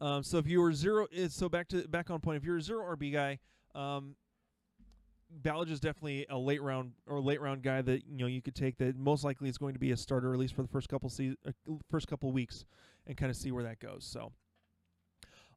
Um, 0.00 0.22
so 0.22 0.38
if 0.38 0.46
you 0.46 0.60
were 0.60 0.72
zero, 0.72 1.06
so 1.28 1.48
back 1.48 1.68
to 1.68 1.86
back 1.88 2.10
on 2.10 2.20
point. 2.20 2.38
If 2.38 2.44
you're 2.44 2.56
a 2.56 2.62
zero 2.62 2.84
RB 2.96 3.12
guy, 3.12 3.38
um, 3.74 4.16
Ballage 5.42 5.70
is 5.70 5.80
definitely 5.80 6.26
a 6.28 6.38
late 6.38 6.62
round 6.62 6.92
or 7.06 7.20
late 7.20 7.40
round 7.40 7.62
guy 7.62 7.82
that 7.82 8.06
you 8.06 8.18
know 8.18 8.26
you 8.26 8.42
could 8.42 8.54
take. 8.54 8.78
That 8.78 8.96
most 8.96 9.24
likely 9.24 9.48
is 9.48 9.58
going 9.58 9.74
to 9.74 9.78
be 9.80 9.90
a 9.90 9.96
starter 9.96 10.32
at 10.32 10.38
least 10.38 10.54
for 10.54 10.62
the 10.62 10.68
first 10.68 10.88
couple 10.88 11.08
se- 11.10 11.36
uh, 11.46 11.52
first 11.90 12.08
couple 12.08 12.32
weeks, 12.32 12.64
and 13.06 13.16
kind 13.16 13.30
of 13.30 13.36
see 13.36 13.52
where 13.52 13.64
that 13.64 13.78
goes. 13.78 14.04
So, 14.04 14.32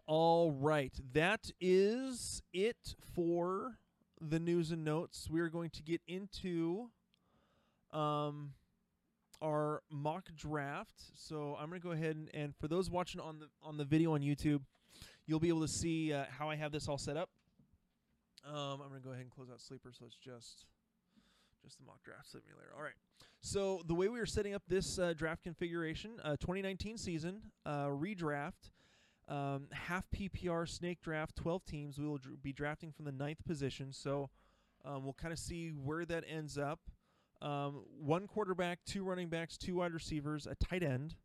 all 0.08 0.52
right, 0.52 0.94
that 1.14 1.52
is 1.62 2.42
it 2.52 2.96
for 3.16 3.78
the 4.22 4.40
news 4.40 4.72
and 4.72 4.84
notes. 4.84 5.28
We 5.30 5.40
are 5.42 5.50
going 5.50 5.70
to 5.72 5.84
get 5.84 6.02
into 6.08 6.90
um 7.92 8.54
our 9.42 9.84
mock 9.92 10.30
draft. 10.36 11.04
So 11.16 11.58
I'm 11.60 11.70
going 11.70 11.82
to 11.82 11.86
go 11.86 11.92
ahead 11.92 12.16
and, 12.16 12.30
and, 12.34 12.56
for 12.56 12.68
those 12.68 12.90
watching 12.90 13.20
on 13.20 13.40
the 13.40 13.48
on 13.62 13.78
the 13.78 13.84
video 13.84 14.14
on 14.14 14.22
YouTube, 14.22 14.62
you'll 15.28 15.40
be 15.42 15.50
able 15.50 15.62
to 15.62 15.68
see 15.68 16.14
uh, 16.14 16.26
how 16.30 16.50
I 16.50 16.56
have 16.56 16.72
this 16.72 16.88
all 16.88 16.98
set 16.98 17.18
up. 17.18 17.30
Um, 18.48 18.82
I'm 18.82 18.90
going 18.90 19.02
to 19.02 19.06
go 19.06 19.12
ahead 19.12 19.24
and 19.24 19.32
close 19.32 19.50
out 19.52 19.62
Sleeper, 19.62 19.92
so 19.98 20.06
it's 20.06 20.16
just 20.16 20.66
just 21.64 21.78
the 21.78 21.86
mock 21.86 22.04
draft 22.04 22.30
simulator. 22.30 22.72
All 22.76 22.84
right. 22.84 22.94
So 23.42 23.82
the 23.88 23.94
way 23.94 24.08
we 24.10 24.20
are 24.20 24.26
setting 24.26 24.54
up 24.54 24.64
this 24.68 25.00
uh, 25.00 25.14
draft 25.14 25.44
configuration, 25.44 26.12
uh, 26.24 26.32
2019 26.40 26.98
season 26.98 27.42
uh, 27.66 27.88
redraft. 27.88 28.72
Um, 29.28 29.68
half 29.72 30.04
PPR 30.12 30.68
snake 30.68 31.02
draft, 31.02 31.36
12 31.36 31.66
teams. 31.66 31.98
We 31.98 32.08
will 32.08 32.18
dr- 32.18 32.42
be 32.42 32.52
drafting 32.52 32.92
from 32.92 33.06
the 33.06 33.12
ninth 33.12 33.46
position. 33.46 33.94
So 33.94 34.30
um, 34.86 35.04
we'll 35.04 35.14
kind 35.14 35.32
of 35.32 35.40
see 35.40 35.70
where 35.70 36.06
that 36.06 36.24
ends 36.28 36.58
up. 36.58 36.80
Um, 37.42 37.84
one 38.00 38.28
quarterback, 38.28 38.80
two 38.86 39.04
running 39.04 39.28
backs, 39.28 39.58
two 39.58 39.76
wide 39.76 39.94
receivers, 39.94 40.48
a 40.48 40.56
tight 40.56 40.82
end, 40.82 41.16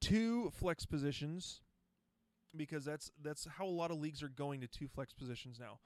two 0.00 0.50
flex 0.50 0.86
positions, 0.86 1.60
because 2.56 2.84
that's 2.84 3.10
that's 3.22 3.46
how 3.58 3.66
a 3.66 3.68
lot 3.68 3.90
of 3.90 3.98
leagues 3.98 4.22
are 4.22 4.28
going 4.28 4.62
to 4.62 4.66
two 4.66 4.88
flex 4.88 5.12
positions 5.12 5.60
now. 5.60 5.78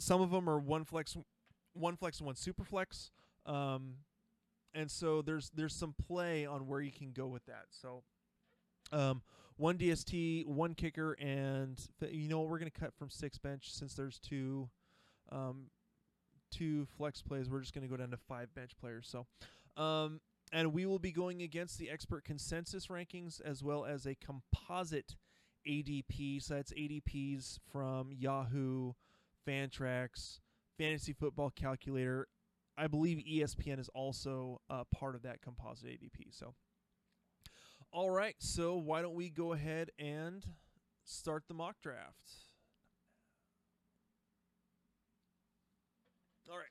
Some 0.00 0.20
of 0.20 0.30
them 0.32 0.50
are 0.50 0.58
one 0.58 0.84
flex, 0.84 1.16
one 1.74 1.96
flex 1.96 2.18
and 2.18 2.26
one 2.26 2.34
super 2.34 2.64
flex, 2.64 3.12
um, 3.46 3.94
and 4.74 4.90
so 4.90 5.22
there's 5.22 5.50
there's 5.54 5.74
some 5.74 5.94
play 6.06 6.44
on 6.44 6.66
where 6.66 6.80
you 6.80 6.90
can 6.90 7.12
go 7.12 7.28
with 7.28 7.46
that. 7.46 7.66
So, 7.70 8.02
um, 8.90 9.22
one 9.58 9.76
DST, 9.76 10.46
one 10.46 10.74
kicker, 10.74 11.12
and 11.14 11.78
th- 12.00 12.12
you 12.12 12.28
know 12.28 12.40
what? 12.40 12.48
we're 12.48 12.58
going 12.58 12.70
to 12.70 12.80
cut 12.80 12.94
from 12.94 13.10
six 13.10 13.38
bench 13.38 13.72
since 13.72 13.94
there's 13.94 14.18
two 14.18 14.68
um, 15.30 15.66
two 16.50 16.86
flex 16.96 17.20
plays. 17.20 17.50
We're 17.50 17.60
just 17.60 17.74
going 17.74 17.86
to 17.86 17.88
go 17.88 17.96
down 17.96 18.10
to 18.10 18.16
five 18.16 18.54
bench 18.54 18.72
players. 18.80 19.08
So, 19.10 19.26
um, 19.82 20.20
and 20.52 20.72
we 20.72 20.86
will 20.86 20.98
be 20.98 21.12
going 21.12 21.42
against 21.42 21.78
the 21.78 21.90
expert 21.90 22.24
consensus 22.24 22.86
rankings 22.86 23.40
as 23.40 23.62
well 23.62 23.84
as 23.84 24.06
a 24.06 24.14
composite 24.14 25.16
ADP. 25.66 26.42
So 26.42 26.54
that's 26.54 26.72
ADPs 26.72 27.58
from 27.70 28.12
Yahoo, 28.12 28.92
Fantrax, 29.46 30.40
Fantasy 30.78 31.12
Football 31.12 31.50
Calculator. 31.50 32.28
I 32.76 32.86
believe 32.86 33.18
ESPN 33.18 33.80
is 33.80 33.88
also 33.88 34.60
uh, 34.70 34.84
part 34.94 35.16
of 35.16 35.22
that 35.22 35.42
composite 35.42 35.88
ADP. 35.88 36.28
So, 36.30 36.54
all 37.92 38.10
right. 38.10 38.34
So 38.38 38.76
why 38.76 39.02
don't 39.02 39.14
we 39.14 39.30
go 39.30 39.52
ahead 39.52 39.90
and 39.98 40.44
start 41.04 41.44
the 41.48 41.54
mock 41.54 41.76
draft? 41.82 42.30
All 46.50 46.56
right. 46.56 46.66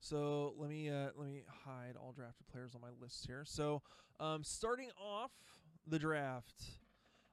So 0.00 0.54
let 0.58 0.68
me 0.68 0.90
uh, 0.90 1.08
let 1.16 1.28
me 1.28 1.44
hide 1.64 1.94
all 1.98 2.12
drafted 2.12 2.46
players 2.48 2.74
on 2.74 2.80
my 2.80 2.90
list 3.00 3.24
here. 3.26 3.44
So 3.46 3.82
um, 4.20 4.44
starting 4.44 4.90
off 5.02 5.30
the 5.86 5.98
draft, 5.98 6.64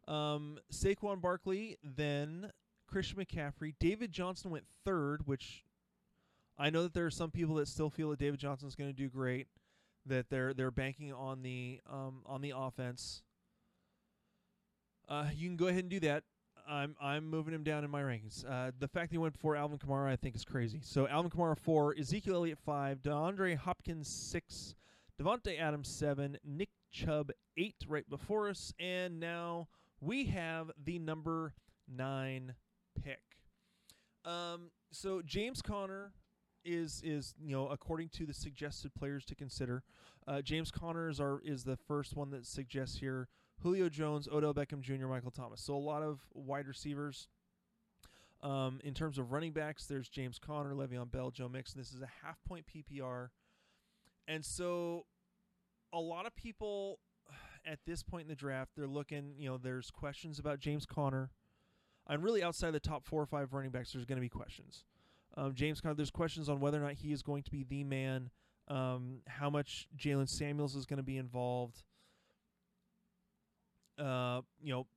um, 0.07 0.57
Saquon 0.71 1.21
Barkley, 1.21 1.77
then 1.83 2.51
Christian 2.87 3.17
McCaffrey. 3.17 3.73
David 3.79 4.11
Johnson 4.11 4.51
went 4.51 4.65
third, 4.85 5.27
which 5.27 5.63
I 6.57 6.69
know 6.69 6.83
that 6.83 6.93
there 6.93 7.05
are 7.05 7.11
some 7.11 7.31
people 7.31 7.55
that 7.55 7.67
still 7.67 7.89
feel 7.89 8.09
that 8.11 8.19
David 8.19 8.39
Johnson 8.39 8.67
is 8.67 8.75
going 8.75 8.89
to 8.89 8.95
do 8.95 9.09
great. 9.09 9.47
That 10.05 10.29
they're 10.29 10.53
they're 10.53 10.71
banking 10.71 11.13
on 11.13 11.43
the 11.43 11.79
um, 11.89 12.23
on 12.25 12.41
the 12.41 12.53
offense. 12.55 13.21
Uh, 15.07 15.29
you 15.35 15.47
can 15.47 15.57
go 15.57 15.67
ahead 15.67 15.83
and 15.83 15.89
do 15.89 15.99
that. 15.99 16.23
I'm 16.67 16.95
I'm 17.01 17.29
moving 17.29 17.53
him 17.53 17.63
down 17.63 17.83
in 17.83 17.91
my 17.91 18.01
rankings. 18.01 18.45
Uh, 18.49 18.71
the 18.79 18.87
fact 18.87 19.09
that 19.09 19.15
he 19.15 19.17
went 19.17 19.33
before 19.33 19.55
Alvin 19.55 19.77
Kamara, 19.77 20.09
I 20.09 20.15
think, 20.15 20.35
is 20.35 20.45
crazy. 20.45 20.79
So 20.83 21.07
Alvin 21.07 21.29
Kamara 21.29 21.57
four, 21.57 21.95
Ezekiel 21.97 22.35
Elliott 22.35 22.59
five, 22.65 23.01
DeAndre 23.01 23.57
Hopkins 23.57 24.07
six, 24.07 24.75
Davante 25.21 25.59
Adams 25.59 25.89
seven, 25.89 26.37
Nick 26.43 26.69
Chubb 26.91 27.31
eight, 27.57 27.75
right 27.87 28.09
before 28.09 28.49
us, 28.49 28.73
and 28.79 29.19
now 29.19 29.67
we 29.99 30.25
have 30.25 30.71
the 30.83 30.97
number 30.97 31.53
nine 31.87 32.55
pick. 33.03 33.21
Um, 34.25 34.71
so 34.91 35.21
James 35.21 35.61
Conner 35.61 36.13
is 36.63 37.01
is 37.03 37.33
you 37.41 37.55
know 37.55 37.67
according 37.67 38.09
to 38.09 38.25
the 38.25 38.33
suggested 38.33 38.93
players 38.93 39.25
to 39.25 39.35
consider, 39.35 39.83
uh, 40.27 40.41
James 40.41 40.71
Conner 40.71 41.09
is 41.09 41.19
our 41.19 41.41
is 41.43 41.63
the 41.63 41.77
first 41.77 42.15
one 42.15 42.31
that 42.31 42.45
suggests 42.45 42.97
here. 42.97 43.27
Julio 43.61 43.89
Jones, 43.89 44.27
Odell 44.31 44.53
Beckham 44.53 44.81
Jr., 44.81 45.05
Michael 45.05 45.31
Thomas. 45.31 45.61
So 45.61 45.75
a 45.75 45.77
lot 45.77 46.01
of 46.01 46.19
wide 46.33 46.67
receivers. 46.67 47.27
Um, 48.41 48.79
in 48.83 48.95
terms 48.95 49.19
of 49.19 49.31
running 49.31 49.51
backs, 49.51 49.85
there's 49.85 50.09
James 50.09 50.39
Conner, 50.39 50.73
Le'Veon 50.73 51.11
Bell, 51.11 51.29
Joe 51.29 51.47
Mixon. 51.47 51.79
This 51.79 51.93
is 51.93 52.01
a 52.01 52.09
half 52.25 52.43
point 52.43 52.65
PPR. 52.65 53.27
And 54.27 54.43
so 54.43 55.05
a 55.93 55.99
lot 55.99 56.25
of 56.25 56.35
people 56.35 56.97
at 57.65 57.79
this 57.85 58.01
point 58.01 58.23
in 58.23 58.29
the 58.29 58.35
draft, 58.35 58.71
they're 58.75 58.87
looking, 58.87 59.33
you 59.37 59.49
know, 59.49 59.57
there's 59.57 59.91
questions 59.91 60.39
about 60.39 60.59
James 60.59 60.85
Conner. 60.85 61.29
And 62.07 62.23
really 62.23 62.43
outside 62.43 62.71
the 62.71 62.79
top 62.79 63.05
four 63.05 63.21
or 63.21 63.25
five 63.27 63.53
running 63.53 63.71
backs, 63.71 63.93
there's 63.93 64.05
going 64.05 64.17
to 64.17 64.21
be 64.21 64.29
questions. 64.29 64.85
Um, 65.37 65.53
James 65.53 65.79
Conner, 65.79 65.95
there's 65.95 66.11
questions 66.11 66.49
on 66.49 66.59
whether 66.59 66.77
or 66.77 66.85
not 66.85 66.93
he 66.93 67.11
is 67.11 67.21
going 67.21 67.43
to 67.43 67.51
be 67.51 67.63
the 67.63 67.83
man, 67.83 68.29
um, 68.67 69.19
how 69.27 69.49
much 69.49 69.87
Jaylen 69.97 70.27
Samuels 70.27 70.75
is 70.75 70.85
going 70.85 70.97
to 70.97 71.03
be 71.03 71.17
involved. 71.17 71.83
Uh, 73.97 74.41
you 74.61 74.73
know, 74.73 74.87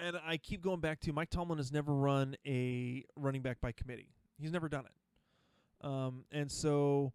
and 0.00 0.16
I 0.26 0.36
keep 0.38 0.62
going 0.62 0.80
back 0.80 1.00
to 1.00 1.12
Mike 1.12 1.30
Tomlin 1.30 1.58
has 1.58 1.70
never 1.70 1.94
run 1.94 2.36
a 2.46 3.04
running 3.16 3.42
back 3.42 3.60
by 3.60 3.72
committee. 3.72 4.08
He's 4.38 4.52
never 4.52 4.68
done 4.68 4.84
it. 4.86 5.86
Um, 5.86 6.24
and 6.32 6.50
so 6.50 7.12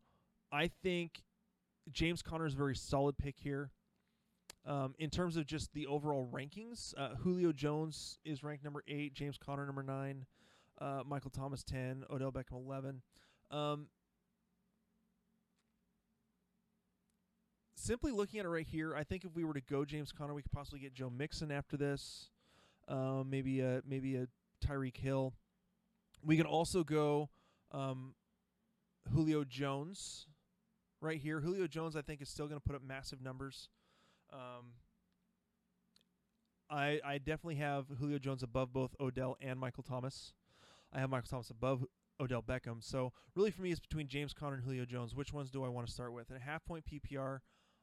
I 0.51 0.69
think 0.83 1.23
James 1.91 2.21
Conner 2.21 2.45
is 2.45 2.53
a 2.53 2.57
very 2.57 2.75
solid 2.75 3.17
pick 3.17 3.35
here. 3.37 3.71
Um, 4.65 4.93
in 4.99 5.09
terms 5.09 5.37
of 5.37 5.45
just 5.45 5.73
the 5.73 5.87
overall 5.87 6.29
rankings, 6.31 6.93
uh, 6.97 7.15
Julio 7.15 7.51
Jones 7.51 8.19
is 8.23 8.43
ranked 8.43 8.63
number 8.63 8.83
eight, 8.87 9.13
James 9.13 9.37
Conner 9.37 9.65
number 9.65 9.83
nine, 9.83 10.25
uh, 10.79 11.03
Michael 11.05 11.31
Thomas 11.31 11.63
ten, 11.63 12.03
Odell 12.09 12.31
Beckham 12.31 12.65
eleven. 12.65 13.01
Um, 13.51 13.87
simply 17.75 18.11
looking 18.11 18.39
at 18.39 18.45
it 18.45 18.49
right 18.49 18.67
here, 18.67 18.95
I 18.95 19.03
think 19.03 19.23
if 19.23 19.35
we 19.35 19.43
were 19.43 19.53
to 19.53 19.61
go 19.61 19.85
James 19.85 20.11
Conner, 20.11 20.33
we 20.33 20.41
could 20.41 20.51
possibly 20.51 20.79
get 20.79 20.93
Joe 20.93 21.09
Mixon 21.09 21.51
after 21.51 21.77
this. 21.77 22.29
Um, 22.87 23.29
maybe 23.29 23.61
a 23.61 23.81
maybe 23.87 24.15
a 24.15 24.27
Tyreek 24.65 24.97
Hill. 24.97 25.33
We 26.23 26.37
can 26.37 26.45
also 26.45 26.83
go 26.83 27.29
um, 27.71 28.15
Julio 29.13 29.43
Jones 29.43 30.27
right 31.01 31.19
here. 31.19 31.39
Julio 31.39 31.67
Jones, 31.67 31.95
I 31.95 32.01
think, 32.01 32.21
is 32.21 32.29
still 32.29 32.47
going 32.47 32.59
to 32.59 32.65
put 32.65 32.75
up 32.75 32.83
massive 32.83 33.21
numbers. 33.21 33.69
Um, 34.33 34.73
I 36.69 36.99
I 37.05 37.17
definitely 37.17 37.55
have 37.55 37.85
Julio 37.99 38.19
Jones 38.19 38.43
above 38.43 38.73
both 38.73 38.95
Odell 38.99 39.37
and 39.41 39.59
Michael 39.59 39.83
Thomas. 39.83 40.33
I 40.93 40.99
have 40.99 41.09
Michael 41.09 41.27
Thomas 41.29 41.49
above 41.49 41.85
Odell 42.19 42.41
Beckham. 42.41 42.83
So 42.83 43.13
really, 43.35 43.51
for 43.51 43.61
me, 43.61 43.71
it's 43.71 43.79
between 43.79 44.07
James 44.07 44.33
Conner 44.33 44.55
and 44.55 44.63
Julio 44.63 44.85
Jones. 44.85 45.15
Which 45.15 45.33
ones 45.33 45.51
do 45.51 45.63
I 45.63 45.69
want 45.69 45.87
to 45.87 45.93
start 45.93 46.13
with? 46.13 46.29
And 46.29 46.37
a 46.37 46.41
half 46.41 46.65
point 46.65 46.85
PPR, 46.85 47.39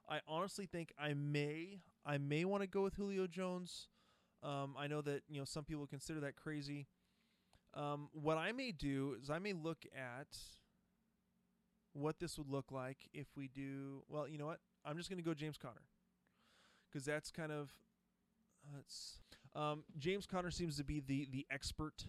I 0.08 0.20
honestly 0.28 0.66
think 0.66 0.92
I 0.98 1.14
may 1.14 1.80
I 2.04 2.18
may 2.18 2.44
want 2.44 2.62
to 2.62 2.66
go 2.66 2.82
with 2.82 2.94
Julio 2.94 3.26
Jones. 3.26 3.88
Um, 4.42 4.74
I 4.78 4.86
know 4.86 5.00
that 5.02 5.22
you 5.28 5.38
know 5.38 5.44
some 5.44 5.64
people 5.64 5.86
consider 5.86 6.20
that 6.20 6.36
crazy. 6.36 6.86
Um, 7.74 8.08
what 8.12 8.38
I 8.38 8.52
may 8.52 8.72
do 8.72 9.16
is 9.20 9.28
I 9.30 9.38
may 9.38 9.52
look 9.52 9.84
at 9.94 10.38
what 11.92 12.18
this 12.20 12.38
would 12.38 12.48
look 12.48 12.70
like 12.70 13.08
if 13.12 13.26
we 13.36 13.48
do. 13.48 14.02
Well, 14.08 14.28
you 14.28 14.38
know 14.38 14.46
what? 14.46 14.60
I'm 14.84 14.96
just 14.96 15.08
going 15.10 15.18
to 15.18 15.24
go 15.24 15.34
James 15.34 15.58
Conner 15.58 15.82
because 16.88 17.04
that's 17.04 17.30
kind 17.30 17.52
of 17.52 17.70
that's 18.74 19.20
um, 19.54 19.84
James 19.98 20.26
Conner 20.26 20.50
seems 20.50 20.76
to 20.76 20.84
be 20.84 21.00
the 21.00 21.26
the 21.30 21.46
expert 21.50 22.04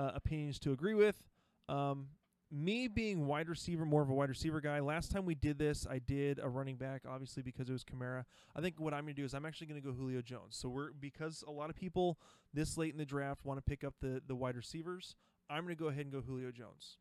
uh, 0.00 0.12
opinions 0.14 0.58
to 0.60 0.72
agree 0.72 0.94
with. 0.94 1.22
Um, 1.68 2.08
me 2.50 2.88
being 2.88 3.26
wide 3.26 3.48
receiver, 3.48 3.84
more 3.84 4.02
of 4.02 4.10
a 4.10 4.14
wide 4.14 4.28
receiver 4.28 4.60
guy. 4.60 4.80
Last 4.80 5.12
time 5.12 5.24
we 5.24 5.36
did 5.36 5.58
this, 5.58 5.86
I 5.88 6.00
did 6.00 6.40
a 6.42 6.48
running 6.48 6.76
back, 6.76 7.02
obviously 7.08 7.42
because 7.42 7.68
it 7.68 7.72
was 7.72 7.84
Kamara. 7.84 8.24
I 8.56 8.60
think 8.60 8.80
what 8.80 8.92
I'm 8.92 9.04
going 9.04 9.14
to 9.14 9.20
do 9.20 9.24
is 9.24 9.34
I'm 9.34 9.46
actually 9.46 9.68
going 9.68 9.80
to 9.80 9.86
go 9.86 9.92
Julio 9.94 10.20
Jones. 10.20 10.56
So 10.56 10.68
we're 10.68 10.90
because 10.98 11.44
a 11.46 11.50
lot 11.50 11.70
of 11.70 11.76
people 11.76 12.18
this 12.52 12.76
late 12.76 12.92
in 12.92 12.98
the 12.98 13.04
draft 13.04 13.44
want 13.44 13.58
to 13.58 13.62
pick 13.62 13.84
up 13.84 13.94
the 14.00 14.20
the 14.26 14.34
wide 14.34 14.56
receivers. 14.56 15.14
I'm 15.48 15.64
going 15.64 15.76
to 15.76 15.80
go 15.80 15.88
ahead 15.88 16.02
and 16.02 16.12
go 16.12 16.20
Julio 16.20 16.50
Jones. 16.50 16.98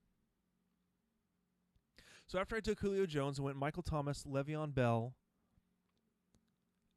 So 2.28 2.38
after 2.38 2.56
I 2.56 2.60
took 2.60 2.80
Julio 2.80 3.08
Jones, 3.08 3.40
I 3.40 3.44
went 3.44 3.58
Michael 3.58 3.82
Thomas, 3.82 4.24
Le'Veon 4.24 4.74
Bell, 4.76 5.16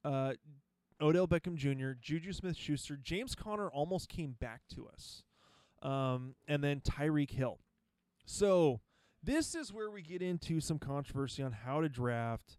uh, 0.05 0.35
Odell 1.01 1.27
Beckham 1.27 1.57
Jr., 1.57 1.93
Juju 1.99 2.35
Smith-Schuster, 2.35 2.99
James 3.03 3.35
Conner 3.35 3.71
almost 3.71 4.11
came 4.11 4.37
back 4.39 4.61
to 4.75 4.87
us, 4.87 5.23
um, 5.83 6.35
and 6.49 6.63
then 6.63 6.81
Tyreek 6.81 7.31
Hill. 7.31 7.59
So 8.25 8.81
this 9.23 9.55
is 9.55 9.73
where 9.73 9.91
we 9.91 10.03
get 10.03 10.23
into 10.23 10.61
some 10.61 10.79
controversy 10.79 11.43
on 11.43 11.53
how 11.53 11.81
to 11.81 11.89
draft, 11.89 12.59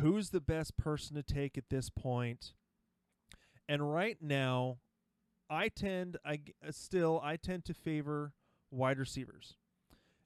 who's 0.00 0.30
the 0.30 0.40
best 0.40 0.76
person 0.76 1.16
to 1.16 1.22
take 1.22 1.56
at 1.56 1.68
this 1.70 1.90
point. 1.90 2.52
And 3.68 3.92
right 3.92 4.16
now, 4.20 4.78
I 5.50 5.68
tend 5.68 6.16
I 6.24 6.40
uh, 6.66 6.72
still 6.72 7.20
I 7.22 7.36
tend 7.36 7.64
to 7.66 7.74
favor 7.74 8.32
wide 8.70 8.98
receivers. 8.98 9.56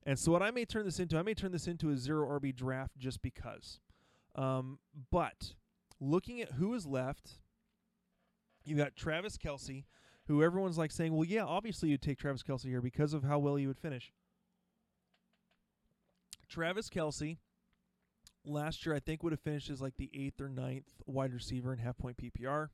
And 0.04 0.18
so 0.18 0.32
what 0.32 0.42
I 0.42 0.50
may 0.50 0.64
turn 0.64 0.84
this 0.84 0.98
into, 0.98 1.16
I 1.16 1.22
may 1.22 1.34
turn 1.34 1.52
this 1.52 1.68
into 1.68 1.90
a 1.90 1.96
zero 1.96 2.28
RB 2.40 2.54
draft 2.54 2.98
just 2.98 3.22
because. 3.22 3.78
Um, 4.34 4.80
but 5.12 5.54
looking 6.00 6.40
at 6.40 6.52
who 6.52 6.74
is 6.74 6.86
left, 6.86 7.38
you 8.64 8.76
got 8.76 8.96
Travis 8.96 9.36
Kelce, 9.36 9.84
who 10.32 10.42
everyone's 10.42 10.78
like 10.78 10.90
saying, 10.90 11.14
well, 11.14 11.26
yeah, 11.26 11.44
obviously 11.44 11.90
you'd 11.90 12.00
take 12.00 12.18
Travis 12.18 12.42
Kelce 12.42 12.64
here 12.64 12.80
because 12.80 13.12
of 13.12 13.22
how 13.22 13.38
well 13.38 13.56
he 13.56 13.66
would 13.66 13.78
finish. 13.78 14.10
Travis 16.48 16.88
Kelce 16.88 17.36
last 18.44 18.86
year 18.86 18.94
I 18.94 18.98
think 18.98 19.22
would 19.22 19.32
have 19.32 19.40
finished 19.40 19.68
as 19.68 19.82
like 19.82 19.96
the 19.98 20.10
eighth 20.14 20.40
or 20.40 20.48
ninth 20.48 20.86
wide 21.04 21.34
receiver 21.34 21.70
in 21.72 21.78
half 21.78 21.98
point 21.98 22.16
PPR. 22.16 22.68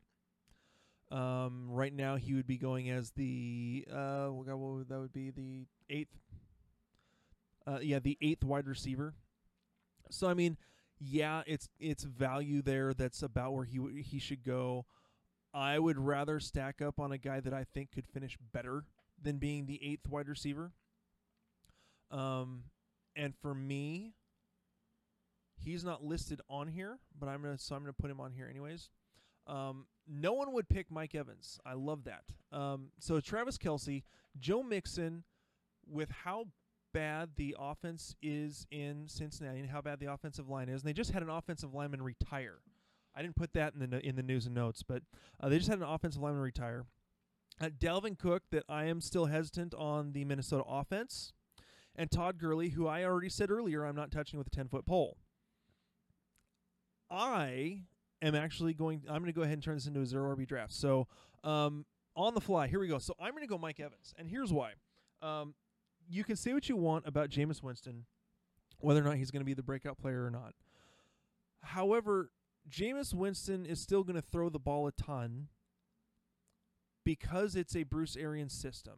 Um, 1.11 1.67
right 1.69 1.93
now 1.93 2.15
he 2.15 2.35
would 2.35 2.47
be 2.47 2.59
going 2.59 2.91
as 2.91 3.11
the 3.11 3.87
uh, 3.93 4.27
what 4.27 4.47
would 4.57 4.89
that 4.89 5.01
would 5.01 5.13
be 5.13 5.31
the 5.31 5.67
eighth. 5.91 6.17
Uh, 7.67 7.79
yeah, 7.83 7.99
the 7.99 8.17
eighth 8.23 8.45
wide 8.45 8.69
receiver. 8.69 9.15
So 10.11 10.29
I 10.29 10.35
mean, 10.35 10.59
yeah, 11.01 11.43
it's 11.45 11.69
it's 11.81 12.05
value 12.05 12.63
there. 12.63 12.95
That's 12.95 13.23
about 13.23 13.53
where 13.53 13.65
he 13.65 13.79
w- 13.79 14.03
he 14.03 14.21
should 14.21 14.45
go. 14.45 14.87
I 15.59 15.77
would 15.81 15.99
rather 15.99 16.39
stack 16.39 16.81
up 16.81 17.01
on 17.01 17.11
a 17.11 17.19
guy 17.19 17.41
that 17.41 17.53
I 17.53 17.65
think 17.65 17.91
could 17.91 18.07
finish 18.07 18.39
better 18.53 18.85
than 19.21 19.39
being 19.39 19.67
the 19.67 19.81
eighth 19.83 20.09
wide 20.09 20.29
receiver. 20.29 20.71
Um, 22.13 22.63
and 23.17 23.35
for 23.43 23.57
me, 23.57 24.15
he's 25.57 25.83
not 25.83 26.05
listed 26.05 26.41
on 26.49 26.69
here, 26.69 27.01
but 27.19 27.29
I'm 27.29 27.43
gonna 27.43 27.59
so 27.59 27.75
I'm 27.75 27.83
gonna 27.83 27.93
put 27.93 28.09
him 28.09 28.21
on 28.21 28.31
here 28.31 28.47
anyways. 28.49 28.89
Um, 29.49 29.87
no 30.07 30.33
one 30.33 30.53
would 30.53 30.69
pick 30.69 30.93
Mike 30.93 31.17
Evans. 31.17 31.59
I 31.67 31.73
love 31.73 32.05
that. 32.05 32.23
Um, 32.57 32.93
so 33.01 33.19
Travis 33.19 33.59
Kelce, 33.59 34.05
Joe 34.39 34.63
Mixon, 34.63 35.25
with 35.91 36.11
how 36.13 36.47
bad 36.95 37.31
the 37.35 37.57
offense 37.59 38.15
is 38.23 38.65
in 38.71 39.09
Cincinnati 39.09 39.59
and 39.59 39.69
how 39.69 39.81
bad 39.81 39.99
the 39.99 40.13
offensive 40.13 40.49
line 40.49 40.69
is, 40.69 40.83
and 40.83 40.89
they 40.89 40.93
just 40.93 41.11
had 41.11 41.25
an 41.25 41.31
offensive 41.31 41.75
lineman 41.75 42.01
retire. 42.01 42.61
I 43.15 43.23
didn't 43.23 43.37
put 43.37 43.53
that 43.55 43.75
in 43.75 43.91
the 43.91 44.07
in 44.07 44.17
the 44.17 44.23
news 44.23 44.47
and 44.47 44.55
notes, 44.55 44.83
but 44.83 45.03
uh, 45.41 45.49
they 45.49 45.59
just 45.59 45.69
had 45.69 45.79
an 45.79 45.85
offensive 45.85 46.23
lineman 46.23 46.43
retire. 46.43 46.85
Uh, 47.61 47.67
Dalvin 47.67 48.17
Cook, 48.17 48.45
that 48.53 48.63
I 48.69 48.85
am 48.85 49.01
still 49.01 49.27
hesitant 49.27 49.75
on 49.75 50.13
the 50.13 50.25
Minnesota 50.25 50.63
offense 50.69 51.33
and 51.99 52.11
Todd 52.11 52.39
Gurley, 52.39 52.71
who 52.71 52.87
I 52.87 53.05
already 53.05 53.29
said 53.29 53.51
earlier 53.51 53.85
I'm 53.85 53.97
not 53.97 54.11
touching 54.11 54.39
with 54.39 54.47
a 54.47 54.51
10 54.51 54.69
foot 54.69 54.87
pole. 54.87 55.19
I 57.11 57.83
am 58.23 58.35
actually 58.35 58.73
going, 58.73 59.03
I'm 59.09 59.19
going 59.19 59.33
to 59.33 59.33
go 59.33 59.43
ahead 59.43 59.55
and 59.55 59.63
turn 59.63 59.75
this 59.75 59.87
into 59.87 60.01
a 60.01 60.07
zero 60.07 60.35
RB 60.35 60.47
draft. 60.47 60.73
So, 60.73 61.09
um, 61.43 61.85
on 62.15 62.35
the 62.35 62.41
fly, 62.41 62.69
here 62.69 62.81
we 62.81 62.89
go. 62.89 62.99
So, 62.99 63.15
I'm 63.21 63.33
going 63.33 63.43
to 63.43 63.49
go 63.49 63.59
Mike 63.59 63.81
Evans, 63.81 64.15
and 64.17 64.29
here's 64.29 64.53
why. 64.53 64.73
Um, 65.21 65.55
you 66.09 66.23
can 66.23 66.37
say 66.37 66.53
what 66.53 66.69
you 66.69 66.77
want 66.77 67.07
about 67.07 67.31
Jameis 67.31 67.63
Winston, 67.63 68.05
whether 68.79 69.01
or 69.01 69.05
not 69.05 69.17
he's 69.17 69.31
going 69.31 69.41
to 69.41 69.47
be 69.47 69.55
the 69.55 69.63
breakout 69.63 69.99
player 69.99 70.25
or 70.25 70.31
not. 70.31 70.55
However, 71.63 72.31
Jameis 72.69 73.15
Winston 73.15 73.65
is 73.65 73.81
still 73.81 74.03
going 74.05 74.17
to 74.17 74.23
throw 74.23 74.49
the 74.49 74.59
ball 74.59 74.87
a 74.87 74.93
ton 74.93 75.49
because 77.05 77.57
it's 77.57 77.75
a 77.75 77.85
Bruce 77.85 78.17
Arians 78.17 78.53
system. 78.53 78.95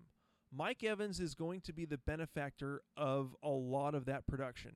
Mike 0.52 0.83
Evans 0.83 1.20
is 1.20 1.35
going 1.35 1.61
to 1.61 1.72
be 1.72 1.85
the 1.85 1.98
benefactor 1.98 2.83
of 2.96 3.37
a 3.42 3.50
lot 3.50 3.94
of 3.94 4.04
that 4.06 4.26
production, 4.26 4.74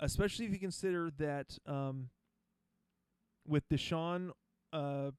especially 0.00 0.46
if 0.46 0.52
you 0.52 0.58
consider 0.58 1.10
that 1.18 1.58
um, 1.66 2.08
with 3.46 3.68
DeSean. 3.68 4.30
Uh, 4.72 5.10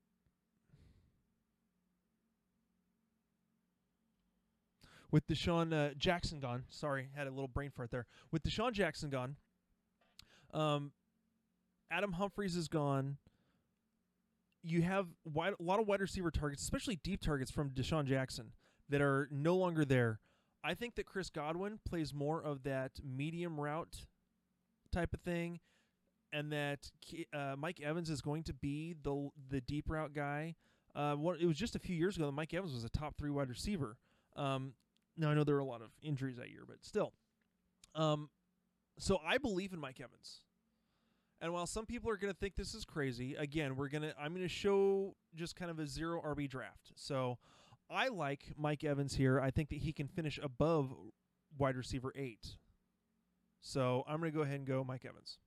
with 5.12 5.27
DeSean 5.27 5.73
uh, 5.73 5.93
Jackson 5.95 6.39
gone, 6.39 6.63
sorry, 6.69 7.10
had 7.15 7.27
a 7.27 7.29
little 7.29 7.47
brain 7.47 7.69
fart 7.69 7.91
there. 7.91 8.07
With 8.31 8.43
DeSean 8.43 8.73
Jackson 8.73 9.10
gone, 9.10 9.36
um, 10.53 10.91
Adam 11.91 12.13
Humphries 12.13 12.56
is 12.56 12.67
gone. 12.67 13.17
You 14.63 14.82
have 14.82 15.08
wide, 15.23 15.54
a 15.60 15.63
lot 15.63 15.80
of 15.80 15.88
wide 15.88 16.02
receiver 16.02 16.32
targets, 16.32 16.62
especially 16.62 16.97
deep 17.04 17.21
targets 17.21 17.52
from 17.52 17.69
DeSean 17.69 18.06
Jackson 18.06 18.52
that 18.89 19.02
are 19.02 19.30
no 19.32 19.56
longer 19.56 19.86
there. 19.86 20.19
I 20.63 20.73
think 20.73 20.95
that 20.95 21.06
Chris 21.06 21.30
Godwin 21.30 21.80
plays 21.88 22.13
more 22.13 22.43
of 22.43 22.63
that 22.63 22.91
medium 23.04 23.60
route 23.60 24.06
type 24.91 25.13
of 25.13 25.21
thing, 25.21 25.60
and 26.34 26.52
that 26.52 26.91
uh, 27.34 27.56
Mike 27.58 27.80
Evans 27.80 28.10
is 28.10 28.21
going 28.21 28.43
to 28.43 28.54
be 28.54 28.95
the 29.04 29.30
the 29.50 29.62
deep 29.62 29.86
route 29.89 30.13
guy. 30.13 30.56
Uh, 30.95 31.13
what, 31.13 31.39
it 31.39 31.45
was 31.45 31.58
just 31.58 31.76
a 31.76 31.80
few 31.80 31.95
years 31.95 32.17
ago 32.17 32.26
that 32.26 32.32
Mike 32.32 32.54
Evans 32.54 32.73
was 32.73 32.84
a 32.84 32.89
top 32.89 33.15
three 33.17 33.30
wide 33.30 33.50
receiver. 33.50 33.97
Um, 34.36 34.73
now 35.15 35.30
I 35.30 35.36
know 35.36 35.43
there 35.43 35.56
were 35.56 35.62
a 35.62 35.65
lot 35.65 35.82
of 35.82 35.91
injuries 36.02 36.38
that 36.38 36.50
year, 36.50 36.63
but 36.67 36.78
still. 36.82 37.13
Um, 37.93 38.30
so 38.97 39.19
I 39.26 39.38
believe 39.38 39.73
in 39.73 39.80
Mike 39.80 40.02
Evans. 40.02 40.41
And 41.39 41.54
while 41.54 41.67
some 41.67 41.86
people 41.86 42.10
are 42.10 42.17
going 42.17 42.34
to 42.34 42.39
think 42.39 42.56
this 42.56 42.73
is 42.73 42.84
crazy, 42.84 43.36
again, 43.36 43.76
we're 43.76 43.89
going 43.89 44.02
to 44.02 44.13
I'm 44.19 44.34
going 44.34 44.47
to 44.47 44.54
show 44.54 45.15
just 45.36 45.56
kind 45.56 45.69
of 45.69 45.80
a 45.80 45.88
zero 45.88 46.21
RB 46.21 46.50
draft. 46.50 46.91
So 46.95 47.38
I 47.89 48.08
like 48.08 48.54
Mike 48.58 48.84
Evans 48.84 49.15
here. 49.15 49.39
I 49.39 49.52
think 49.52 49.69
that 49.69 49.80
he 49.80 49.93
can 49.93 50.08
finish 50.08 50.39
above 50.41 50.93
wide 51.58 51.76
receiver 51.76 52.12
eight. 52.15 52.58
So 53.62 54.04
I'm 54.08 54.19
going 54.19 54.32
to 54.32 54.36
go 54.36 54.43
ahead 54.43 54.60
and 54.60 54.67
go 54.67 54.84
Mike 54.84 55.06
Evans. 55.06 55.38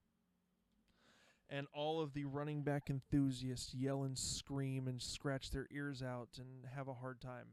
And 1.48 1.66
all 1.74 2.00
of 2.00 2.12
the 2.12 2.24
running 2.24 2.62
back 2.62 2.88
enthusiasts 2.88 3.74
yell 3.74 4.05
and 4.05 4.16
scream 4.16 4.87
and 4.87 5.03
scratch 5.03 5.50
their 5.50 5.66
ears 5.72 6.03
out 6.03 6.29
and 6.38 6.66
have 6.76 6.87
a 6.87 6.94
hard 6.94 7.20
time. 7.20 7.46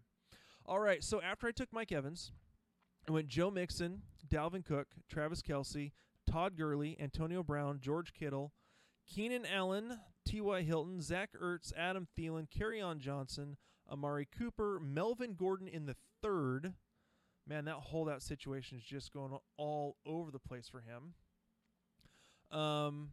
All 0.67 0.80
right, 0.80 1.04
so 1.04 1.21
after 1.21 1.47
I 1.47 1.52
took 1.52 1.73
Mike 1.73 1.91
Evans, 1.91 2.32
I 3.08 3.12
went 3.12 3.28
Joe 3.28 3.50
Mixon, 3.50 4.02
Dalvin 4.30 4.63
Cook, 4.63 4.88
Travis 5.10 5.41
Kelce, 5.41 5.93
Todd 6.30 6.58
Gurley, 6.58 6.98
Antonio 7.00 7.42
Brown, 7.44 7.80
George 7.82 8.13
Kittle, 8.13 8.54
Keenan 9.08 9.46
Allen, 9.46 10.00
T.Y. 10.26 10.62
Hilton, 10.63 11.02
Zach 11.02 11.30
Ertz, 11.42 11.72
Adam 11.76 12.08
Thielen, 12.18 12.48
on 12.84 13.00
Johnson, 13.00 13.58
Amari 13.92 14.28
Cooper, 14.38 14.80
Melvin 14.82 15.34
Gordon 15.34 15.68
in 15.68 15.86
the 15.86 15.96
third. 16.22 16.74
Man, 17.48 17.66
that 17.66 17.76
holdout 17.76 18.22
situation 18.22 18.78
is 18.78 18.84
just 18.84 19.13
going 19.13 19.38
all 19.58 19.96
over 20.06 20.32
the 20.32 20.40
place 20.40 20.68
for 20.68 20.82
him. 20.82 21.13
Um, 22.52 23.12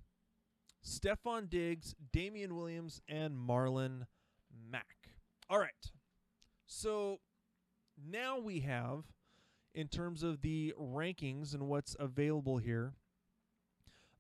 Stefon 0.84 1.48
Diggs, 1.48 1.94
Damien 2.12 2.56
Williams, 2.56 3.00
and 3.08 3.36
Marlon 3.36 4.06
Mack. 4.70 4.96
All 5.48 5.58
right. 5.58 5.70
So 6.66 7.20
now 7.96 8.38
we 8.38 8.60
have, 8.60 9.04
in 9.74 9.86
terms 9.88 10.22
of 10.24 10.42
the 10.42 10.74
rankings 10.78 11.54
and 11.54 11.68
what's 11.68 11.94
available 11.98 12.58
here, 12.58 12.94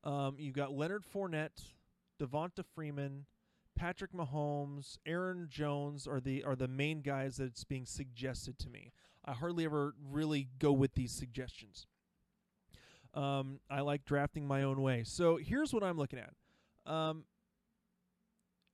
um, 0.04 0.36
you've 0.38 0.54
got 0.54 0.72
Leonard 0.72 1.04
Fournette, 1.04 1.62
Devonta 2.20 2.64
Freeman, 2.74 3.26
Patrick 3.76 4.12
Mahomes, 4.12 4.98
Aaron 5.04 5.48
Jones 5.50 6.06
are 6.06 6.20
the 6.20 6.44
are 6.44 6.54
the 6.54 6.68
main 6.68 7.00
guys 7.00 7.36
that's 7.38 7.64
being 7.64 7.86
suggested 7.86 8.58
to 8.60 8.68
me. 8.68 8.92
I 9.24 9.32
hardly 9.32 9.64
ever 9.64 9.94
really 10.10 10.48
go 10.58 10.72
with 10.72 10.94
these 10.94 11.12
suggestions. 11.12 11.86
Um, 13.14 13.60
I 13.70 13.80
like 13.80 14.04
drafting 14.04 14.46
my 14.46 14.62
own 14.62 14.80
way. 14.82 15.02
So 15.04 15.36
here's 15.36 15.72
what 15.72 15.82
I'm 15.82 15.96
looking 15.96 16.18
at. 16.18 16.92
Um, 16.92 17.24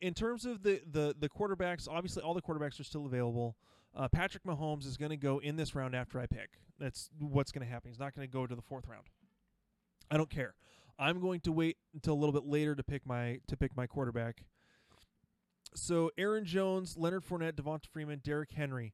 in 0.01 0.14
terms 0.14 0.45
of 0.45 0.62
the, 0.62 0.83
the 0.90 1.14
the 1.19 1.29
quarterbacks, 1.29 1.88
obviously 1.88 2.23
all 2.23 2.35
the 2.35 2.43
quarterbacks 2.43 2.81
are 2.81 2.85
still 2.85 3.07
available. 3.07 3.57
Uh, 3.95 4.09
Patrick 4.09 4.45
Mahomes 4.45 4.87
is 4.87 4.97
going 4.97 5.11
to 5.11 5.16
go 5.16 5.38
in 5.38 5.57
this 5.57 5.75
round 5.75 5.95
after 5.95 6.21
I 6.21 6.27
pick. 6.27 6.51
That's 6.79 7.11
what's 7.19 7.53
going 7.53 7.66
to 7.66 7.73
happen. 7.73 7.90
He's 7.90 7.99
not 7.99 8.14
going 8.14 8.27
to 8.27 8.33
go 8.33 8.47
to 8.47 8.55
the 8.55 8.62
fourth 8.62 8.87
round. 8.87 9.05
I 10.11 10.16
don't 10.16 10.31
care. 10.31 10.55
I'm 11.01 11.19
going 11.19 11.41
to 11.41 11.53
wait 11.53 11.79
until 11.95 12.13
a 12.13 12.21
little 12.21 12.35
bit 12.35 12.45
later 12.45 12.75
to 12.75 12.83
pick 12.83 13.07
my 13.07 13.39
to 13.49 13.57
pick 13.57 13.75
my 13.75 13.87
quarterback. 13.87 14.45
So 15.75 16.11
Aaron 16.19 16.45
Jones, 16.45 16.97
Leonard 16.99 17.25
Fournette, 17.25 17.55
Devonta 17.55 17.87
Freeman, 17.87 18.21
Derrick 18.23 18.53
Henry. 18.53 18.93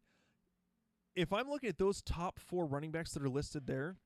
If 1.16 1.33
I'm 1.33 1.49
looking 1.51 1.69
at 1.69 1.79
those 1.79 2.03
top 2.03 2.38
four 2.38 2.64
running 2.66 2.92
backs 2.92 3.12
that 3.12 3.23
are 3.23 3.29
listed 3.29 3.66
there, 3.66 3.97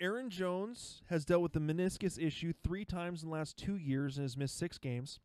Aaron 0.00 0.30
Jones 0.30 1.02
has 1.08 1.24
dealt 1.24 1.42
with 1.42 1.52
the 1.52 1.60
meniscus 1.60 2.18
issue 2.20 2.52
three 2.64 2.84
times 2.84 3.22
in 3.22 3.28
the 3.28 3.34
last 3.34 3.56
two 3.56 3.76
years 3.76 4.16
and 4.16 4.24
has 4.24 4.36
missed 4.36 4.58
six 4.58 4.78
games. 4.78 5.20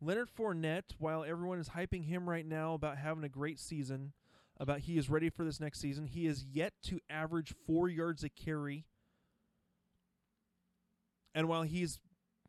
Leonard 0.00 0.28
Fournette, 0.28 0.92
while 0.98 1.24
everyone 1.24 1.58
is 1.58 1.70
hyping 1.70 2.04
him 2.04 2.28
right 2.28 2.46
now 2.46 2.74
about 2.74 2.98
having 2.98 3.24
a 3.24 3.28
great 3.28 3.58
season, 3.58 4.12
about 4.60 4.80
he 4.80 4.98
is 4.98 5.08
ready 5.08 5.30
for 5.30 5.44
this 5.44 5.60
next 5.60 5.80
season, 5.80 6.06
he 6.06 6.26
is 6.26 6.44
yet 6.44 6.74
to 6.82 7.00
average 7.08 7.54
four 7.66 7.88
yards 7.88 8.22
a 8.22 8.28
carry. 8.28 8.84
And 11.34 11.48
while 11.48 11.62
he's 11.62 11.98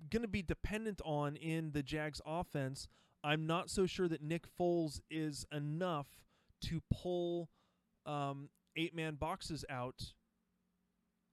going 0.10 0.22
to 0.22 0.28
be 0.28 0.42
dependent 0.42 1.02
on 1.04 1.36
in 1.36 1.72
the 1.72 1.84
Jags 1.84 2.22
offense, 2.26 2.88
I'm 3.24 3.48
not 3.48 3.70
so 3.70 3.86
sure 3.86 4.08
that 4.08 4.22
Nick 4.22 4.46
Foles 4.60 5.00
is 5.10 5.46
enough 5.52 6.08
to 6.66 6.82
pull 6.94 7.50
um, 8.06 8.50
eight 8.76 8.96
man 8.96 9.16
boxes 9.16 9.66
out 9.70 10.14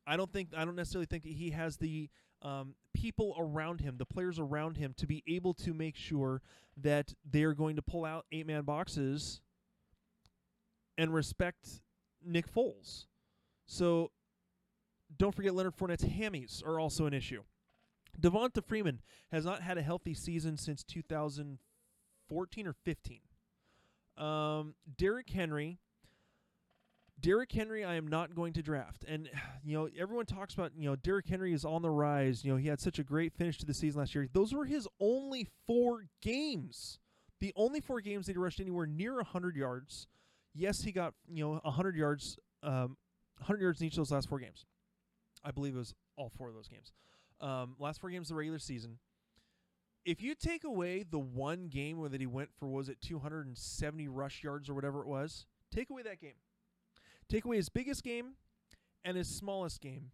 I 0.07 0.17
don't 0.17 0.33
think 0.33 0.49
I 0.57 0.65
don't 0.65 0.77
necessarily 0.77 1.07
think 1.07 1.25
he 1.25 1.51
has 1.51 1.77
the 1.77 2.09
um, 2.43 2.75
people 2.93 3.35
around 3.39 3.81
him, 3.81 3.97
the 3.99 4.07
players 4.07 4.39
around 4.39 4.77
him, 4.77 4.95
to 4.97 5.07
be 5.07 5.23
able 5.29 5.55
to 5.55 5.73
make 5.73 5.97
sure 5.97 6.43
that 6.77 7.15
they're 7.31 7.55
going 7.55 7.77
to 7.77 7.83
pull 7.83 8.05
out 8.05 8.27
eight 8.33 8.47
man 8.47 8.63
boxes 8.63 9.41
and 10.99 11.15
respect 11.15 11.83
Nick 12.25 12.53
Foles. 12.53 13.07
So 13.67 14.11
don't 15.17 15.35
forget 15.35 15.55
Leonard 15.55 15.77
Fournette's 15.77 16.05
hammies 16.05 16.67
are 16.67 16.79
also 16.79 17.07
an 17.07 17.15
issue. 17.15 17.43
Devonta 18.21 18.65
Freeman 18.65 19.01
has 19.31 19.45
not 19.45 19.63
had 19.63 19.79
a 19.79 19.83
healthy 19.83 20.15
season 20.15 20.57
since 20.57 20.83
2014 20.83 22.67
or 22.67 22.73
15. 22.85 23.21
Um, 24.19 24.75
Derrick 24.97 25.31
Henry 25.31 25.79
Derrick 27.23 27.53
Henry, 27.53 27.85
I 27.85 27.95
am 27.95 28.09
not 28.09 28.35
going 28.35 28.53
to 28.55 28.63
draft. 28.63 29.05
And, 29.07 29.31
you 29.65 29.79
know, 29.79 29.89
everyone 29.99 30.27
talks 30.27 30.55
about, 30.55 30.73
you 30.77 30.91
know, 30.91 30.97
Derrick 30.97 31.29
Henry 31.29 31.55
is 31.55 31.65
on 31.65 31.81
the 31.81 31.91
rise. 31.91 32.45
You 32.45 32.53
know, 32.53 32.57
he 32.59 32.69
had 32.69 32.81
such 32.81 32.99
a 32.99 33.05
great 33.05 33.33
finish 33.33 33.59
to 33.59 33.67
the 33.67 33.73
season 33.73 34.01
last 34.01 34.15
year. 34.15 34.29
Those 34.33 34.53
were 34.53 34.65
his 34.65 34.89
only 35.01 35.47
four 35.67 36.07
games. 36.21 36.99
The 37.41 37.53
only 37.57 37.81
four 37.81 38.01
games 38.01 38.27
that 38.27 38.33
he 38.33 38.39
rushed 38.39 38.61
anywhere 38.61 38.87
near 38.87 39.17
100 39.17 39.57
yards. 39.57 40.09
Yes, 40.55 40.83
he 40.83 40.93
got, 40.93 41.15
you 41.33 41.45
know, 41.45 41.61
100 41.63 41.97
yards, 41.97 42.39
um, 42.63 42.97
100 43.39 43.63
yards 43.63 43.81
in 43.81 43.87
each 43.87 43.95
of 43.95 43.99
those 43.99 44.11
last 44.11 44.29
four 44.29 44.39
games. 44.39 44.67
I 45.45 45.51
believe 45.51 45.75
it 45.75 45.79
was 45.79 45.95
all 46.17 46.31
four 46.37 46.49
of 46.49 46.55
those 46.55 46.69
games. 46.69 46.93
Um, 47.41 47.77
last 47.79 48.01
four 48.01 48.11
games 48.11 48.31
of 48.31 48.35
the 48.35 48.39
regular 48.39 48.59
season. 48.59 48.99
If 50.05 50.21
you 50.21 50.35
take 50.35 50.65
away 50.65 51.05
the 51.09 51.19
one 51.19 51.69
game 51.69 51.99
where 51.99 52.09
that 52.09 52.21
he 52.21 52.27
went 52.27 52.51
for, 52.59 52.69
was 52.69 52.89
it 52.89 53.01
270 53.01 54.09
rush 54.09 54.43
yards 54.43 54.69
or 54.69 54.75
whatever 54.75 55.01
it 55.01 55.07
was, 55.07 55.47
take 55.71 55.91
away 55.91 56.03
that 56.03 56.21
game 56.21 56.35
Take 57.33 57.47
away 57.47 57.57
his 57.57 57.71
biggest 57.71 58.03
game 58.05 58.35
and 59.05 59.17
his 59.17 59.27
smallest 59.27 59.81
game, 59.81 60.11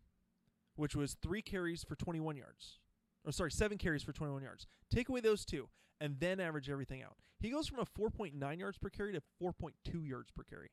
which 0.77 0.95
was 0.95 1.17
three 1.21 1.43
carries 1.43 1.83
for 1.83 1.97
21 1.97 2.37
yards. 2.37 2.79
Or 3.25 3.33
sorry, 3.33 3.51
seven 3.51 3.77
carries 3.77 4.05
for 4.05 4.13
21 4.13 4.43
yards. 4.43 4.69
Take 4.89 5.09
away 5.09 5.21
those 5.21 5.45
two 5.45 5.69
and 6.01 6.21
then 6.21 6.39
average 6.39 6.71
everything 6.71 7.03
out. 7.03 7.17
He 7.41 7.51
goes 7.51 7.67
from 7.67 7.81
a 7.81 7.85
4.9 7.85 8.59
yards 8.59 8.79
per 8.79 8.89
carry 8.89 9.13
to 9.13 9.23
4.2 9.43 10.09
yards 10.09 10.31
per 10.31 10.45
carry. 10.45 10.71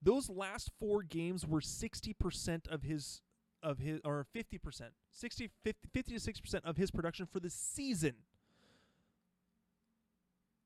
Those 0.00 0.30
last 0.30 0.70
four 0.78 1.02
games 1.02 1.46
were 1.46 1.60
60% 1.60 2.68
of 2.68 2.82
his 2.82 3.22
of 3.60 3.80
his 3.80 4.00
or 4.04 4.24
50%, 4.34 4.82
60 5.10 5.50
50, 5.64 5.88
50 5.92 6.18
to 6.18 6.32
60% 6.32 6.60
of 6.64 6.76
his 6.76 6.92
production 6.92 7.26
for 7.26 7.40
the 7.40 7.50
season. 7.50 8.14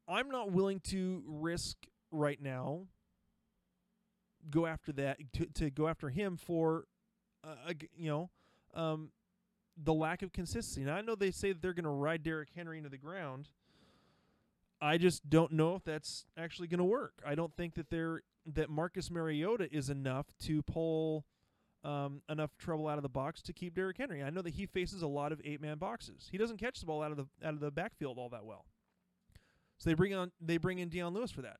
I'm 0.06 0.28
not 0.28 0.52
willing 0.52 0.80
to 0.90 1.22
risk 1.26 1.76
right 2.10 2.40
now 2.40 2.82
go 4.50 4.66
after 4.66 4.92
that 4.92 5.18
to, 5.34 5.46
to 5.46 5.70
go 5.70 5.88
after 5.88 6.08
him 6.08 6.36
for 6.36 6.84
uh, 7.44 7.72
you 7.96 8.10
know 8.10 8.30
um, 8.74 9.10
the 9.82 9.94
lack 9.94 10.22
of 10.22 10.32
consistency. 10.32 10.82
Now 10.82 10.96
I 10.96 11.00
know 11.02 11.14
they 11.14 11.30
say 11.30 11.52
that 11.52 11.62
they're 11.62 11.72
going 11.72 11.84
to 11.84 11.90
ride 11.90 12.22
Derrick 12.22 12.50
Henry 12.54 12.78
into 12.78 12.90
the 12.90 12.98
ground. 12.98 13.48
I 14.80 14.98
just 14.98 15.28
don't 15.30 15.52
know 15.52 15.76
if 15.76 15.84
that's 15.84 16.26
actually 16.36 16.66
going 16.68 16.78
to 16.78 16.84
work. 16.84 17.14
I 17.24 17.36
don't 17.36 17.54
think 17.56 17.74
that 17.74 17.88
they're 17.88 18.22
that 18.46 18.70
Marcus 18.70 19.10
Mariota 19.10 19.72
is 19.74 19.90
enough 19.90 20.26
to 20.44 20.62
pull 20.62 21.24
um, 21.84 22.22
enough 22.28 22.56
trouble 22.58 22.88
out 22.88 22.98
of 22.98 23.02
the 23.02 23.08
box 23.08 23.42
to 23.42 23.52
keep 23.52 23.74
Derrick 23.74 23.98
Henry. 23.98 24.22
I 24.22 24.30
know 24.30 24.42
that 24.42 24.54
he 24.54 24.66
faces 24.66 25.02
a 25.02 25.06
lot 25.06 25.32
of 25.32 25.40
eight 25.44 25.60
man 25.60 25.78
boxes. 25.78 26.28
He 26.30 26.38
doesn't 26.38 26.58
catch 26.58 26.80
the 26.80 26.86
ball 26.86 27.02
out 27.02 27.10
of 27.10 27.16
the 27.16 27.26
out 27.44 27.54
of 27.54 27.60
the 27.60 27.70
backfield 27.70 28.18
all 28.18 28.28
that 28.30 28.44
well. 28.44 28.66
So 29.78 29.90
they 29.90 29.94
bring 29.94 30.14
on 30.14 30.30
they 30.40 30.58
bring 30.58 30.78
in 30.78 30.88
Dion 30.88 31.12
Lewis 31.12 31.30
for 31.30 31.42
that. 31.42 31.56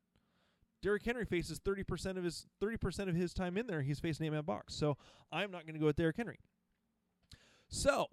Derrick 0.81 1.03
Henry 1.05 1.23
faces 1.23 1.59
30% 1.59 2.17
of 2.17 2.25
his 2.25 2.45
30% 2.61 3.07
of 3.07 3.15
his 3.15 3.33
time 3.33 3.57
in 3.57 3.67
there, 3.67 3.81
he's 3.81 4.01
facing 4.01 4.25
eight 4.25 4.31
man 4.31 4.43
box. 4.43 4.75
So 4.75 4.97
I'm 5.31 5.49
not 5.49 5.65
going 5.65 5.75
to 5.75 5.79
go 5.79 5.85
with 5.85 5.95
Derrick 5.95 6.17
Henry. 6.17 6.39
So 7.69 8.07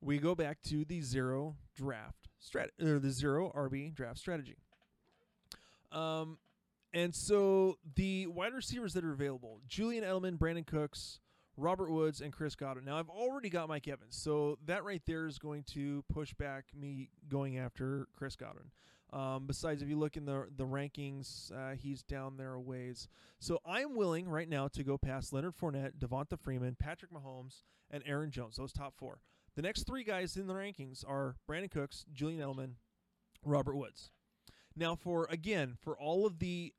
we 0.00 0.18
go 0.18 0.34
back 0.34 0.62
to 0.68 0.84
the 0.84 1.00
zero 1.00 1.56
draft 1.74 2.28
strat 2.40 2.68
or 2.80 2.98
the 2.98 3.10
zero 3.10 3.52
RB 3.54 3.92
draft 3.92 4.18
strategy. 4.18 4.56
Um, 5.92 6.38
and 6.92 7.14
so 7.14 7.78
the 7.96 8.26
wide 8.26 8.54
receivers 8.54 8.92
that 8.94 9.04
are 9.04 9.12
available: 9.12 9.60
Julian 9.66 10.04
Edelman, 10.04 10.38
Brandin 10.38 10.66
Cooks, 10.66 11.20
Robert 11.56 11.90
Woods, 11.90 12.20
and 12.20 12.32
Chris 12.32 12.54
Godwin. 12.54 12.84
Now 12.84 12.98
I've 12.98 13.08
already 13.08 13.50
got 13.50 13.68
Mike 13.68 13.88
Evans, 13.88 14.16
so 14.16 14.58
that 14.66 14.84
right 14.84 15.02
there 15.06 15.26
is 15.26 15.38
going 15.38 15.64
to 15.74 16.04
push 16.12 16.34
back 16.34 16.66
me 16.74 17.10
going 17.28 17.58
after 17.58 18.08
Chris 18.16 18.36
Godwin. 18.36 18.70
Um, 19.12 19.46
besides, 19.46 19.82
if 19.82 19.88
you 19.88 19.98
look 19.98 20.16
in 20.16 20.24
the 20.24 20.46
the 20.56 20.66
rankings, 20.66 21.52
uh, 21.52 21.74
he's 21.74 22.02
down 22.02 22.36
there 22.36 22.54
a 22.54 22.60
ways. 22.60 23.08
So 23.40 23.58
I'm 23.66 23.96
willing 23.96 24.28
right 24.28 24.48
now 24.48 24.68
to 24.68 24.84
go 24.84 24.98
past 24.98 25.32
Leonard 25.32 25.56
Fournette, 25.56 25.98
Devonta 25.98 26.38
Freeman, 26.38 26.76
Patrick 26.78 27.12
Mahomes, 27.12 27.62
and 27.90 28.02
Aaron 28.06 28.30
Jones. 28.30 28.56
Those 28.56 28.72
top 28.72 28.94
four. 28.96 29.20
The 29.56 29.62
next 29.62 29.84
three 29.86 30.04
guys 30.04 30.36
in 30.36 30.46
the 30.46 30.54
rankings 30.54 31.04
are 31.06 31.36
Brandin 31.48 31.70
Cooks, 31.70 32.04
Julian 32.12 32.40
Edelman, 32.40 32.74
Robert 33.44 33.76
Woods. 33.76 34.12
Now, 34.76 34.94
for 34.94 35.26
again, 35.28 35.76
for 35.82 35.98
all 35.98 36.24
of 36.24 36.38
the 36.38 36.72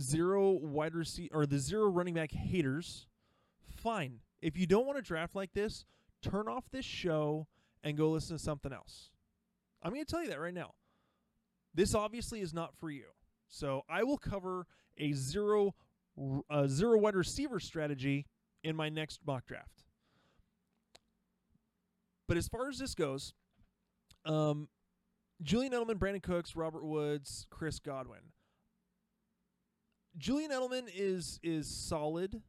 zero 0.00 0.52
wide 0.52 0.94
receiver 0.94 1.34
or 1.34 1.46
the 1.46 1.58
zero 1.58 1.88
running 1.88 2.14
back 2.14 2.32
haters, 2.32 3.06
fine. 3.76 4.20
If 4.40 4.56
you 4.56 4.66
don't 4.66 4.86
want 4.86 4.98
to 4.98 5.02
draft 5.02 5.34
like 5.34 5.52
this, 5.52 5.84
turn 6.22 6.48
off 6.48 6.64
this 6.70 6.84
show 6.84 7.46
and 7.82 7.96
go 7.96 8.10
listen 8.10 8.36
to 8.36 8.42
something 8.42 8.72
else. 8.72 9.10
I'm 9.82 9.92
going 9.92 10.04
to 10.04 10.10
tell 10.10 10.22
you 10.22 10.30
that 10.30 10.40
right 10.40 10.54
now. 10.54 10.72
This 11.74 11.94
obviously 11.94 12.40
is 12.40 12.54
not 12.54 12.74
for 12.78 12.90
you. 12.90 13.04
So 13.48 13.82
I 13.88 14.02
will 14.02 14.18
cover 14.18 14.66
a 14.98 15.12
zero 15.12 15.74
a 16.48 16.66
zero 16.66 16.98
wide 16.98 17.14
receiver 17.14 17.60
strategy 17.60 18.26
in 18.64 18.74
my 18.74 18.88
next 18.88 19.20
mock 19.26 19.46
draft. 19.46 19.84
But 22.26 22.38
as 22.38 22.48
far 22.48 22.68
as 22.68 22.78
this 22.78 22.94
goes, 22.94 23.34
um, 24.24 24.68
Julian 25.42 25.72
Edelman, 25.72 25.98
Brandin 25.98 26.22
Cooks, 26.22 26.56
Robert 26.56 26.84
Woods, 26.84 27.46
Chris 27.50 27.78
Godwin. 27.78 28.32
Julian 30.16 30.50
Edelman 30.50 30.88
is 30.94 31.38
is 31.42 31.68
solid. 31.68 32.42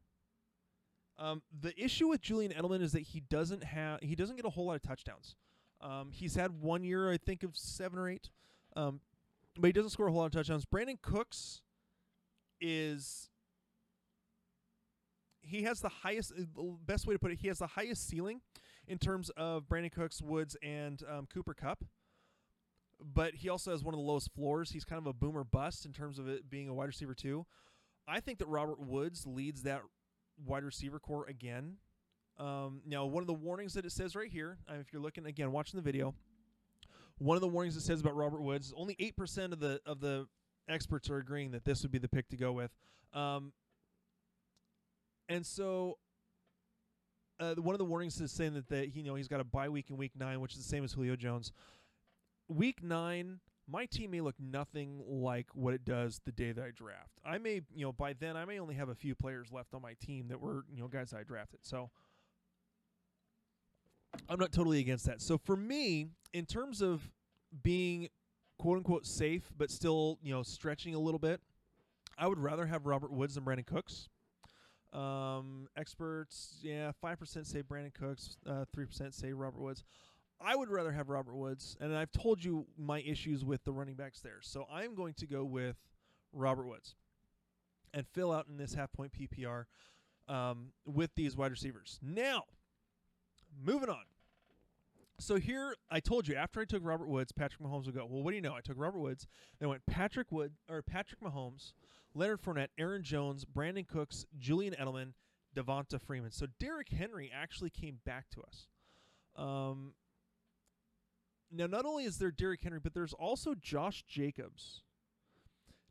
Um, 1.18 1.42
the 1.60 1.78
issue 1.82 2.08
with 2.08 2.20
Julian 2.20 2.52
Edelman 2.52 2.80
is 2.80 2.92
that 2.92 3.00
he 3.00 3.20
doesn't 3.20 3.64
have 3.64 4.00
he 4.00 4.14
doesn't 4.14 4.36
get 4.36 4.44
a 4.44 4.50
whole 4.50 4.66
lot 4.66 4.76
of 4.76 4.82
touchdowns. 4.82 5.34
Um, 5.80 6.10
he's 6.12 6.34
had 6.34 6.60
one 6.60 6.82
year, 6.82 7.10
I 7.10 7.18
think, 7.18 7.42
of 7.42 7.56
seven 7.56 7.98
or 7.98 8.08
eight, 8.08 8.30
um, 8.76 9.00
but 9.56 9.66
he 9.68 9.72
doesn't 9.72 9.90
score 9.90 10.08
a 10.08 10.10
whole 10.10 10.20
lot 10.20 10.26
of 10.26 10.32
touchdowns. 10.32 10.64
Brandin 10.64 11.00
Cooks 11.00 11.62
is 12.60 13.30
he 15.40 15.62
has 15.62 15.80
the 15.80 15.88
highest 15.88 16.32
uh, 16.32 16.62
best 16.84 17.06
way 17.06 17.14
to 17.14 17.18
put 17.18 17.30
it 17.32 17.38
he 17.40 17.48
has 17.48 17.58
the 17.58 17.66
highest 17.66 18.08
ceiling 18.08 18.40
in 18.86 18.98
terms 18.98 19.30
of 19.36 19.68
Brandin 19.68 19.92
Cooks, 19.92 20.22
Woods, 20.22 20.56
and 20.62 21.02
um, 21.08 21.26
Cooper 21.32 21.54
Kupp. 21.54 21.84
But 23.00 23.34
he 23.34 23.48
also 23.48 23.70
has 23.70 23.84
one 23.84 23.94
of 23.94 23.98
the 23.98 24.04
lowest 24.04 24.34
floors. 24.34 24.70
He's 24.70 24.84
kind 24.84 24.98
of 24.98 25.06
a 25.06 25.12
boomer 25.12 25.44
bust 25.44 25.86
in 25.86 25.92
terms 25.92 26.18
of 26.18 26.28
it 26.28 26.50
being 26.50 26.68
a 26.68 26.74
wide 26.74 26.86
receiver 26.86 27.14
too. 27.14 27.46
I 28.08 28.20
think 28.20 28.38
that 28.38 28.48
Robert 28.48 28.80
Woods 28.80 29.26
leads 29.26 29.62
that 29.62 29.82
wide 30.44 30.64
receiver 30.64 30.98
core 30.98 31.26
again. 31.28 31.76
Um, 32.38 32.80
now, 32.86 33.04
one 33.04 33.22
of 33.22 33.26
the 33.26 33.34
warnings 33.34 33.74
that 33.74 33.84
it 33.84 33.92
says 33.92 34.14
right 34.14 34.30
here, 34.30 34.58
if 34.68 34.92
you're 34.92 35.02
looking 35.02 35.26
again, 35.26 35.52
watching 35.52 35.76
the 35.76 35.82
video, 35.82 36.14
one 37.18 37.36
of 37.36 37.40
the 37.40 37.48
warnings 37.48 37.76
it 37.76 37.82
says 37.82 38.00
about 38.00 38.16
Robert 38.16 38.40
Woods, 38.40 38.68
is 38.68 38.74
only 38.76 38.96
eight 38.98 39.16
percent 39.16 39.52
of 39.52 39.60
the 39.60 39.80
of 39.84 40.00
the 40.00 40.26
experts 40.68 41.10
are 41.10 41.18
agreeing 41.18 41.50
that 41.50 41.64
this 41.64 41.82
would 41.82 41.90
be 41.90 41.98
the 41.98 42.08
pick 42.08 42.28
to 42.28 42.36
go 42.36 42.52
with. 42.52 42.70
Um, 43.12 43.52
and 45.28 45.44
so, 45.44 45.98
uh, 47.40 47.54
one 47.56 47.74
of 47.74 47.78
the 47.78 47.84
warnings 47.84 48.20
is 48.20 48.30
saying 48.30 48.54
that 48.54 48.68
that 48.68 48.94
you 48.94 49.02
know 49.02 49.16
he's 49.16 49.28
got 49.28 49.40
a 49.40 49.44
bye 49.44 49.68
week 49.68 49.90
in 49.90 49.96
week 49.96 50.12
nine, 50.16 50.40
which 50.40 50.52
is 50.52 50.58
the 50.58 50.68
same 50.68 50.84
as 50.84 50.92
Julio 50.92 51.16
Jones. 51.16 51.52
Week 52.48 52.82
nine, 52.82 53.40
my 53.70 53.84
team 53.86 54.12
may 54.12 54.20
look 54.20 54.36
nothing 54.40 55.02
like 55.06 55.46
what 55.52 55.74
it 55.74 55.84
does 55.84 56.20
the 56.24 56.32
day 56.32 56.52
that 56.52 56.64
I 56.64 56.70
draft. 56.70 57.20
I 57.24 57.38
may, 57.38 57.60
you 57.74 57.84
know, 57.84 57.92
by 57.92 58.14
then 58.14 58.36
I 58.36 58.44
may 58.46 58.58
only 58.58 58.74
have 58.74 58.88
a 58.88 58.94
few 58.94 59.14
players 59.14 59.52
left 59.52 59.74
on 59.74 59.82
my 59.82 59.94
team 60.00 60.28
that 60.28 60.40
were, 60.40 60.64
you 60.72 60.80
know, 60.80 60.88
guys 60.88 61.12
I 61.12 61.22
drafted. 61.22 61.60
So 61.62 61.90
I'm 64.28 64.38
not 64.38 64.52
totally 64.52 64.80
against 64.80 65.04
that. 65.06 65.20
So 65.20 65.36
for 65.36 65.56
me, 65.56 66.06
in 66.32 66.46
terms 66.46 66.80
of 66.80 67.10
being 67.62 68.08
quote 68.58 68.78
unquote 68.78 69.06
safe, 69.06 69.50
but 69.56 69.70
still, 69.70 70.18
you 70.22 70.32
know, 70.32 70.42
stretching 70.42 70.94
a 70.94 70.98
little 70.98 71.20
bit, 71.20 71.40
I 72.16 72.26
would 72.26 72.38
rather 72.38 72.66
have 72.66 72.86
Robert 72.86 73.12
Woods 73.12 73.34
than 73.34 73.44
Brandin 73.44 73.66
Cooks. 73.66 74.08
Um, 74.92 75.68
experts, 75.76 76.56
yeah, 76.62 76.92
five 77.00 77.18
percent 77.18 77.46
say 77.46 77.62
Brandin 77.62 77.92
Cooks, 77.92 78.38
uh, 78.46 78.64
three 78.72 78.86
percent 78.86 79.14
say 79.14 79.32
Robert 79.34 79.60
Woods. 79.60 79.84
I 80.40 80.54
would 80.54 80.70
rather 80.70 80.92
have 80.92 81.08
Robert 81.08 81.34
Woods, 81.34 81.76
and 81.80 81.96
I've 81.96 82.12
told 82.12 82.44
you 82.44 82.66
my 82.78 83.00
issues 83.00 83.44
with 83.44 83.64
the 83.64 83.72
running 83.72 83.94
backs 83.94 84.20
there. 84.20 84.38
So 84.40 84.66
I'm 84.72 84.94
going 84.94 85.14
to 85.14 85.26
go 85.26 85.44
with 85.44 85.76
Robert 86.32 86.66
Woods 86.66 86.94
and 87.92 88.06
fill 88.14 88.32
out 88.32 88.46
in 88.48 88.56
this 88.56 88.74
half 88.74 88.92
point 88.92 89.12
PPR 89.12 89.64
um, 90.28 90.72
with 90.86 91.10
these 91.16 91.36
wide 91.36 91.50
receivers. 91.50 91.98
Now, 92.02 92.44
moving 93.64 93.88
on. 93.88 94.04
So 95.20 95.36
here, 95.36 95.74
I 95.90 95.98
told 95.98 96.28
you 96.28 96.36
after 96.36 96.60
I 96.60 96.64
took 96.64 96.84
Robert 96.84 97.08
Woods, 97.08 97.32
Patrick 97.32 97.60
Mahomes 97.60 97.86
would 97.86 97.94
go. 97.96 98.06
Well, 98.08 98.22
what 98.22 98.30
do 98.30 98.36
you 98.36 98.42
know? 98.42 98.54
I 98.54 98.60
took 98.60 98.78
Robert 98.78 99.00
Woods, 99.00 99.26
then 99.58 99.68
went 99.68 99.84
Patrick 99.86 100.30
Wood 100.30 100.52
or 100.68 100.80
Patrick 100.80 101.20
Mahomes, 101.20 101.72
Leonard 102.14 102.40
Fournette, 102.40 102.68
Aaron 102.78 103.02
Jones, 103.02 103.44
Brandin 103.44 103.88
Cooks, 103.88 104.26
Julian 104.38 104.74
Edelman, 104.80 105.14
Devonta 105.56 106.00
Freeman. 106.00 106.30
So 106.30 106.46
Derrick 106.60 106.90
Henry 106.90 107.32
actually 107.34 107.70
came 107.70 107.98
back 108.04 108.26
to 108.30 108.42
us. 108.42 108.68
Um, 109.36 109.94
now, 111.50 111.66
not 111.66 111.86
only 111.86 112.04
is 112.04 112.18
there 112.18 112.30
Derrick 112.30 112.62
Henry, 112.62 112.80
but 112.80 112.94
there's 112.94 113.12
also 113.12 113.54
Josh 113.54 114.04
Jacobs. 114.08 114.82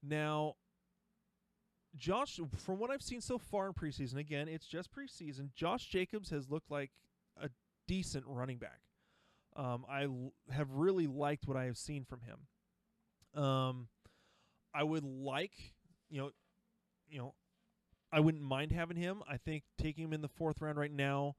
Now, 0.03 0.55
Josh, 1.95 2.39
from 2.57 2.79
what 2.79 2.91
I've 2.91 3.01
seen 3.01 3.21
so 3.21 3.37
far 3.37 3.67
in 3.67 3.73
preseason, 3.73 4.17
again, 4.17 4.47
it's 4.47 4.67
just 4.67 4.89
preseason. 4.91 5.53
Josh 5.55 5.87
Jacobs 5.87 6.29
has 6.29 6.49
looked 6.49 6.69
like 6.69 6.91
a 7.41 7.49
decent 7.87 8.25
running 8.27 8.57
back. 8.57 8.81
Um, 9.55 9.85
I 9.89 10.03
l- 10.03 10.33
have 10.51 10.71
really 10.71 11.07
liked 11.07 11.47
what 11.47 11.57
I 11.57 11.65
have 11.65 11.77
seen 11.77 12.05
from 12.05 12.21
him. 12.21 13.41
Um, 13.41 13.87
I 14.73 14.83
would 14.83 15.03
like, 15.03 15.73
you 16.09 16.21
know, 16.21 16.31
you 17.09 17.17
know, 17.17 17.33
I 18.11 18.19
wouldn't 18.19 18.43
mind 18.43 18.71
having 18.71 18.97
him. 18.97 19.23
I 19.27 19.37
think 19.37 19.63
taking 19.77 20.05
him 20.05 20.13
in 20.13 20.21
the 20.21 20.27
fourth 20.27 20.61
round 20.61 20.77
right 20.77 20.91
now. 20.91 21.35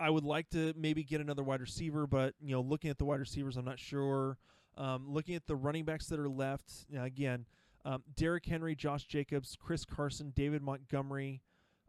I 0.00 0.10
would 0.10 0.24
like 0.24 0.50
to 0.50 0.72
maybe 0.76 1.02
get 1.02 1.20
another 1.20 1.42
wide 1.42 1.60
receiver, 1.60 2.06
but 2.06 2.34
you 2.40 2.52
know, 2.52 2.60
looking 2.60 2.90
at 2.90 2.98
the 2.98 3.04
wide 3.04 3.20
receivers, 3.20 3.56
I'm 3.56 3.64
not 3.64 3.78
sure. 3.78 4.38
Um, 4.76 5.06
looking 5.08 5.34
at 5.34 5.46
the 5.46 5.56
running 5.56 5.84
backs 5.84 6.06
that 6.06 6.20
are 6.20 6.28
left, 6.28 6.70
again, 6.96 7.46
um, 7.84 8.02
Derrick 8.14 8.46
Henry, 8.46 8.76
Josh 8.76 9.04
Jacobs, 9.04 9.56
Chris 9.58 9.84
Carson, 9.84 10.32
David 10.36 10.62
Montgomery, 10.62 11.42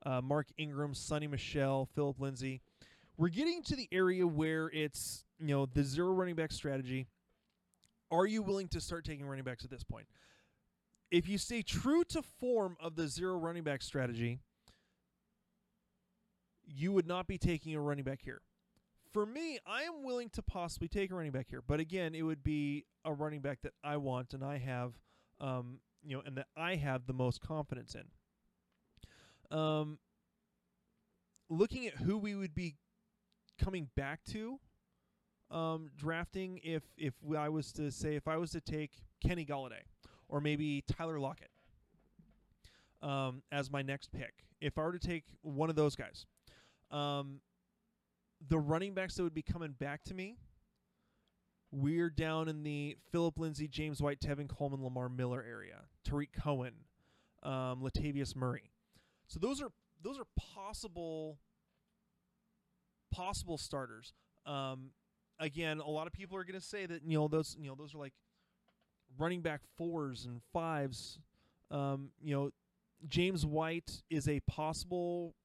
uh, 0.06 0.22
Mark 0.22 0.48
Ingram, 0.58 0.94
Sony 0.94 1.30
Michel, 1.30 1.88
Philip 1.94 2.20
Lindsay. 2.20 2.62
We're 3.18 3.30
getting 3.30 3.62
to 3.64 3.76
the 3.76 3.88
area 3.92 4.26
where 4.26 4.70
it's 4.72 5.26
you 5.40 5.48
know 5.48 5.66
the 5.66 5.84
zero 5.84 6.12
running 6.14 6.36
back 6.36 6.52
strategy. 6.52 7.08
Are 8.12 8.26
you 8.26 8.42
willing 8.42 8.70
to 8.70 8.82
start 8.82 9.06
taking 9.06 9.26
running 9.26 9.44
backs 9.44 9.64
at 9.64 9.70
this 9.70 9.84
point? 9.84 10.08
If 11.12 11.28
you 11.28 11.38
stay 11.38 11.62
true 11.62 12.04
to 12.06 12.22
form 12.40 12.76
of 12.80 12.96
the 12.96 13.08
zero 13.08 13.36
running 13.38 13.64
back 13.64 13.82
strategy, 13.82 14.40
you 16.70 16.92
would 16.92 17.08
not 17.08 17.28
be 17.28 17.38
taking 17.38 17.76
a 17.76 17.82
running 17.82 18.04
back 18.04 18.22
here. 18.24 18.42
For 19.12 19.26
me, 19.26 19.58
I 19.66 19.84
am 19.84 20.04
willing 20.04 20.30
to 20.32 20.44
possibly 20.44 20.88
take 20.88 21.12
a 21.12 21.16
running 21.16 21.32
back 21.32 21.48
here, 21.50 21.64
but 21.66 21.80
again, 21.80 22.14
it 22.14 22.22
would 22.22 22.44
be 22.44 22.86
a 23.04 23.12
running 23.12 23.42
back 23.42 23.62
that 23.64 23.74
I 23.84 23.98
want 23.98 24.34
and 24.34 24.44
I 24.44 24.60
have, 24.60 24.94
um, 25.42 25.80
you 26.04 26.16
know, 26.16 26.24
and 26.26 26.38
that 26.38 26.48
I 26.56 26.76
have 26.76 27.08
the 27.08 27.14
most 27.14 27.42
confidence 27.42 27.96
in. 27.96 29.58
Um, 29.58 29.98
looking 31.50 31.88
at 31.88 31.96
who 31.96 32.18
we 32.18 32.36
would 32.36 32.54
be 32.54 32.76
coming 33.60 33.90
back 33.96 34.24
to, 34.26 34.60
um, 35.52 35.90
drafting 35.98 36.60
if 36.64 36.84
if 36.96 37.16
I 37.36 37.50
was 37.50 37.72
to 37.74 37.92
say 37.92 38.16
if 38.16 38.28
I 38.28 38.38
was 38.38 38.52
to 38.52 38.62
take 38.62 38.92
Kenny 39.26 39.46
Golladay 39.46 39.82
or 40.28 40.40
maybe 40.40 40.84
Tyler 40.88 41.20
Lockett 41.20 41.50
um, 43.02 43.42
as 43.52 43.72
my 43.72 43.82
next 43.82 44.12
pick, 44.12 44.46
if 44.62 44.78
I 44.78 44.84
were 44.84 44.92
to 44.92 45.00
take 45.00 45.24
one 45.42 45.72
of 45.72 45.76
those 45.76 45.96
guys, 45.96 46.28
um, 46.92 47.42
the 48.48 48.60
running 48.60 48.94
backs 48.94 49.16
that 49.16 49.24
would 49.24 49.34
be 49.34 49.42
coming 49.42 49.72
back 49.72 50.04
to 50.06 50.14
me, 50.14 50.38
we're 51.72 52.10
down 52.10 52.48
in 52.48 52.64
the 52.64 52.98
Philip 53.12 53.38
Lindsay, 53.38 53.68
James 53.68 54.02
White, 54.02 54.20
Tevin 54.20 54.48
Coleman, 54.50 54.84
Lamar 54.84 55.10
Miller 55.10 55.46
area. 55.48 55.82
Tarik 56.04 56.32
Cohen, 56.34 56.74
um, 57.44 57.82
Latavius 57.82 58.36
Murray. 58.36 58.72
So 59.28 59.40
those 59.40 59.62
are 59.62 59.70
those 60.02 60.18
are 60.18 60.26
possible 60.56 61.38
possible 63.12 63.58
starters. 63.58 64.14
Um, 64.46 64.92
again, 65.40 65.80
a 65.80 65.90
lot 65.90 66.08
of 66.08 66.14
people 66.14 66.38
are 66.38 66.44
going 66.44 66.60
to 66.60 66.66
say 66.66 66.86
that 66.86 67.02
you 67.06 67.18
know 67.18 67.28
those 67.28 67.56
you 67.60 67.68
know 67.68 67.76
those 67.76 67.94
are 67.94 68.00
like 68.00 68.14
running 69.18 69.42
back 69.42 69.62
fours 69.78 70.26
and 70.26 70.42
fives. 70.52 71.20
Um, 71.70 72.10
you 72.22 72.34
know, 72.36 72.50
James 73.08 73.46
White 73.46 74.02
is 74.10 74.28
a 74.28 74.40
possible 74.42 75.36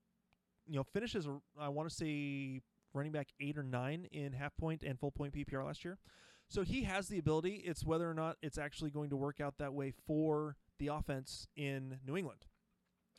you 0.66 0.77
know, 0.77 0.85
finishes, 0.85 1.29
I 1.59 1.68
want 1.68 1.88
to 1.88 1.94
say, 1.94 2.61
running 2.92 3.12
back 3.12 3.29
eight 3.40 3.59
or 3.59 3.62
nine 3.62 4.07
in 4.12 4.33
half 4.33 4.57
point 4.57 4.83
and 4.83 4.98
full 4.98 5.11
point 5.11 5.35
PPR 5.35 5.64
last 5.64 5.85
year. 5.85 5.98
So 6.48 6.62
he 6.62 6.85
has 6.85 7.09
the 7.09 7.18
ability. 7.18 7.62
It's 7.64 7.85
whether 7.85 8.09
or 8.09 8.14
not 8.14 8.37
it's 8.42 8.59
actually 8.59 8.90
going 8.90 9.11
to 9.11 9.16
work 9.16 9.40
out 9.40 9.59
that 9.59 9.72
way 9.72 9.93
for 10.07 10.57
the 10.78 10.89
offense 10.89 11.47
in 11.57 11.99
New 12.07 12.16
England. 12.16 12.47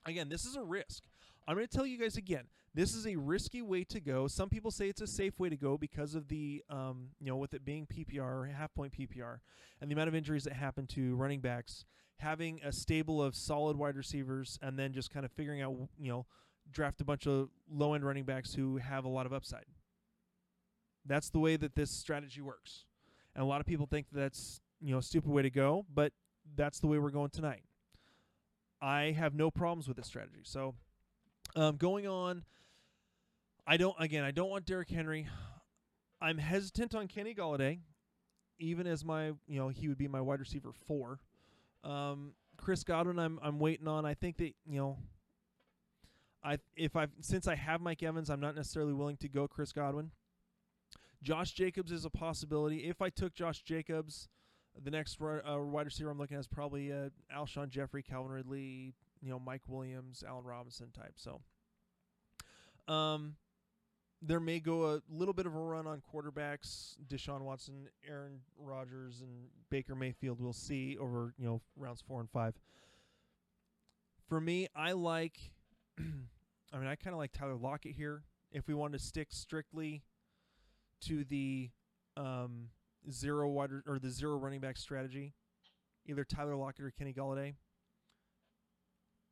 Again, 0.05 0.29
this 0.29 0.45
is 0.45 0.55
a 0.55 0.63
risk. 0.63 1.03
I'm 1.47 1.55
going 1.55 1.67
to 1.67 1.75
tell 1.75 1.85
you 1.85 1.97
guys 1.99 2.17
again. 2.17 2.45
This 2.73 2.93
is 2.93 3.05
a 3.07 3.15
risky 3.15 3.61
way 3.61 3.83
to 3.85 3.99
go. 3.99 4.27
Some 4.27 4.49
people 4.49 4.71
say 4.71 4.89
it's 4.89 5.01
a 5.01 5.07
safe 5.07 5.39
way 5.39 5.49
to 5.49 5.55
go 5.55 5.77
because 5.77 6.15
of 6.15 6.27
the, 6.27 6.63
um, 6.69 7.09
you 7.19 7.27
know, 7.27 7.37
with 7.37 7.53
it 7.53 7.63
being 7.63 7.87
PPR, 7.87 8.51
half 8.53 8.73
point 8.73 8.93
PPR, 8.93 9.39
and 9.79 9.89
the 9.89 9.93
amount 9.93 10.09
of 10.09 10.15
injuries 10.15 10.43
that 10.43 10.53
happen 10.53 10.87
to 10.87 11.15
running 11.15 11.39
backs. 11.39 11.85
Having 12.17 12.61
a 12.63 12.71
stable 12.71 13.21
of 13.21 13.35
solid 13.35 13.77
wide 13.77 13.95
receivers 13.95 14.57
and 14.61 14.79
then 14.79 14.93
just 14.93 15.11
kind 15.11 15.25
of 15.25 15.31
figuring 15.33 15.61
out, 15.61 15.75
you 15.99 16.09
know, 16.09 16.25
draft 16.71 17.01
a 17.01 17.05
bunch 17.05 17.27
of 17.27 17.49
low 17.71 17.93
end 17.93 18.05
running 18.05 18.23
backs 18.23 18.53
who 18.53 18.77
have 18.77 19.05
a 19.05 19.09
lot 19.09 19.25
of 19.25 19.33
upside. 19.33 19.65
That's 21.05 21.29
the 21.29 21.39
way 21.39 21.55
that 21.55 21.75
this 21.75 21.91
strategy 21.91 22.41
works. 22.41 22.85
And 23.35 23.43
a 23.43 23.45
lot 23.45 23.61
of 23.61 23.67
people 23.67 23.85
think 23.85 24.07
that's, 24.11 24.61
you 24.81 24.91
know, 24.91 24.99
a 24.99 25.03
stupid 25.03 25.29
way 25.29 25.41
to 25.41 25.49
go, 25.49 25.85
but 25.93 26.13
that's 26.55 26.79
the 26.79 26.87
way 26.87 26.97
we're 26.97 27.11
going 27.11 27.29
tonight. 27.29 27.63
I 28.81 29.15
have 29.17 29.33
no 29.33 29.51
problems 29.51 29.87
with 29.87 29.97
this 29.97 30.07
strategy. 30.07 30.41
So, 30.43 30.75
um, 31.55 31.77
going 31.77 32.07
on, 32.07 32.43
I 33.67 33.77
don't, 33.77 33.95
again, 33.99 34.23
I 34.23 34.31
don't 34.31 34.49
want 34.49 34.65
Derrick 34.65 34.89
Henry. 34.89 35.27
I'm 36.21 36.37
hesitant 36.37 36.95
on 36.95 37.07
Kenny 37.07 37.33
Golladay, 37.33 37.79
even 38.59 38.87
as 38.87 39.03
my, 39.03 39.27
you 39.47 39.59
know, 39.59 39.69
he 39.69 39.87
would 39.87 39.97
be 39.97 40.07
my 40.07 40.21
wide 40.21 40.39
receiver 40.39 40.71
four. 40.87 41.19
Um, 41.83 42.33
Chris 42.57 42.83
Godwin, 42.83 43.19
I'm, 43.19 43.39
I'm 43.43 43.59
waiting 43.59 43.87
on. 43.87 44.05
I 44.05 44.13
think 44.13 44.37
that, 44.37 44.53
you 44.65 44.79
know, 44.79 44.97
I 46.45 46.59
if 46.75 46.95
I 46.95 47.07
since 47.21 47.47
I 47.47 47.55
have 47.55 47.81
Mike 47.81 48.03
Evans, 48.03 48.29
I'm 48.29 48.39
not 48.39 48.55
necessarily 48.55 48.93
willing 48.93 49.17
to 49.17 49.27
go 49.27 49.47
Chris 49.47 49.71
Godwin. 49.71 50.11
Josh 51.23 51.53
Jacobs 51.53 51.91
is 51.91 52.05
a 52.05 52.09
possibility. 52.11 52.87
If 52.87 53.01
I 53.01 53.09
took 53.09 53.33
Josh 53.33 53.63
Jacobs, 53.63 54.29
The 54.83 54.91
next 54.91 55.17
uh, 55.19 55.57
wide 55.59 55.87
receiver 55.87 56.11
I'm 56.11 56.19
looking 56.19 56.35
at 56.37 56.41
is 56.41 56.47
probably 56.47 56.91
uh, 56.91 57.09
Alshon 57.35 57.69
Jeffery, 57.69 58.03
Calvin 58.03 58.31
Ridley, 58.31 58.93
you 59.21 59.29
know, 59.29 59.39
Mike 59.39 59.63
Williams, 59.67 60.23
Allen 60.27 60.43
Robinson 60.43 60.91
type. 60.91 61.13
So, 61.15 61.41
um, 62.87 63.37
there 64.21 64.39
may 64.39 64.59
go 64.59 64.93
a 64.93 65.01
little 65.09 65.33
bit 65.33 65.45
of 65.47 65.55
a 65.55 65.59
run 65.59 65.87
on 65.87 66.01
quarterbacks. 66.13 66.95
Deshaun 67.07 67.41
Watson, 67.41 67.87
Aaron 68.07 68.41
Rodgers, 68.59 69.21
and 69.21 69.47
Baker 69.71 69.95
Mayfield. 69.95 70.39
We'll 70.39 70.53
see 70.53 70.97
over 70.99 71.33
you 71.39 71.45
know 71.45 71.61
rounds 71.75 72.03
four 72.07 72.19
and 72.19 72.29
five. 72.29 72.53
For 74.27 74.39
me, 74.39 74.67
I 74.75 74.91
like. 74.91 75.39
I 76.75 76.77
mean, 76.77 76.87
I 76.87 76.95
kind 76.95 77.13
of 77.13 77.19
like 77.19 77.31
Tyler 77.31 77.55
Lockett 77.55 77.93
here. 77.95 78.23
If 78.51 78.67
we 78.67 78.73
wanted 78.73 78.99
to 78.99 79.03
stick 79.03 79.29
strictly 79.31 80.03
to 81.05 81.23
the 81.23 81.69
um, 82.17 82.67
zero 83.09 83.49
wide 83.49 83.69
or 83.87 83.97
the 83.97 84.09
zero 84.09 84.35
running 84.37 84.59
back 84.59 84.75
strategy, 84.75 85.33
either 86.05 86.25
Tyler 86.25 86.55
Lockett 86.55 86.85
or 86.85 86.91
Kenny 86.91 87.13
Golladay. 87.13 87.55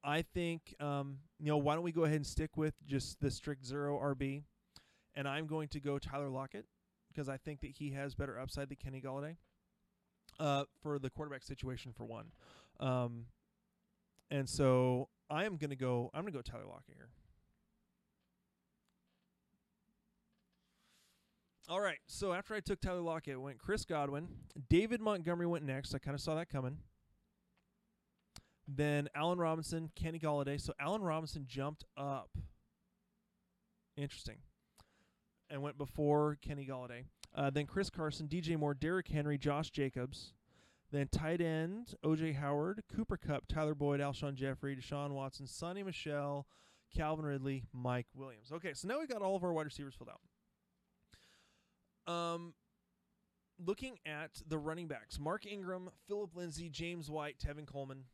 I 0.05 0.21
think 0.21 0.75
um, 0.79 1.17
you 1.39 1.47
know 1.47 1.57
why 1.57 1.75
don't 1.75 1.83
we 1.83 1.91
go 1.91 2.03
ahead 2.03 2.17
and 2.17 2.27
stick 2.27 2.55
with 2.55 2.75
just 2.85 3.19
the 3.19 3.29
strict 3.29 3.65
zero 3.65 3.99
RB, 3.99 4.43
and 5.15 5.27
I'm 5.27 5.45
going 5.45 5.67
to 5.69 5.81
go 5.81 5.99
Tyler 5.99 6.29
Lockett 6.29 6.65
because 7.09 7.27
I 7.27 7.37
think 7.37 7.59
that 7.61 7.71
he 7.71 7.91
has 7.91 8.15
better 8.15 8.39
upside 8.39 8.69
than 8.69 8.77
Kenny 8.77 9.01
Golladay. 9.01 9.35
Uh, 10.39 10.63
for 10.81 10.97
the 10.97 11.11
quarterback 11.11 11.43
situation 11.43 11.93
for 11.95 12.05
one, 12.05 12.31
um, 12.79 13.25
and 14.31 14.49
so 14.49 15.09
I 15.29 15.43
am 15.43 15.57
going 15.57 15.69
to 15.69 15.75
go. 15.75 16.09
I'm 16.13 16.21
going 16.21 16.33
to 16.33 16.37
go 16.37 16.41
Tyler 16.41 16.65
Lockett 16.65 16.95
here. 16.95 17.09
All 21.69 21.79
right. 21.79 21.99
So 22.07 22.33
after 22.33 22.53
I 22.53 22.59
took 22.59 22.81
Tyler 22.81 22.99
Lockett, 23.01 23.33
it 23.33 23.41
went 23.41 23.57
Chris 23.57 23.85
Godwin. 23.85 24.27
David 24.69 25.01
Montgomery 25.01 25.47
went 25.47 25.63
next. 25.63 25.95
I 25.95 25.97
kind 25.97 26.15
of 26.15 26.21
saw 26.21 26.35
that 26.35 26.49
coming. 26.49 26.77
Then 28.67 29.09
Allen 29.15 29.39
Robinson, 29.39 29.89
Kenny 29.95 30.19
Golladay. 30.19 30.59
So 30.59 30.73
Allen 30.79 31.01
Robinson 31.01 31.45
jumped 31.47 31.85
up. 31.97 32.29
Interesting. 33.95 34.37
And 35.49 35.61
went 35.61 35.77
before 35.77 36.37
Kenny 36.41 36.65
Golladay. 36.65 37.05
Uh, 37.35 37.49
then 37.49 37.65
Chris 37.65 37.89
Carson, 37.89 38.27
DJ 38.27 38.57
Moore, 38.57 38.73
Derrick 38.73 39.07
Henry, 39.07 39.37
Josh 39.37 39.69
Jacobs. 39.69 40.33
Then 40.91 41.07
tight 41.07 41.41
end, 41.41 41.95
OJ 42.05 42.35
Howard, 42.35 42.83
Cooper 42.95 43.17
Kupp, 43.17 43.47
Tyler 43.47 43.73
Boyd, 43.73 43.99
Alshon 43.99 44.35
Jeffery, 44.35 44.75
Deshaun 44.75 45.11
Watson, 45.11 45.47
Sony 45.47 45.83
Michel, 45.83 46.45
Calvin 46.95 47.25
Ridley, 47.25 47.63
Mike 47.73 48.05
Williams. 48.15 48.51
Okay, 48.51 48.73
so 48.73 48.87
now 48.87 48.99
we've 48.99 49.09
got 49.09 49.23
all 49.23 49.35
of 49.35 49.43
our 49.43 49.51
wide 49.51 49.65
receivers 49.65 49.95
filled 49.95 50.09
out. 50.09 50.21
Um, 52.07 52.53
looking 53.63 53.99
at 54.05 54.41
the 54.47 54.57
running 54.57 54.87
backs, 54.87 55.19
Mark 55.19 55.45
Ingram, 55.45 55.89
Philip 56.07 56.35
Lindsay, 56.35 56.69
James 56.69 57.09
White, 57.09 57.37
Tevin 57.39 57.65
Coleman. 57.65 58.05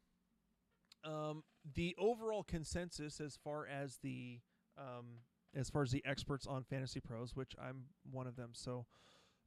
Um, 1.04 1.44
the 1.76 1.96
overall 1.98 2.44
consensus, 2.44 3.20
as 3.20 3.38
far 3.42 3.66
as 3.66 3.98
the 4.04 4.40
um, 4.78 5.20
as 5.56 5.70
far 5.70 5.82
as 5.84 5.92
the 5.92 6.04
experts 6.06 6.46
on 6.46 6.64
Fantasy 6.64 7.00
Pros, 7.00 7.36
which 7.36 7.56
I'm 7.62 7.86
one 8.12 8.28
of 8.28 8.36
them, 8.36 8.52
so 8.54 8.86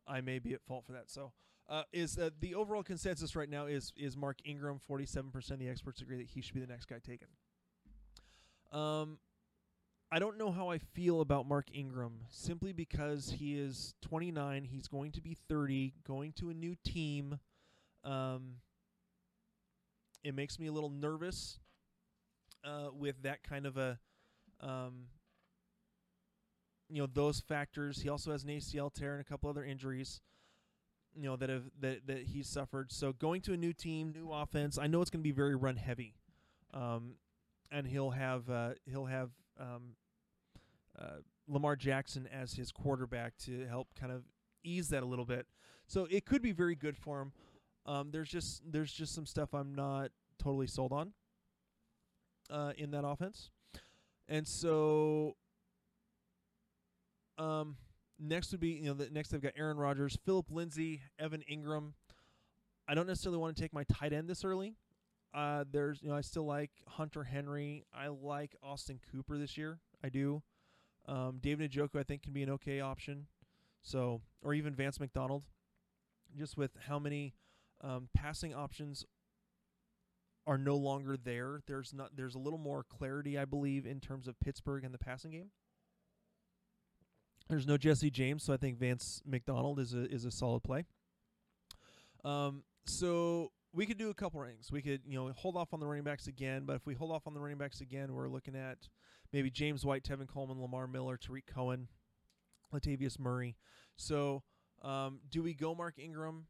I 0.06 0.20
may 0.20 0.38
be 0.38 0.52
at 0.52 0.62
fault 0.62 0.84
for 0.84 0.92
that. 0.92 1.10
So, 1.10 1.32
uh, 1.68 1.82
is 1.92 2.18
uh, 2.18 2.30
the 2.40 2.54
overall 2.54 2.82
consensus 2.82 3.36
right 3.36 3.48
now 3.48 3.66
is 3.66 3.92
is 3.96 4.16
Mark 4.16 4.38
Ingram? 4.44 4.78
Forty 4.78 5.06
seven 5.06 5.30
percent 5.30 5.60
of 5.60 5.66
the 5.66 5.70
experts 5.70 6.00
agree 6.00 6.18
that 6.18 6.28
he 6.28 6.40
should 6.40 6.54
be 6.54 6.60
the 6.60 6.66
next 6.66 6.86
guy 6.86 6.98
taken. 6.98 7.28
Um, 8.72 9.18
I 10.14 10.18
don't 10.18 10.36
know 10.36 10.52
how 10.52 10.68
I 10.68 10.76
feel 10.76 11.22
about 11.22 11.48
Mark 11.48 11.68
Ingram 11.72 12.12
simply 12.28 12.74
because 12.74 13.34
he 13.38 13.58
is 13.58 13.94
29. 14.02 14.64
He's 14.64 14.86
going 14.86 15.10
to 15.12 15.22
be 15.22 15.38
30, 15.48 15.94
going 16.06 16.32
to 16.32 16.50
a 16.50 16.54
new 16.54 16.76
team. 16.84 17.38
Um, 18.04 18.56
it 20.22 20.34
makes 20.34 20.58
me 20.58 20.66
a 20.66 20.72
little 20.72 20.90
nervous 20.90 21.60
uh, 22.62 22.88
with 22.92 23.22
that 23.22 23.42
kind 23.42 23.64
of 23.64 23.78
a, 23.78 23.98
um, 24.60 25.06
you 26.90 27.00
know, 27.00 27.08
those 27.10 27.40
factors. 27.40 28.02
He 28.02 28.10
also 28.10 28.32
has 28.32 28.44
an 28.44 28.50
ACL 28.50 28.92
tear 28.92 29.12
and 29.12 29.20
a 29.22 29.24
couple 29.24 29.48
other 29.48 29.64
injuries, 29.64 30.20
you 31.16 31.22
know, 31.22 31.36
that 31.36 31.48
have 31.48 31.64
that 31.80 32.06
that 32.06 32.24
he's 32.24 32.50
suffered. 32.50 32.92
So 32.92 33.14
going 33.14 33.40
to 33.42 33.54
a 33.54 33.56
new 33.56 33.72
team, 33.72 34.12
new 34.14 34.30
offense. 34.30 34.76
I 34.76 34.88
know 34.88 35.00
it's 35.00 35.08
going 35.08 35.22
to 35.22 35.26
be 35.26 35.32
very 35.32 35.54
run 35.54 35.76
heavy, 35.76 36.12
um, 36.74 37.14
and 37.70 37.86
he'll 37.86 38.10
have 38.10 38.50
uh, 38.50 38.72
he'll 38.84 39.06
have 39.06 39.30
um, 39.58 39.94
uh, 40.98 41.18
Lamar 41.48 41.76
Jackson 41.76 42.28
as 42.32 42.54
his 42.54 42.70
quarterback 42.70 43.36
to 43.44 43.66
help 43.66 43.88
kind 43.98 44.12
of 44.12 44.22
ease 44.64 44.88
that 44.88 45.02
a 45.02 45.06
little 45.06 45.24
bit. 45.24 45.46
So 45.86 46.06
it 46.10 46.24
could 46.24 46.42
be 46.42 46.52
very 46.52 46.74
good 46.74 46.96
for 46.96 47.20
him. 47.20 47.32
Um, 47.84 48.10
there's 48.12 48.28
just 48.28 48.62
there's 48.64 48.92
just 48.92 49.14
some 49.14 49.26
stuff 49.26 49.54
I'm 49.54 49.74
not 49.74 50.10
totally 50.38 50.68
sold 50.68 50.92
on 50.92 51.12
uh, 52.48 52.72
in 52.76 52.92
that 52.92 53.04
offense, 53.04 53.50
and 54.28 54.46
so 54.46 55.36
um, 57.38 57.76
next 58.20 58.52
would 58.52 58.60
be 58.60 58.70
you 58.70 58.84
know 58.84 58.94
the 58.94 59.10
next 59.10 59.34
I've 59.34 59.42
got 59.42 59.54
Aaron 59.56 59.76
Rodgers, 59.76 60.16
Philip 60.24 60.46
Lindsay, 60.50 61.02
Evan 61.18 61.42
Engram. 61.50 61.92
I 62.86 62.94
don't 62.94 63.06
necessarily 63.06 63.38
want 63.38 63.56
to 63.56 63.62
take 63.62 63.72
my 63.72 63.84
tight 63.92 64.12
end 64.12 64.28
this 64.28 64.44
early. 64.44 64.76
Uh, 65.34 65.64
there's 65.70 66.00
you 66.02 66.10
know 66.10 66.14
I 66.14 66.20
still 66.20 66.46
like 66.46 66.70
Hunter 66.86 67.24
Henry. 67.24 67.84
I 67.92 68.08
like 68.08 68.54
Austin 68.62 69.00
Hooper 69.12 69.38
this 69.38 69.56
year. 69.58 69.80
I 70.04 70.08
do. 70.08 70.42
Um, 71.06 71.38
David 71.40 71.72
Njoku 71.72 71.98
I 71.98 72.02
think 72.02 72.22
can 72.22 72.32
be 72.32 72.42
an 72.42 72.50
okay 72.50 72.80
option. 72.80 73.26
So 73.82 74.20
or 74.42 74.54
even 74.54 74.74
Vance 74.74 75.00
McDonald, 75.00 75.42
just 76.36 76.56
with 76.56 76.70
how 76.86 76.98
many 76.98 77.34
um, 77.82 78.08
passing 78.14 78.54
options 78.54 79.04
are 80.46 80.58
no 80.58 80.76
longer 80.76 81.16
there. 81.16 81.60
There's 81.66 81.92
not. 81.92 82.16
There's 82.16 82.34
a 82.34 82.38
little 82.38 82.58
more 82.58 82.84
clarity, 82.84 83.38
I 83.38 83.44
believe, 83.44 83.86
in 83.86 84.00
terms 84.00 84.28
of 84.28 84.38
Pittsburgh 84.40 84.84
and 84.84 84.94
the 84.94 84.98
passing 84.98 85.32
game. 85.32 85.50
There's 87.48 87.66
no 87.66 87.76
Jesse 87.76 88.10
James, 88.10 88.44
so 88.44 88.52
I 88.52 88.56
think 88.56 88.78
Vance 88.78 89.22
McDonald 89.26 89.78
is 89.78 89.94
a 89.94 90.10
is 90.10 90.24
a 90.24 90.30
solid 90.30 90.62
play. 90.62 90.84
Um, 92.24 92.62
so 92.86 93.52
we 93.72 93.86
could 93.86 93.98
do 93.98 94.10
a 94.10 94.14
couple 94.14 94.40
rings. 94.40 94.70
We 94.70 94.82
could, 94.82 95.02
you 95.06 95.14
know, 95.14 95.32
hold 95.32 95.56
off 95.56 95.72
on 95.72 95.80
the 95.80 95.86
running 95.86 96.04
backs 96.04 96.26
again, 96.26 96.64
but 96.64 96.76
if 96.76 96.86
we 96.86 96.94
hold 96.94 97.10
off 97.10 97.26
on 97.26 97.34
the 97.34 97.40
running 97.40 97.58
backs 97.58 97.80
again, 97.80 98.12
we're 98.12 98.28
looking 98.28 98.54
at 98.54 98.88
maybe 99.32 99.50
James 99.50 99.84
White, 99.84 100.04
Tevin 100.04 100.28
Coleman, 100.28 100.60
Lamar 100.60 100.86
Miller, 100.86 101.16
Tarik 101.16 101.46
Cohen, 101.46 101.88
Latavius 102.72 103.18
Murray. 103.18 103.56
So, 103.96 104.42
um, 104.82 105.20
do 105.30 105.42
we 105.42 105.54
go 105.54 105.74
Mark 105.74 105.98
Ingram? 105.98 106.46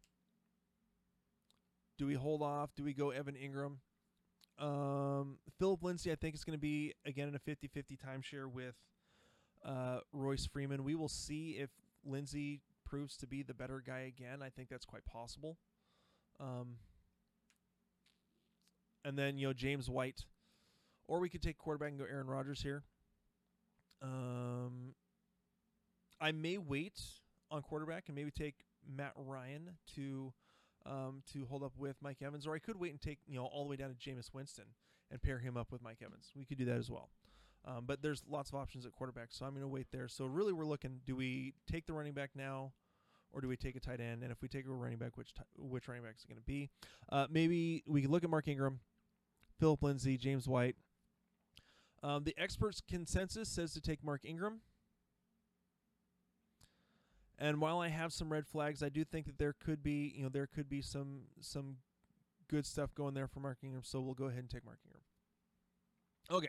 Do 1.98 2.06
we 2.06 2.14
hold 2.14 2.42
off? 2.42 2.74
Do 2.74 2.84
we 2.84 2.94
go 2.94 3.10
Evan 3.10 3.34
Engram? 3.34 3.76
Um, 4.58 5.38
Philip 5.58 5.82
Lindsay, 5.82 6.10
I 6.10 6.14
think, 6.14 6.34
is 6.34 6.44
going 6.44 6.56
to 6.56 6.60
be, 6.60 6.94
again, 7.06 7.28
in 7.28 7.34
a 7.34 7.38
50 7.38 7.68
50 7.68 7.96
timeshare 7.96 8.50
with 8.50 8.74
uh, 9.64 9.98
Royce 10.12 10.46
Freeman. 10.46 10.84
We 10.84 10.94
will 10.94 11.08
see 11.08 11.56
if 11.58 11.70
Lindsay 12.04 12.60
proves 12.84 13.16
to 13.18 13.26
be 13.26 13.42
the 13.42 13.54
better 13.54 13.82
guy 13.84 14.00
again. 14.00 14.42
I 14.42 14.50
think 14.50 14.68
that's 14.68 14.84
quite 14.84 15.04
possible. 15.04 15.58
Um, 16.40 16.76
and 19.04 19.18
then, 19.18 19.38
you 19.38 19.48
know, 19.48 19.52
James 19.52 19.88
White. 19.88 20.24
Or 21.08 21.20
we 21.20 21.28
could 21.28 21.42
take 21.42 21.58
quarterback 21.58 21.90
and 21.90 21.98
go 21.98 22.04
Aaron 22.04 22.26
Rodgers 22.26 22.62
here. 22.62 22.84
Um, 24.00 24.94
I 26.20 26.32
may 26.32 26.58
wait 26.58 27.00
on 27.50 27.62
quarterback 27.62 28.04
and 28.06 28.16
maybe 28.16 28.30
take 28.30 28.54
Matt 28.88 29.12
Ryan 29.16 29.70
to 29.96 30.32
um, 30.86 31.22
to 31.32 31.44
hold 31.46 31.62
up 31.62 31.72
with 31.76 31.96
Mike 32.00 32.22
Evans, 32.22 32.46
or 32.46 32.54
I 32.54 32.58
could 32.58 32.78
wait 32.78 32.90
and 32.90 33.00
take 33.00 33.18
you 33.26 33.36
know 33.36 33.46
all 33.46 33.64
the 33.64 33.70
way 33.70 33.76
down 33.76 33.90
to 33.90 33.94
Jameis 33.94 34.32
Winston 34.32 34.64
and 35.10 35.22
pair 35.22 35.38
him 35.38 35.56
up 35.56 35.70
with 35.70 35.82
Mike 35.82 35.98
Evans. 36.04 36.32
We 36.36 36.44
could 36.44 36.58
do 36.58 36.64
that 36.66 36.76
as 36.76 36.90
well. 36.90 37.10
Um, 37.64 37.84
but 37.86 38.02
there's 38.02 38.24
lots 38.28 38.50
of 38.50 38.56
options 38.56 38.86
at 38.86 38.92
quarterback, 38.92 39.28
so 39.30 39.44
I'm 39.44 39.52
going 39.52 39.62
to 39.62 39.68
wait 39.68 39.86
there. 39.92 40.08
So 40.08 40.24
really, 40.24 40.52
we're 40.52 40.64
looking: 40.64 41.00
do 41.06 41.14
we 41.14 41.54
take 41.70 41.86
the 41.86 41.92
running 41.92 42.12
back 42.12 42.30
now, 42.34 42.72
or 43.32 43.40
do 43.40 43.48
we 43.48 43.56
take 43.56 43.76
a 43.76 43.80
tight 43.80 44.00
end? 44.00 44.22
And 44.22 44.32
if 44.32 44.42
we 44.42 44.48
take 44.48 44.66
a 44.66 44.70
running 44.70 44.98
back, 44.98 45.16
which 45.16 45.34
t- 45.34 45.42
which 45.56 45.86
running 45.86 46.02
back 46.02 46.14
is 46.18 46.24
going 46.24 46.38
to 46.38 46.44
be? 46.44 46.70
Uh, 47.10 47.26
maybe 47.30 47.84
we 47.86 48.02
could 48.02 48.10
look 48.10 48.24
at 48.24 48.30
Mark 48.30 48.48
Ingram, 48.48 48.80
Philip 49.60 49.82
Lindsay, 49.82 50.16
James 50.16 50.48
White. 50.48 50.76
Um, 52.02 52.24
the 52.24 52.34
experts' 52.36 52.80
consensus 52.80 53.48
says 53.48 53.72
to 53.74 53.80
take 53.80 54.04
Mark 54.04 54.22
Ingram. 54.24 54.60
And 57.38 57.60
while 57.60 57.80
I 57.80 57.88
have 57.88 58.12
some 58.12 58.32
red 58.32 58.46
flags, 58.46 58.82
I 58.82 58.88
do 58.88 59.04
think 59.04 59.26
that 59.26 59.38
there 59.38 59.52
could 59.52 59.82
be, 59.82 60.12
you 60.16 60.22
know, 60.22 60.28
there 60.28 60.46
could 60.46 60.68
be 60.68 60.80
some 60.80 61.22
some 61.40 61.78
good 62.48 62.66
stuff 62.66 62.94
going 62.94 63.14
there 63.14 63.26
for 63.26 63.40
Mark 63.40 63.58
Ingram. 63.64 63.82
So 63.84 64.00
we'll 64.00 64.14
go 64.14 64.26
ahead 64.26 64.40
and 64.40 64.50
take 64.50 64.64
Mark 64.64 64.78
Ingram. 64.84 65.02
Okay. 66.30 66.48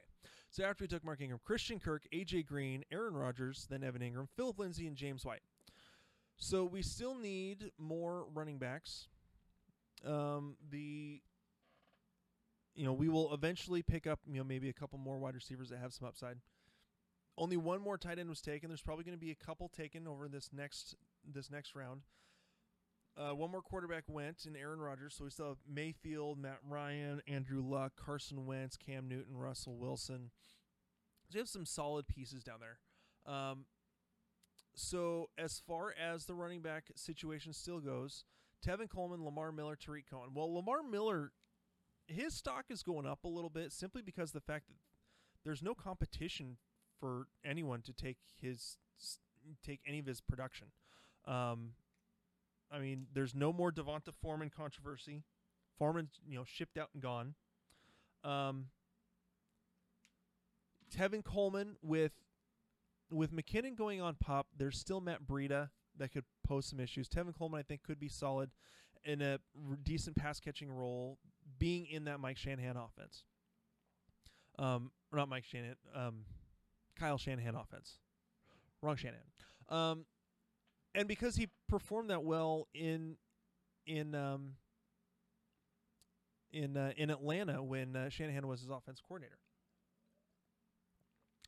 So 0.51 0.63
after 0.63 0.83
we 0.83 0.87
took 0.87 1.03
Mark 1.03 1.19
Ingram, 1.19 1.39
Christian 1.43 1.79
Kirk, 1.79 2.03
AJ 2.13 2.45
Green, 2.45 2.83
Aaron 2.91 3.15
Rodgers, 3.15 3.65
then 3.71 3.83
Evan 3.83 4.01
Engram, 4.01 4.27
Philip 4.35 4.59
Lindsay, 4.59 4.85
and 4.85 4.95
James 4.95 5.25
White. 5.25 5.41
So 6.37 6.63
we 6.63 6.83
still 6.83 7.15
need 7.15 7.71
more 7.79 8.27
running 8.31 8.59
backs. 8.59 9.07
Um, 10.05 10.57
the 10.69 11.21
know 12.93 12.99
we 12.99 13.09
will 13.09 13.33
eventually 13.33 13.81
pick 13.81 14.07
up 14.07 14.19
you 14.27 14.37
know 14.37 14.43
maybe 14.43 14.69
a 14.69 14.73
couple 14.73 14.99
more 14.99 15.17
wide 15.17 15.35
receivers 15.35 15.69
that 15.69 15.79
have 15.79 15.93
some 15.93 16.07
upside. 16.07 16.37
Only 17.37 17.57
one 17.57 17.81
more 17.81 17.97
tight 17.97 18.19
end 18.19 18.29
was 18.29 18.41
taken. 18.41 18.69
There's 18.69 18.81
probably 18.81 19.03
going 19.03 19.17
to 19.17 19.25
be 19.25 19.31
a 19.31 19.35
couple 19.35 19.67
taken 19.69 20.07
over 20.07 20.27
this 20.27 20.49
next 20.53 20.95
this 21.25 21.49
next 21.49 21.75
round. 21.75 22.01
Uh, 23.15 23.35
one 23.35 23.51
more 23.51 23.61
quarterback 23.61 24.03
went 24.07 24.45
in 24.45 24.55
Aaron 24.55 24.79
Rodgers, 24.79 25.13
so 25.15 25.23
we 25.23 25.29
still 25.29 25.49
have 25.49 25.57
Mayfield, 25.71 26.39
Matt 26.39 26.57
Ryan, 26.67 27.21
Andrew 27.27 27.61
Luck, 27.61 27.93
Carson 27.95 28.47
Wentz, 28.47 28.75
Cam 28.75 29.07
Newton, 29.07 29.37
Russell 29.37 29.77
Wilson. 29.77 30.31
So 31.29 31.37
you 31.37 31.39
have 31.39 31.49
some 31.49 31.65
solid 31.65 32.07
pieces 32.07 32.43
down 32.43 32.57
there. 32.59 32.79
Um, 33.31 33.65
so 34.75 35.29
as 35.37 35.61
far 35.65 35.93
as 35.99 36.25
the 36.25 36.33
running 36.33 36.61
back 36.61 36.85
situation 36.95 37.53
still 37.53 37.79
goes, 37.79 38.25
Tevin 38.65 38.89
Coleman, 38.89 39.23
Lamar 39.23 39.51
Miller, 39.51 39.75
Tarik 39.75 40.09
Cohen. 40.09 40.29
Well, 40.33 40.53
Lamar 40.53 40.81
Miller, 40.81 41.31
his 42.07 42.33
stock 42.33 42.65
is 42.69 42.83
going 42.83 43.05
up 43.05 43.23
a 43.23 43.27
little 43.27 43.49
bit 43.49 43.71
simply 43.71 44.01
because 44.01 44.31
the 44.31 44.41
fact 44.41 44.67
that 44.67 44.75
there's 45.43 45.61
no 45.61 45.73
competition 45.73 46.57
for 46.99 47.27
anyone 47.43 47.81
to 47.81 47.93
take 47.93 48.17
his 48.41 48.77
take 49.65 49.81
any 49.85 49.99
of 49.99 50.05
his 50.05 50.21
production. 50.21 50.67
Um, 51.25 51.71
I 52.71 52.79
mean, 52.79 53.07
there's 53.13 53.35
no 53.35 53.53
more 53.53 53.71
Devonta 53.71 54.13
Foreman 54.21 54.49
controversy. 54.49 55.23
Foreman's 55.77 56.19
you 56.27 56.37
know 56.37 56.45
shipped 56.45 56.77
out 56.77 56.89
and 56.93 57.01
gone. 57.01 57.35
Um, 58.23 58.67
Tevin 60.95 61.23
Coleman 61.23 61.75
with 61.81 62.13
with 63.11 63.33
McKinnon 63.33 63.75
going 63.75 64.01
on 64.01 64.15
pop, 64.15 64.47
there's 64.57 64.77
still 64.77 65.01
Matt 65.01 65.27
Breida 65.27 65.69
that 65.97 66.11
could 66.11 66.25
pose 66.45 66.65
some 66.65 66.79
issues. 66.79 67.07
Tevin 67.07 67.37
Coleman, 67.37 67.59
I 67.59 67.63
think, 67.63 67.83
could 67.83 67.99
be 67.99 68.09
solid 68.09 68.49
in 69.03 69.21
a 69.21 69.39
decent 69.83 70.15
pass 70.15 70.39
catching 70.39 70.71
role, 70.71 71.19
being 71.63 71.85
in 71.85 72.03
that 72.03 72.19
Mike 72.19 72.35
Shanahan 72.35 72.75
offense. 72.75 73.23
Um, 74.59 74.91
not 75.13 75.29
Mike 75.29 75.45
Shanahan, 75.45 75.77
um, 75.95 76.25
Kyle 76.99 77.17
Shanahan 77.17 77.55
offense. 77.55 77.99
Wrong 78.81 78.97
Shanahan. 78.97 79.23
Um, 79.69 80.05
and 80.93 81.07
because 81.07 81.37
he 81.37 81.47
performed 81.69 82.09
that 82.09 82.21
well 82.21 82.67
in 82.73 83.15
in 83.87 84.13
um, 84.13 84.55
in 86.51 86.75
uh, 86.75 86.91
in 86.97 87.09
Atlanta 87.09 87.63
when 87.63 87.95
uh, 87.95 88.09
Shanahan 88.09 88.45
was 88.45 88.59
his 88.59 88.69
offense 88.69 88.99
coordinator. 88.99 89.37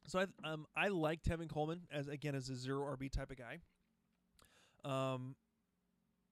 So 0.08 0.20
I 0.20 0.50
um 0.50 0.66
I 0.78 0.88
like 0.88 1.24
Tevin 1.24 1.50
Coleman 1.50 1.82
as 1.92 2.08
again 2.08 2.36
as 2.36 2.48
a 2.48 2.56
zero 2.56 2.84
RB 2.96 3.12
type 3.12 3.32
of 3.32 3.38
guy. 3.38 3.60
Um, 4.86 5.36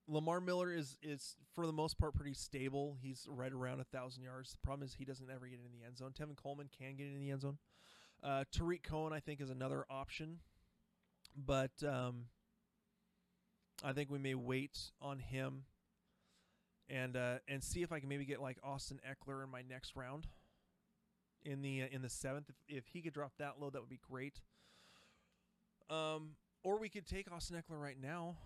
Lamar 0.08 0.42
Miller 0.42 0.74
is 0.74 0.98
is 1.02 1.36
for 1.54 1.66
the 1.66 1.74
most 1.74 1.98
part 1.98 2.14
pretty 2.14 2.34
stable. 2.34 2.98
He's 3.02 3.26
right 3.30 3.52
around 3.52 3.80
a 3.80 3.86
thousand 3.86 4.24
yards. 4.24 4.52
The 4.52 4.58
problem 4.58 4.86
is 4.86 4.94
he 4.94 5.06
doesn't 5.06 5.30
ever 5.30 5.48
get 5.48 5.60
in 5.60 5.72
the 5.72 5.86
end 5.86 5.98
zone. 5.98 6.12
Tevin 6.12 6.36
Coleman 6.36 6.70
can 6.78 6.96
get 6.96 7.08
in 7.08 7.20
the 7.20 7.32
end 7.32 7.42
zone. 7.42 7.58
Uh, 8.22 8.44
Tarik 8.52 8.84
Cohen 8.84 9.14
I 9.14 9.20
think 9.20 9.42
is 9.42 9.50
another 9.50 9.86
option, 9.90 10.40
but 11.36 11.72
um, 11.88 12.26
I 13.84 13.94
think 13.94 14.10
we 14.10 14.20
may 14.20 14.36
wait 14.36 14.92
on 15.02 15.20
him 15.20 15.64
and 16.90 17.16
uh, 17.16 17.36
and 17.48 17.64
see 17.64 17.82
if 17.82 17.92
I 17.92 18.00
can 18.00 18.10
maybe 18.10 18.26
get 18.26 18.42
like 18.42 18.58
Austin 18.64 19.00
Ekeler 19.08 19.44
in 19.44 19.50
my 19.50 19.62
next 19.62 19.96
round 19.96 20.28
in 21.44 21.62
the 21.62 21.84
uh, 21.84 21.88
in 21.92 22.02
the 22.02 22.10
seventh. 22.10 22.50
If, 22.50 22.78
if 22.78 22.88
he 22.88 23.02
could 23.02 23.14
drop 23.14 23.34
that 23.40 23.56
low, 23.60 23.70
that 23.70 23.80
would 23.80 23.90
be 23.90 24.00
great. 24.10 24.42
Um, 25.90 26.32
or 26.64 26.80
we 26.80 26.90
could 26.90 27.06
take 27.06 27.32
Austin 27.32 27.58
Ekeler 27.58 27.82
right 27.82 27.98
now. 28.02 28.38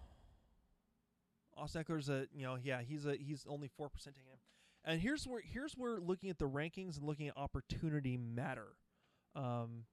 Austin 1.57 1.83
Ekeler's 1.83 2.09
a 2.09 2.27
you 2.33 2.43
know 2.43 2.57
yeah 2.61 2.81
he's 2.81 3.05
a 3.05 3.15
he's 3.15 3.45
only 3.49 3.67
four 3.67 3.89
percent 3.89 4.15
taking 4.15 4.31
him, 4.31 4.39
and 4.85 5.01
here's 5.01 5.25
where 5.25 5.41
here's 5.43 5.73
where 5.73 5.99
looking 5.99 6.29
at 6.29 6.37
the 6.37 6.47
rankings 6.47 6.97
and 6.97 7.05
looking 7.05 7.27
at 7.27 7.37
opportunity 7.37 8.17
matter, 8.17 8.75
um, 9.35 9.83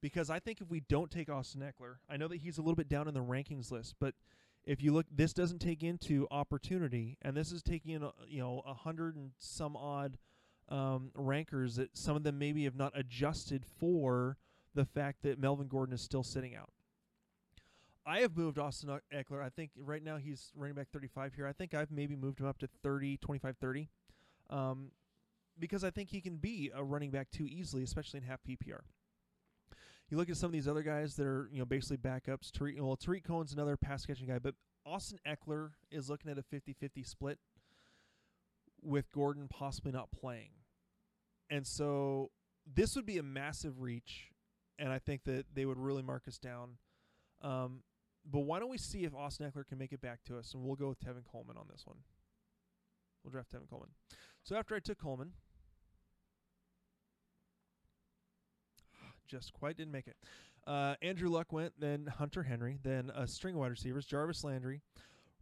because 0.00 0.30
I 0.30 0.38
think 0.38 0.60
if 0.60 0.70
we 0.70 0.80
don't 0.80 1.10
take 1.10 1.28
Austin 1.28 1.62
Ekeler, 1.62 1.96
I 2.08 2.16
know 2.16 2.28
that 2.28 2.38
he's 2.38 2.58
a 2.58 2.62
little 2.62 2.76
bit 2.76 2.88
down 2.88 3.08
in 3.08 3.14
the 3.14 3.22
rankings 3.22 3.70
list, 3.70 3.94
but 4.00 4.14
if 4.64 4.82
you 4.82 4.92
look, 4.92 5.06
this 5.14 5.32
doesn't 5.32 5.58
take 5.60 5.82
into 5.82 6.26
opportunity, 6.30 7.18
and 7.22 7.36
this 7.36 7.52
is 7.52 7.62
taking 7.62 7.92
in 7.92 8.08
you 8.26 8.40
know 8.40 8.62
a 8.66 8.74
hundred 8.74 9.16
and 9.16 9.32
some 9.38 9.76
odd 9.76 10.18
um, 10.68 11.10
rankers 11.14 11.76
that 11.76 11.96
some 11.96 12.16
of 12.16 12.22
them 12.22 12.38
maybe 12.38 12.64
have 12.64 12.76
not 12.76 12.92
adjusted 12.94 13.64
for 13.78 14.36
the 14.74 14.84
fact 14.84 15.22
that 15.22 15.38
Melvin 15.38 15.68
Gordon 15.68 15.94
is 15.94 16.02
still 16.02 16.22
sitting 16.22 16.54
out. 16.54 16.70
I 18.06 18.20
have 18.20 18.36
moved 18.36 18.58
Austin 18.58 18.90
Ekeler. 19.12 19.42
I 19.42 19.48
think 19.48 19.70
right 19.76 20.02
now 20.02 20.16
he's 20.18 20.52
running 20.54 20.74
back 20.74 20.88
35 20.92 21.34
here. 21.34 21.46
I 21.46 21.52
think 21.52 21.72
I've 21.72 21.90
maybe 21.90 22.16
moved 22.16 22.40
him 22.40 22.46
up 22.46 22.58
to 22.58 22.68
30, 22.82 23.16
25, 23.16 23.56
30. 23.58 23.88
Um, 24.50 24.90
because 25.58 25.84
I 25.84 25.90
think 25.90 26.10
he 26.10 26.20
can 26.20 26.36
be 26.36 26.70
a 26.74 26.84
running 26.84 27.10
back 27.10 27.30
too 27.30 27.46
easily, 27.46 27.82
especially 27.82 28.18
in 28.18 28.24
half 28.24 28.40
PPR. 28.42 28.80
You 30.10 30.18
look 30.18 30.28
at 30.28 30.36
some 30.36 30.48
of 30.48 30.52
these 30.52 30.68
other 30.68 30.82
guys 30.82 31.16
that 31.16 31.26
are, 31.26 31.48
you 31.50 31.58
know, 31.58 31.64
basically 31.64 31.96
backups. 31.96 32.50
Tarik, 32.50 32.76
well, 32.78 32.96
Tarik 32.96 33.24
Cohen's 33.24 33.52
another 33.52 33.76
pass 33.76 34.04
catching 34.04 34.26
guy, 34.26 34.38
but 34.38 34.54
Austin 34.84 35.18
Ekeler 35.26 35.70
is 35.90 36.10
looking 36.10 36.30
at 36.30 36.38
a 36.38 36.42
50-50 36.42 37.06
split 37.06 37.38
with 38.82 39.10
Gordon 39.12 39.48
possibly 39.48 39.92
not 39.92 40.10
playing. 40.12 40.50
And 41.48 41.66
so 41.66 42.30
this 42.66 42.96
would 42.96 43.06
be 43.06 43.16
a 43.16 43.22
massive 43.22 43.80
reach, 43.80 44.30
and 44.78 44.92
I 44.92 44.98
think 44.98 45.24
that 45.24 45.46
they 45.54 45.64
would 45.64 45.78
really 45.78 46.02
mark 46.02 46.28
us 46.28 46.36
down. 46.36 46.76
Um, 47.42 47.82
but 48.30 48.40
why 48.40 48.58
don't 48.58 48.70
we 48.70 48.78
see 48.78 49.04
if 49.04 49.14
Austin 49.14 49.50
Ekeler 49.50 49.66
can 49.66 49.78
make 49.78 49.92
it 49.92 50.00
back 50.00 50.22
to 50.24 50.38
us, 50.38 50.54
and 50.54 50.62
we'll 50.62 50.76
go 50.76 50.88
with 50.88 51.00
Tevin 51.00 51.24
Coleman 51.30 51.56
on 51.56 51.66
this 51.70 51.86
one. 51.86 51.98
We'll 53.22 53.32
draft 53.32 53.52
Tevin 53.52 53.68
Coleman. 53.68 53.90
So 54.42 54.56
after 54.56 54.74
I 54.74 54.78
took 54.80 54.98
Coleman, 54.98 55.32
just 59.26 59.52
quite 59.52 59.76
didn't 59.76 59.92
make 59.92 60.06
it. 60.06 60.16
Uh, 60.66 60.94
Andrew 61.02 61.28
Luck 61.28 61.52
went, 61.52 61.74
then 61.78 62.06
Hunter 62.06 62.42
Henry, 62.42 62.78
then 62.82 63.10
a 63.14 63.26
string 63.26 63.54
of 63.54 63.60
wide 63.60 63.70
receivers: 63.70 64.06
Jarvis 64.06 64.44
Landry, 64.44 64.80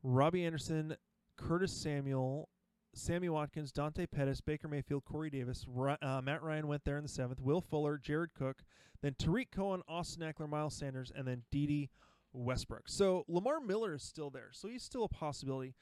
Robbie 0.02 0.44
Anderson, 0.44 0.96
Curtis 1.36 1.72
Samuel, 1.72 2.48
Sammy 2.94 3.28
Watkins, 3.28 3.72
Dante 3.72 4.06
Pettis, 4.06 4.40
Baker 4.40 4.68
Mayfield, 4.68 5.04
Corey 5.04 5.30
Davis, 5.30 5.66
uh, 6.02 6.20
Matt 6.22 6.42
Ryan 6.42 6.66
went 6.66 6.84
there 6.84 6.96
in 6.96 7.02
the 7.02 7.08
seventh, 7.08 7.40
Will 7.40 7.60
Fuller, 7.60 7.98
Jared 7.98 8.34
Cook, 8.34 8.62
then 9.00 9.14
Tarik 9.18 9.50
Cohen, 9.50 9.82
Austin 9.88 10.22
Ekeler, 10.22 10.48
Miles 10.48 10.74
Sanders, 10.74 11.12
and 11.14 11.26
then 11.26 11.42
Dede 11.50 11.88
Westbrook. 12.32 12.88
So 12.88 13.24
Lamar 13.28 13.60
Miller 13.60 13.94
is 13.94 14.02
still 14.02 14.30
there, 14.30 14.50
so 14.52 14.68
he's 14.68 14.82
still 14.82 15.04
a 15.04 15.08
possibility. 15.08 15.74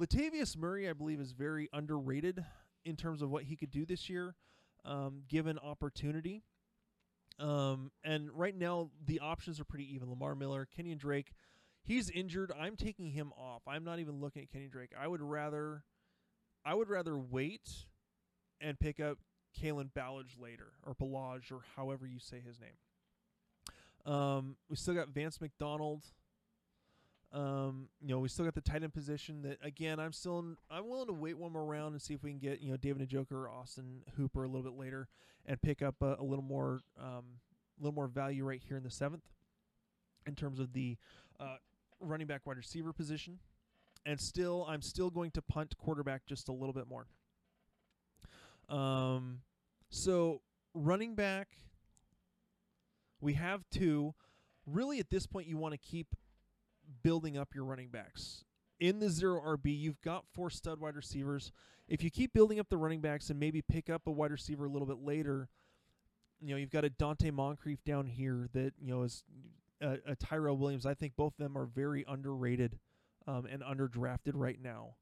Latavius 0.00 0.56
Murray, 0.56 0.88
I 0.88 0.92
believe, 0.92 1.20
is 1.20 1.32
very 1.32 1.68
underrated 1.72 2.44
in 2.84 2.96
terms 2.96 3.20
of 3.20 3.30
what 3.30 3.44
he 3.44 3.56
could 3.56 3.70
do 3.70 3.84
this 3.84 4.08
year, 4.08 4.34
um, 4.84 5.22
given 5.28 5.58
opportunity. 5.58 6.42
Um, 7.38 7.90
and 8.04 8.30
right 8.32 8.56
now, 8.56 8.90
the 9.04 9.20
options 9.20 9.60
are 9.60 9.64
pretty 9.64 9.92
even. 9.94 10.08
Lamar 10.08 10.34
Miller, 10.34 10.66
Kenyan 10.76 10.98
Drake, 10.98 11.32
he's 11.82 12.10
injured. 12.10 12.52
I'm 12.58 12.76
taking 12.76 13.10
him 13.10 13.32
off. 13.36 13.62
I'm 13.66 13.84
not 13.84 13.98
even 13.98 14.20
looking 14.20 14.42
at 14.42 14.50
Kenyan 14.50 14.70
Drake. 14.70 14.92
I 14.98 15.06
would 15.06 15.22
rather 15.22 15.84
I 16.64 16.74
would 16.74 16.88
rather 16.88 17.16
wait 17.16 17.68
and 18.60 18.78
pick 18.78 19.00
up 19.00 19.18
Kalen 19.60 19.90
Ballage 19.92 20.38
later, 20.38 20.72
or 20.84 20.94
Ballage, 20.94 21.50
or 21.50 21.60
however 21.76 22.06
you 22.06 22.18
say 22.18 22.40
his 22.40 22.60
name. 22.60 22.76
Um, 24.06 24.56
we 24.68 24.76
still 24.76 24.94
got 24.94 25.08
Vance 25.08 25.40
McDonald. 25.40 26.04
Um, 27.30 27.88
you 28.00 28.08
know, 28.08 28.20
we 28.20 28.28
still 28.28 28.46
got 28.46 28.54
the 28.54 28.62
tight 28.62 28.82
end 28.82 28.94
position. 28.94 29.42
That 29.42 29.58
again, 29.62 30.00
I'm 30.00 30.12
still 30.12 30.38
in, 30.38 30.56
I'm 30.70 30.88
willing 30.88 31.08
to 31.08 31.12
wait 31.12 31.36
one 31.36 31.52
more 31.52 31.64
round 31.64 31.92
and 31.92 32.00
see 32.00 32.14
if 32.14 32.22
we 32.22 32.30
can 32.30 32.38
get 32.38 32.60
you 32.60 32.70
know 32.70 32.76
David 32.76 33.08
Njoku 33.08 33.32
or 33.32 33.50
Austin 33.50 34.00
Hooper 34.16 34.44
a 34.44 34.46
little 34.46 34.62
bit 34.62 34.78
later, 34.78 35.08
and 35.44 35.60
pick 35.60 35.82
up 35.82 35.96
a, 36.00 36.16
a 36.18 36.24
little 36.24 36.44
more 36.44 36.80
um, 36.98 37.24
a 37.78 37.82
little 37.82 37.94
more 37.94 38.06
value 38.06 38.44
right 38.44 38.62
here 38.66 38.78
in 38.78 38.82
the 38.82 38.90
seventh, 38.90 39.24
in 40.26 40.34
terms 40.34 40.58
of 40.58 40.72
the 40.72 40.96
uh, 41.38 41.56
running 42.00 42.26
back 42.26 42.46
wide 42.46 42.56
receiver 42.56 42.92
position 42.94 43.38
and 44.08 44.18
still 44.18 44.64
I'm 44.68 44.82
still 44.82 45.10
going 45.10 45.30
to 45.32 45.42
punt 45.42 45.76
quarterback 45.76 46.24
just 46.26 46.48
a 46.48 46.52
little 46.52 46.72
bit 46.72 46.86
more. 46.88 47.06
Um, 48.68 49.40
so 49.90 50.40
running 50.74 51.14
back, 51.14 51.48
we 53.20 53.34
have 53.34 53.64
two. 53.70 54.14
Really, 54.66 54.98
at 55.00 55.10
this 55.10 55.26
point, 55.26 55.46
you 55.46 55.56
want 55.56 55.72
to 55.72 55.78
keep 55.78 56.08
building 57.02 57.36
up 57.36 57.54
your 57.54 57.64
running 57.64 57.88
backs. 57.88 58.44
In 58.80 59.00
the 59.00 59.10
zero 59.10 59.40
RB, 59.40 59.78
you've 59.78 60.00
got 60.02 60.24
four 60.32 60.50
stud 60.50 60.80
wide 60.80 60.94
receivers. 60.94 61.52
If 61.88 62.02
you 62.02 62.10
keep 62.10 62.32
building 62.32 62.60
up 62.60 62.68
the 62.68 62.76
running 62.76 63.00
backs 63.00 63.30
and 63.30 63.40
maybe 63.40 63.62
pick 63.62 63.90
up 63.90 64.02
a 64.06 64.10
wide 64.10 64.30
receiver 64.30 64.66
a 64.66 64.68
little 64.68 64.86
bit 64.86 64.98
later, 64.98 65.48
you 66.40 66.50
know 66.50 66.56
you've 66.56 66.70
got 66.70 66.84
a 66.84 66.90
Donte 66.90 67.32
Moncrief 67.32 67.82
down 67.84 68.06
here 68.06 68.48
that 68.52 68.72
you 68.80 68.94
know 68.94 69.02
is 69.02 69.24
a, 69.80 69.98
a 70.06 70.16
Tyrell 70.16 70.56
Williams. 70.56 70.86
I 70.86 70.94
think 70.94 71.16
both 71.16 71.32
of 71.34 71.38
them 71.38 71.56
are 71.56 71.66
very 71.66 72.04
underrated 72.06 72.78
um, 73.26 73.46
and 73.46 73.62
underdrafted 73.62 74.32
right 74.34 74.58
now, 74.62 74.94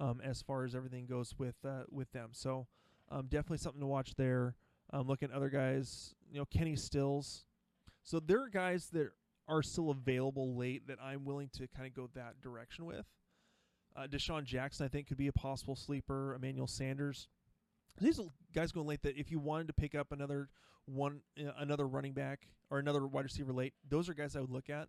um, 0.00 0.20
as 0.22 0.42
far 0.42 0.64
as 0.64 0.74
everything 0.74 1.06
goes 1.06 1.34
with 1.38 1.56
uh, 1.64 1.84
with 1.90 2.10
them. 2.12 2.30
So 2.32 2.66
um, 3.10 3.26
definitely 3.26 3.58
something 3.58 3.80
to 3.80 3.86
watch 3.86 4.14
there. 4.16 4.56
Um, 4.92 5.06
looking 5.06 5.30
at 5.30 5.34
other 5.34 5.48
guys, 5.48 6.14
you 6.30 6.38
know, 6.38 6.44
Kenny 6.44 6.76
Stills. 6.76 7.44
So 8.04 8.20
there 8.20 8.42
are 8.42 8.48
guys 8.48 8.88
that 8.92 9.10
are 9.48 9.62
still 9.62 9.90
available 9.90 10.56
late 10.56 10.86
that 10.88 10.98
I'm 11.02 11.24
willing 11.24 11.48
to 11.54 11.66
kind 11.66 11.86
of 11.86 11.94
go 11.94 12.08
that 12.14 12.40
direction 12.42 12.84
with. 12.84 13.06
Uh, 13.96 14.06
DeSean 14.06 14.44
Jackson, 14.44 14.84
I 14.84 14.88
think, 14.88 15.08
could 15.08 15.16
be 15.16 15.28
a 15.28 15.32
possible 15.32 15.76
sleeper. 15.76 16.34
Emmanuel 16.34 16.66
Sanders. 16.66 17.28
These 18.00 18.20
guys 18.54 18.72
going 18.72 18.86
late 18.86 19.02
that 19.02 19.16
if 19.16 19.30
you 19.30 19.38
wanted 19.38 19.68
to 19.68 19.72
pick 19.72 19.94
up 19.94 20.12
another 20.12 20.48
one, 20.86 21.20
uh, 21.38 21.52
another 21.58 21.86
running 21.86 22.12
back 22.12 22.48
or 22.70 22.78
another 22.78 23.06
wide 23.06 23.24
receiver 23.24 23.52
late, 23.52 23.72
those 23.88 24.08
are 24.08 24.14
guys 24.14 24.36
I 24.36 24.40
would 24.40 24.50
look 24.50 24.68
at. 24.68 24.88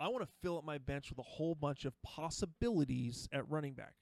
I 0.00 0.08
want 0.08 0.22
to 0.22 0.30
fill 0.40 0.56
up 0.56 0.64
my 0.64 0.78
bench 0.78 1.10
with 1.10 1.18
a 1.18 1.28
whole 1.28 1.56
bunch 1.56 1.84
of 1.84 1.92
possibilities 2.02 3.28
at 3.32 3.48
running 3.50 3.72
back. 3.72 3.94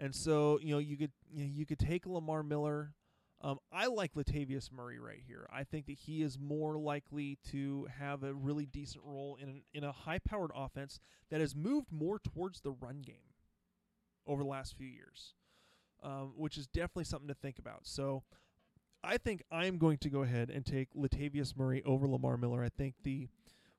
And 0.00 0.14
so, 0.14 0.58
you 0.62 0.70
know, 0.70 0.78
you 0.78 0.96
could 0.96 1.12
you, 1.30 1.44
know, 1.44 1.50
you 1.52 1.66
could 1.66 1.78
take 1.78 2.06
Lamar 2.06 2.42
Miller. 2.42 2.94
Um, 3.40 3.58
I 3.72 3.86
like 3.86 4.14
Latavius 4.14 4.72
Murray 4.72 4.98
right 4.98 5.22
here. 5.24 5.48
I 5.52 5.62
think 5.62 5.86
that 5.86 5.96
he 5.96 6.22
is 6.22 6.38
more 6.38 6.76
likely 6.76 7.38
to 7.50 7.86
have 7.98 8.24
a 8.24 8.34
really 8.34 8.66
decent 8.66 9.04
role 9.04 9.38
in 9.40 9.48
an, 9.48 9.62
in 9.72 9.84
a 9.84 9.92
high-powered 9.92 10.50
offense 10.54 10.98
that 11.30 11.40
has 11.40 11.54
moved 11.54 11.92
more 11.92 12.18
towards 12.18 12.60
the 12.60 12.72
run 12.72 13.00
game 13.00 13.34
over 14.26 14.42
the 14.42 14.48
last 14.48 14.76
few 14.76 14.88
years, 14.88 15.34
um, 16.02 16.32
which 16.36 16.58
is 16.58 16.66
definitely 16.66 17.04
something 17.04 17.28
to 17.28 17.34
think 17.34 17.58
about. 17.60 17.86
So, 17.86 18.24
I 19.02 19.16
think 19.16 19.44
I'm 19.50 19.78
going 19.78 19.98
to 19.98 20.10
go 20.10 20.22
ahead 20.22 20.50
and 20.50 20.66
take 20.66 20.92
Latavius 20.94 21.56
Murray 21.56 21.82
over 21.84 22.08
Lamar 22.08 22.36
Miller. 22.36 22.64
I 22.64 22.68
think 22.68 22.94
the 23.04 23.28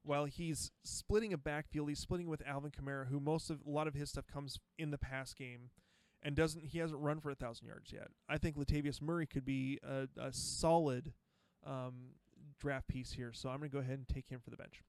while 0.03 0.25
he's 0.25 0.71
splitting 0.83 1.33
a 1.33 1.37
backfield, 1.37 1.89
he's 1.89 1.99
splitting 1.99 2.27
with 2.27 2.41
Alvin 2.47 2.71
Kamara, 2.71 3.07
who 3.07 3.19
most 3.19 3.49
of 3.49 3.59
a 3.65 3.69
lot 3.69 3.87
of 3.87 3.93
his 3.93 4.09
stuff 4.09 4.25
comes 4.27 4.57
in 4.77 4.91
the 4.91 4.97
pass 4.97 5.33
game 5.33 5.71
and 6.23 6.35
doesn't 6.35 6.65
he 6.65 6.79
hasn't 6.79 7.01
run 7.01 7.19
for 7.19 7.31
a 7.31 7.35
thousand 7.35 7.67
yards 7.67 7.91
yet. 7.91 8.07
I 8.27 8.37
think 8.37 8.57
Latavius 8.57 9.01
Murray 9.01 9.25
could 9.25 9.45
be 9.45 9.79
a, 9.83 10.07
a 10.19 10.31
solid 10.33 11.13
um, 11.65 12.11
draft 12.59 12.87
piece 12.87 13.13
here, 13.13 13.31
so 13.33 13.49
I'm 13.49 13.59
going 13.59 13.69
to 13.69 13.73
go 13.73 13.81
ahead 13.81 13.97
and 13.97 14.07
take 14.07 14.29
him 14.29 14.39
for 14.43 14.49
the 14.49 14.57
bench. 14.57 14.83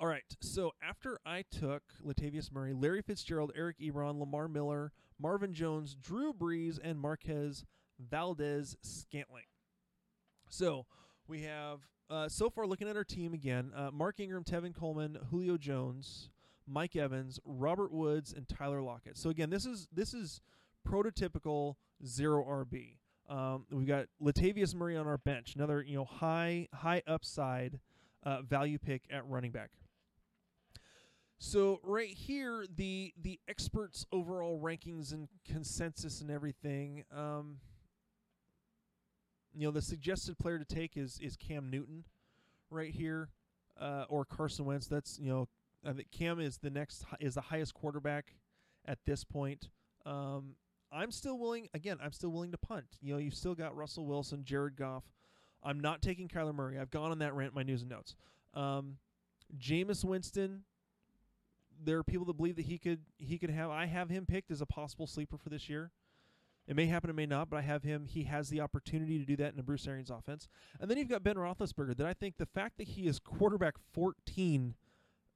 All 0.00 0.08
right, 0.08 0.24
so 0.40 0.72
after 0.82 1.18
I 1.24 1.44
took 1.48 1.82
Latavius 2.04 2.50
Murray, 2.50 2.72
Larry 2.72 3.00
Fitzgerald, 3.00 3.52
Eric 3.54 3.78
Ebron, 3.78 4.18
Lamar 4.18 4.48
Miller, 4.48 4.90
Marvin 5.20 5.54
Jones, 5.54 5.94
Drew 5.94 6.32
Brees, 6.32 6.80
and 6.82 6.98
Marquez 6.98 7.64
Valdes-Scantling. 8.00 9.44
So 10.48 10.86
we 11.28 11.42
have 11.42 11.78
uh, 12.10 12.28
so 12.28 12.50
far 12.50 12.66
looking 12.66 12.88
at 12.88 12.96
our 12.96 13.04
team 13.04 13.34
again: 13.34 13.70
uh, 13.74 13.90
Mark 13.92 14.18
Ingram, 14.18 14.42
Tevin 14.42 14.74
Coleman, 14.74 15.16
Julio 15.30 15.56
Jones, 15.56 16.28
Mike 16.66 16.96
Evans, 16.96 17.38
Robert 17.44 17.92
Woods, 17.92 18.32
and 18.32 18.48
Tyler 18.48 18.82
Lockett. 18.82 19.16
So 19.16 19.30
again, 19.30 19.50
this 19.50 19.66
is 19.66 19.88
this 19.92 20.14
is 20.14 20.40
prototypical 20.86 21.76
zero 22.04 22.44
RB. 22.44 22.96
Um, 23.28 23.66
we've 23.70 23.86
got 23.86 24.06
Latavius 24.22 24.74
Murray 24.74 24.96
on 24.96 25.06
our 25.06 25.18
bench, 25.18 25.54
another 25.54 25.82
you 25.82 25.96
know 25.96 26.04
high 26.04 26.68
high 26.72 27.02
upside 27.06 27.80
uh, 28.22 28.42
value 28.42 28.78
pick 28.78 29.02
at 29.10 29.26
running 29.26 29.50
back. 29.50 29.70
So 31.38 31.80
right 31.82 32.08
here, 32.08 32.64
the 32.74 33.12
the 33.20 33.38
experts' 33.48 34.06
overall 34.12 34.60
rankings 34.60 35.12
and 35.12 35.28
consensus 35.46 36.20
and 36.20 36.30
everything. 36.30 37.04
Um, 37.14 37.58
you 39.54 39.66
know, 39.66 39.70
the 39.70 39.82
suggested 39.82 40.38
player 40.38 40.58
to 40.58 40.64
take 40.64 40.96
is 40.96 41.18
is 41.20 41.36
Cam 41.36 41.70
Newton, 41.70 42.04
right 42.70 42.92
here, 42.92 43.28
uh, 43.80 44.04
or 44.08 44.24
Carson 44.24 44.64
Wentz. 44.64 44.86
That's 44.86 45.18
you 45.18 45.28
know 45.30 45.48
I 45.86 45.92
think 45.92 46.10
Cam 46.10 46.40
is 46.40 46.58
the 46.58 46.70
next 46.70 47.04
is 47.20 47.34
the 47.34 47.40
highest 47.40 47.74
quarterback 47.74 48.34
at 48.86 48.98
this 49.06 49.24
point. 49.24 49.68
Um, 50.06 50.56
I'm 50.92 51.10
still 51.10 51.38
willing. 51.38 51.68
Again, 51.74 51.98
I'm 52.02 52.12
still 52.12 52.30
willing 52.30 52.52
to 52.52 52.58
punt. 52.58 52.86
You 53.00 53.14
know, 53.14 53.18
you've 53.18 53.34
still 53.34 53.54
got 53.54 53.76
Russell 53.76 54.06
Wilson, 54.06 54.44
Jared 54.44 54.76
Goff. 54.76 55.04
I'm 55.62 55.80
not 55.80 56.02
taking 56.02 56.28
Kyler 56.28 56.54
Murray. 56.54 56.78
I've 56.78 56.90
gone 56.90 57.10
on 57.10 57.18
that 57.18 57.34
rant. 57.34 57.54
My 57.54 57.62
news 57.62 57.82
and 57.82 57.90
notes. 57.90 58.14
Um, 58.54 58.98
Jameis 59.58 60.04
Winston. 60.04 60.62
There 61.82 61.98
are 61.98 62.04
people 62.04 62.24
that 62.26 62.36
believe 62.36 62.56
that 62.56 62.66
he 62.66 62.78
could 62.78 63.00
he 63.18 63.38
could 63.38 63.50
have. 63.50 63.70
I 63.70 63.86
have 63.86 64.08
him 64.08 64.26
picked 64.26 64.50
as 64.50 64.60
a 64.60 64.66
possible 64.66 65.06
sleeper 65.06 65.36
for 65.36 65.50
this 65.50 65.68
year. 65.68 65.90
It 66.66 66.76
may 66.76 66.86
happen, 66.86 67.10
it 67.10 67.14
may 67.14 67.26
not, 67.26 67.50
but 67.50 67.58
I 67.58 67.62
have 67.62 67.82
him. 67.82 68.06
He 68.06 68.24
has 68.24 68.48
the 68.48 68.60
opportunity 68.60 69.18
to 69.18 69.24
do 69.26 69.36
that 69.36 69.52
in 69.52 69.60
a 69.60 69.62
Bruce 69.62 69.86
Arians 69.86 70.08
offense. 70.08 70.48
And 70.80 70.90
then 70.90 70.96
you've 70.96 71.10
got 71.10 71.22
Ben 71.22 71.36
Roethlisberger. 71.36 71.96
That 71.96 72.06
I 72.06 72.14
think 72.14 72.38
the 72.38 72.46
fact 72.46 72.78
that 72.78 72.88
he 72.88 73.06
is 73.06 73.18
quarterback 73.18 73.74
14 73.92 74.74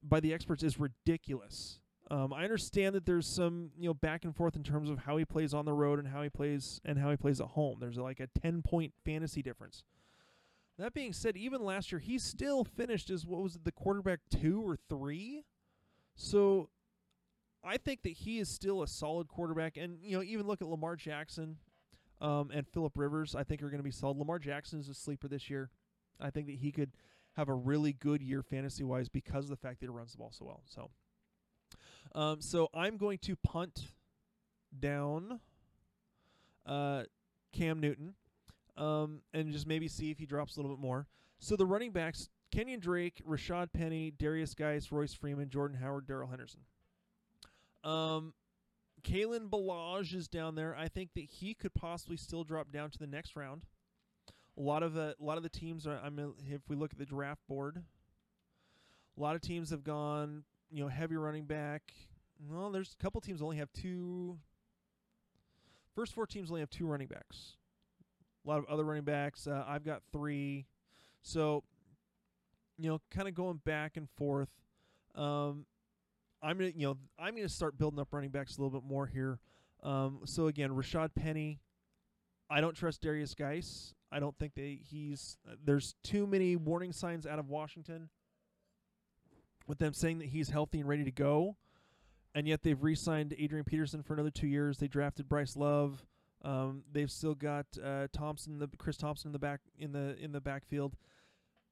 by 0.01 0.19
the 0.19 0.33
experts 0.33 0.63
is 0.63 0.79
ridiculous. 0.79 1.79
Um, 2.11 2.33
I 2.33 2.43
understand 2.43 2.95
that 2.95 3.05
there's 3.05 3.27
some 3.27 3.71
you 3.77 3.87
know 3.87 3.93
back 3.93 4.25
and 4.25 4.35
forth 4.35 4.55
in 4.55 4.63
terms 4.63 4.89
of 4.89 4.99
how 4.99 5.17
he 5.17 5.25
plays 5.25 5.53
on 5.53 5.65
the 5.65 5.73
road 5.73 5.99
and 5.99 6.07
how 6.07 6.23
he 6.23 6.29
plays 6.29 6.81
and 6.83 6.97
how 6.97 7.11
he 7.11 7.17
plays 7.17 7.39
at 7.39 7.47
home. 7.47 7.77
There's 7.79 7.97
like 7.97 8.19
a 8.19 8.27
10 8.41 8.63
point 8.63 8.93
fantasy 9.05 9.41
difference. 9.41 9.83
That 10.79 10.93
being 10.93 11.13
said, 11.13 11.37
even 11.37 11.63
last 11.63 11.91
year 11.91 11.99
he 11.99 12.17
still 12.17 12.63
finished 12.63 13.09
as 13.09 13.25
what 13.25 13.43
was 13.43 13.55
it, 13.55 13.65
the 13.65 13.71
quarterback 13.71 14.21
two 14.31 14.61
or 14.65 14.77
three. 14.89 15.43
So 16.15 16.69
I 17.63 17.77
think 17.77 18.03
that 18.03 18.13
he 18.13 18.39
is 18.39 18.49
still 18.49 18.81
a 18.81 18.87
solid 18.87 19.27
quarterback, 19.27 19.77
and 19.77 19.99
you 20.01 20.17
know 20.17 20.23
even 20.23 20.47
look 20.47 20.61
at 20.61 20.67
Lamar 20.67 20.95
Jackson 20.95 21.57
um, 22.21 22.49
and 22.53 22.65
Philip 22.67 22.93
Rivers. 22.95 23.35
I 23.35 23.43
think 23.43 23.61
are 23.61 23.69
going 23.69 23.79
to 23.79 23.83
be 23.83 23.91
solid. 23.91 24.17
Lamar 24.17 24.39
Jackson 24.39 24.79
is 24.79 24.89
a 24.89 24.93
sleeper 24.93 25.27
this 25.27 25.49
year. 25.49 25.69
I 26.19 26.29
think 26.29 26.47
that 26.47 26.55
he 26.55 26.71
could 26.71 26.91
have 27.39 27.47
a 27.47 27.53
really 27.53 27.93
good 27.93 28.21
year 28.21 28.43
fantasy 28.43 28.83
wise 28.83 29.07
because 29.07 29.45
of 29.45 29.49
the 29.49 29.55
fact 29.55 29.79
that 29.79 29.85
he 29.85 29.89
runs 29.89 30.11
the 30.11 30.17
ball 30.17 30.31
so 30.31 30.45
well. 30.45 30.61
So, 30.65 30.89
um, 32.13 32.41
so 32.41 32.69
I'm 32.73 32.97
going 32.97 33.17
to 33.19 33.37
punt 33.37 33.87
down 34.77 35.39
uh, 36.65 37.03
Cam 37.53 37.79
Newton 37.79 38.13
um, 38.75 39.21
and 39.33 39.53
just 39.53 39.65
maybe 39.65 39.87
see 39.87 40.11
if 40.11 40.19
he 40.19 40.25
drops 40.25 40.57
a 40.57 40.59
little 40.59 40.75
bit 40.75 40.81
more. 40.81 41.07
So 41.39 41.55
the 41.55 41.65
running 41.65 41.91
backs: 41.91 42.29
Kenyan 42.53 42.81
Drake, 42.81 43.21
Rashaad 43.27 43.71
Penny, 43.71 44.11
Derrius 44.11 44.53
Guice, 44.53 44.91
Royce 44.91 45.13
Freeman, 45.13 45.49
Jordan 45.49 45.77
Howard, 45.77 46.07
Darrell 46.07 46.27
Henderson. 46.27 46.61
Um, 47.85 48.33
Kalen 49.01 49.49
Ballage 49.49 50.13
is 50.13 50.27
down 50.27 50.55
there. 50.55 50.75
I 50.77 50.89
think 50.89 51.13
that 51.15 51.23
he 51.23 51.53
could 51.53 51.73
possibly 51.73 52.17
still 52.17 52.43
drop 52.43 52.69
down 52.73 52.89
to 52.91 52.97
the 52.97 53.07
next 53.07 53.37
round. 53.37 53.63
A 54.59 54.61
lot 54.61 54.83
of 54.83 54.93
the 54.93 55.15
a 55.19 55.23
lot 55.23 55.37
of 55.37 55.43
the 55.43 55.49
teams 55.49 55.87
are. 55.87 55.99
I 56.03 56.09
mean, 56.09 56.33
if 56.51 56.61
we 56.67 56.75
look 56.75 56.91
at 56.91 56.99
the 56.99 57.05
draft 57.05 57.41
board, 57.47 57.81
a 59.17 59.21
lot 59.21 59.35
of 59.35 59.41
teams 59.41 59.69
have 59.69 59.83
gone. 59.83 60.43
You 60.69 60.83
know, 60.83 60.89
heavy 60.89 61.15
running 61.15 61.45
back. 61.45 61.93
Well, 62.49 62.71
there's 62.71 62.95
a 62.99 63.03
couple 63.03 63.21
teams 63.21 63.41
only 63.41 63.57
have 63.57 63.71
two. 63.73 64.37
First 65.95 66.13
four 66.13 66.25
teams 66.27 66.49
only 66.51 66.61
have 66.61 66.69
two 66.69 66.85
running 66.85 67.07
backs. 67.07 67.55
A 68.45 68.49
lot 68.49 68.59
of 68.59 68.65
other 68.65 68.83
running 68.83 69.03
backs. 69.03 69.47
Uh, 69.47 69.63
I've 69.67 69.83
got 69.83 70.01
three. 70.11 70.65
So, 71.21 71.63
you 72.77 72.89
know, 72.89 73.01
kind 73.11 73.27
of 73.27 73.33
going 73.33 73.59
back 73.65 73.97
and 73.97 74.09
forth. 74.11 74.49
Um, 75.15 75.65
I'm 76.41 76.57
gonna, 76.57 76.71
you 76.75 76.87
know, 76.87 76.97
I'm 77.17 77.35
gonna 77.35 77.49
start 77.49 77.77
building 77.77 77.99
up 77.99 78.09
running 78.11 78.29
backs 78.29 78.57
a 78.57 78.61
little 78.61 78.79
bit 78.79 78.87
more 78.87 79.07
here. 79.07 79.39
Um, 79.83 80.21
so 80.25 80.47
again, 80.47 80.69
Rashaad 80.71 81.09
Penny. 81.15 81.59
I 82.49 82.61
don't 82.61 82.75
trust 82.75 83.01
Derrius 83.01 83.35
Guice. 83.35 83.93
I 84.11 84.19
don't 84.19 84.37
think 84.37 84.55
they 84.55 84.79
he's 84.89 85.37
uh, 85.47 85.55
there's 85.63 85.95
too 86.03 86.25
many 86.25 86.55
warning 86.55 86.91
signs 86.91 87.25
out 87.25 87.39
of 87.39 87.49
Washington 87.49 88.09
with 89.67 89.79
them 89.79 89.93
saying 89.93 90.19
that 90.19 90.29
he's 90.29 90.49
healthy 90.49 90.79
and 90.79 90.89
ready 90.89 91.03
to 91.03 91.11
go, 91.11 91.55
and 92.33 92.47
yet 92.47 92.63
they've 92.63 92.81
re-signed 92.81 93.35
Adrian 93.37 93.65
Peterson 93.65 94.01
for 94.01 94.13
another 94.13 94.31
two 94.31 94.47
years. 94.47 94.77
They 94.77 94.87
drafted 94.87 95.29
Bryce 95.29 95.55
Love. 95.55 96.03
Um, 96.43 96.83
they've 96.91 97.11
still 97.11 97.35
got 97.35 97.65
uh, 97.83 98.07
Thompson, 98.11 98.59
the 98.59 98.69
Chris 98.77 98.97
Thompson 98.97 99.29
in 99.29 99.33
the 99.33 99.39
back 99.39 99.59
in 99.77 99.91
the 99.91 100.15
in 100.19 100.31
the 100.31 100.41
backfield. 100.41 100.95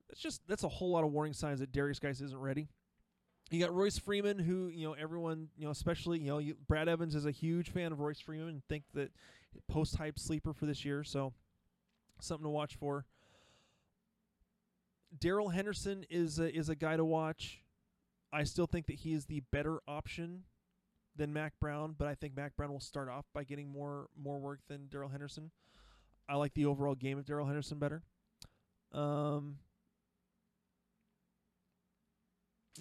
That's 0.09 0.21
just 0.21 0.41
that's 0.47 0.63
a 0.63 0.69
whole 0.69 0.91
lot 0.91 1.03
of 1.03 1.11
warning 1.11 1.33
signs 1.33 1.59
that 1.59 1.71
Derrius 1.71 1.99
Guice 1.99 2.21
isn't 2.21 2.39
ready. 2.39 2.67
You 3.49 3.61
got 3.61 3.73
Royce 3.73 3.97
Freeman, 3.97 4.39
who 4.39 4.67
you 4.67 4.87
know 4.87 4.93
everyone 4.93 5.47
you 5.57 5.65
know, 5.65 5.71
especially 5.71 6.19
you 6.19 6.27
know 6.27 6.37
you, 6.37 6.55
Brad 6.67 6.89
Evans 6.89 7.15
is 7.15 7.25
a 7.25 7.31
huge 7.31 7.71
fan 7.71 7.91
of 7.91 7.99
Royce 7.99 8.19
Freeman 8.19 8.49
and 8.49 8.61
think 8.67 8.83
that 8.93 9.11
post 9.69 9.95
hype 9.95 10.19
sleeper 10.19 10.53
for 10.53 10.65
this 10.65 10.83
year. 10.83 11.03
So 11.03 11.33
something 12.19 12.45
to 12.45 12.49
watch 12.49 12.75
for. 12.75 13.05
Darrell 15.17 15.49
Henderson 15.49 16.05
is 16.09 16.39
a, 16.39 16.53
is 16.53 16.69
a 16.69 16.75
guy 16.75 16.97
to 16.97 17.05
watch. 17.05 17.61
I 18.31 18.43
still 18.43 18.67
think 18.67 18.87
that 18.87 18.97
he 18.97 19.13
is 19.13 19.25
the 19.25 19.41
better 19.51 19.81
option 19.87 20.43
than 21.15 21.33
Mac 21.33 21.53
Brown, 21.59 21.95
but 21.97 22.07
I 22.07 22.15
think 22.15 22.35
Mac 22.35 22.55
Brown 22.55 22.71
will 22.71 22.79
start 22.79 23.09
off 23.09 23.25
by 23.33 23.43
getting 23.43 23.71
more 23.71 24.07
more 24.21 24.37
work 24.37 24.59
than 24.67 24.87
Darrell 24.87 25.09
Henderson. 25.09 25.51
I 26.29 26.35
like 26.35 26.53
the 26.53 26.65
overall 26.65 26.93
game 26.93 27.17
of 27.17 27.25
Darrell 27.25 27.47
Henderson 27.47 27.79
better. 27.79 28.03
Um, 28.91 29.57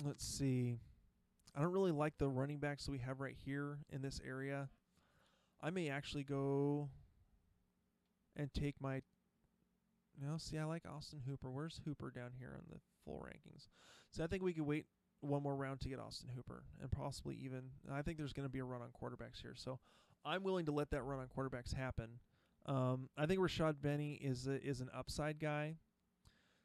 let's 0.04 0.24
see. 0.24 0.78
I 1.56 1.60
don't 1.60 1.72
really 1.72 1.92
like 1.92 2.18
the 2.18 2.28
running 2.28 2.58
backs 2.58 2.84
that 2.84 2.92
we 2.92 2.98
have 2.98 3.20
right 3.20 3.36
here 3.44 3.78
in 3.90 4.02
this 4.02 4.20
area. 4.26 4.68
I 5.62 5.70
may 5.70 5.88
actually 5.88 6.24
go 6.24 6.90
and 8.36 8.52
take 8.52 8.74
my 8.80 9.00
no, 10.20 10.36
see, 10.38 10.58
I 10.58 10.64
like 10.64 10.84
Austin 10.86 11.20
Hooper. 11.26 11.50
Where's 11.50 11.80
Hooper 11.84 12.10
down 12.10 12.30
here 12.38 12.54
in 12.54 12.64
the 12.70 12.80
full 13.04 13.24
rankings? 13.24 13.68
So 14.10 14.24
I 14.24 14.26
think 14.26 14.42
we 14.42 14.52
could 14.52 14.66
wait 14.66 14.86
one 15.20 15.42
more 15.42 15.56
round 15.56 15.80
to 15.80 15.88
get 15.88 15.98
Austin 15.98 16.30
Hooper, 16.34 16.64
and 16.80 16.90
possibly 16.90 17.36
even. 17.36 17.70
I 17.90 18.02
think 18.02 18.18
there's 18.18 18.32
going 18.32 18.48
to 18.48 18.52
be 18.52 18.58
a 18.58 18.64
run 18.64 18.82
on 18.82 18.88
quarterbacks 18.88 19.40
here, 19.42 19.54
so 19.54 19.78
I'm 20.24 20.42
willing 20.42 20.66
to 20.66 20.72
let 20.72 20.90
that 20.90 21.02
run 21.02 21.20
on 21.20 21.28
quarterbacks 21.28 21.74
happen. 21.74 22.20
Um, 22.66 23.08
I 23.16 23.26
think 23.26 23.40
Rashaad 23.40 23.76
Penny 23.82 24.14
is 24.14 24.46
a, 24.46 24.62
is 24.62 24.80
an 24.80 24.90
upside 24.96 25.38
guy, 25.38 25.76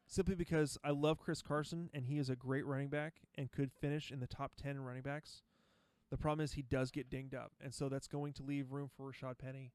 simply 0.06 0.34
because 0.34 0.76
I 0.82 0.90
love 0.90 1.18
Chris 1.18 1.42
Carson 1.42 1.88
and 1.94 2.06
he 2.06 2.18
is 2.18 2.28
a 2.28 2.36
great 2.36 2.66
running 2.66 2.88
back 2.88 3.14
and 3.36 3.52
could 3.52 3.72
finish 3.72 4.10
in 4.10 4.20
the 4.20 4.26
top 4.26 4.52
ten 4.60 4.80
running 4.80 5.02
backs. 5.02 5.42
The 6.10 6.18
problem 6.18 6.44
is 6.44 6.52
he 6.52 6.62
does 6.62 6.90
get 6.90 7.08
dinged 7.08 7.34
up, 7.34 7.52
and 7.62 7.72
so 7.72 7.88
that's 7.88 8.08
going 8.08 8.32
to 8.34 8.42
leave 8.42 8.72
room 8.72 8.90
for 8.94 9.10
Rashaad 9.10 9.38
Penny 9.38 9.72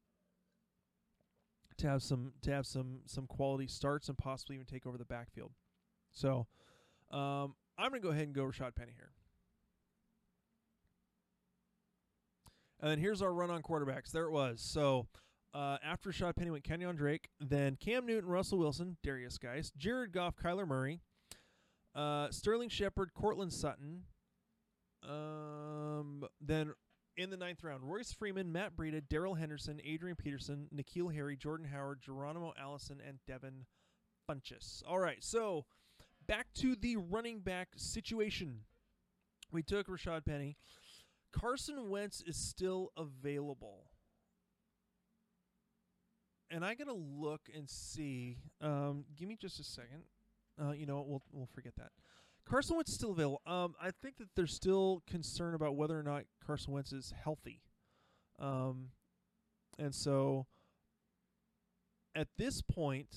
to 1.78 1.88
have 1.88 2.02
some 2.02 2.34
to 2.42 2.52
have 2.52 2.66
some 2.66 3.00
some 3.06 3.28
quality 3.28 3.68
starts 3.68 4.10
and 4.10 4.18
possibly 4.18 4.56
even 4.56 4.66
take 4.66 4.86
over 4.86 4.98
the 4.98 5.06
backfield. 5.06 5.52
So 6.12 6.48
um, 7.12 7.56
I'm 7.78 7.90
going 7.90 8.02
to 8.02 8.08
go 8.08 8.10
ahead 8.10 8.24
and 8.24 8.34
go 8.34 8.44
Rashaad 8.44 8.76
Penny 8.76 8.94
here. 8.96 9.12
And 12.80 12.92
then 12.92 13.00
here's 13.00 13.22
our 13.22 13.34
run 13.34 13.50
on 13.50 13.62
quarterbacks. 13.62 14.12
There 14.12 14.26
it 14.26 14.32
was. 14.32 14.62
So 14.62 15.08
uh, 15.54 15.78
after 15.84 16.12
Rashaad 16.12 16.36
Penny 16.36 16.52
went 16.52 16.64
Kenyan 16.64 16.96
Drake, 16.96 17.30
then 17.40 17.76
Cam 17.76 18.06
Newton, 18.06 18.30
Russell 18.30 18.60
Wilson, 18.60 18.98
Derrius 19.06 19.40
Guice, 19.40 19.72
Jared 19.76 20.12
Goff, 20.12 20.36
Kyler 20.36 20.68
Murray, 20.68 21.02
uh, 21.96 22.30
Sterling 22.30 22.70
Shepard, 22.70 23.14
Courtland 23.14 23.54
Sutton. 23.54 24.04
Um, 25.08 26.26
then 26.40 26.74
in 27.18 27.30
the 27.30 27.38
ninth 27.38 27.64
round, 27.64 27.84
Royce 27.84 28.14
Freeman, 28.14 28.52
Matt 28.52 28.78
Breida, 28.78 29.02
Darrell 29.10 29.34
Henderson, 29.34 29.82
Adrian 29.84 30.16
Peterson, 30.16 30.68
N'Keal 30.74 31.14
Harry, 31.14 31.36
Jordan 31.36 31.68
Howard, 31.68 32.02
Geronimo 32.02 32.54
Allison, 32.60 33.02
and 33.06 33.18
Devin 33.28 33.66
Funchess. 34.30 34.84
All 34.88 35.00
right, 35.00 35.24
so 35.24 35.66
back 36.28 36.48
to 36.56 36.76
the 36.76 36.98
running 36.98 37.40
back 37.40 37.70
situation. 37.76 38.62
We 39.52 39.64
took 39.64 39.88
Rashaad 39.88 40.26
Penny. 40.26 40.58
Carson 41.32 41.90
Wentz 41.90 42.22
is 42.22 42.38
still 42.38 42.92
available. 42.98 43.92
And 46.50 46.64
I 46.64 46.76
gotta 46.76 46.94
look 46.94 47.50
and 47.54 47.70
see. 47.70 48.38
Um, 48.62 49.06
give 49.18 49.28
me 49.28 49.36
just 49.36 49.60
a 49.60 49.64
second. 49.64 50.04
Uh, 50.62 50.72
you 50.72 50.86
know, 50.86 50.98
what, 50.98 51.08
we'll 51.08 51.24
we'll 51.32 51.50
forget 51.54 51.74
that. 51.78 51.92
Carson 52.50 52.76
Wentz 52.76 52.90
is 52.90 52.96
still 52.96 53.12
available. 53.12 53.42
Um, 53.46 53.76
I 53.82 53.92
think 53.92 54.18
that 54.18 54.30
there's 54.36 54.54
still 54.54 55.04
concern 55.08 55.54
about 55.54 55.76
whether 55.76 56.00
or 56.00 56.04
not 56.04 56.24
Carson 56.46 56.74
Wentz 56.74 56.94
is 56.94 57.14
healthy. 57.24 57.62
Um, 58.40 58.90
and 59.78 59.94
so 59.94 60.46
at 62.16 62.28
this 62.38 62.62
point, 62.62 63.16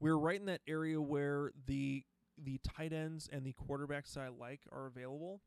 we're 0.00 0.16
right 0.16 0.38
in 0.38 0.46
that 0.46 0.60
area 0.66 1.00
where 1.00 1.52
the 1.66 2.04
the 2.42 2.58
tight 2.58 2.92
ends 2.92 3.28
and 3.32 3.44
the 3.44 3.54
quarterbacks 3.54 4.16
I 4.16 4.28
like 4.28 4.60
are 4.72 4.86
available. 4.86 5.40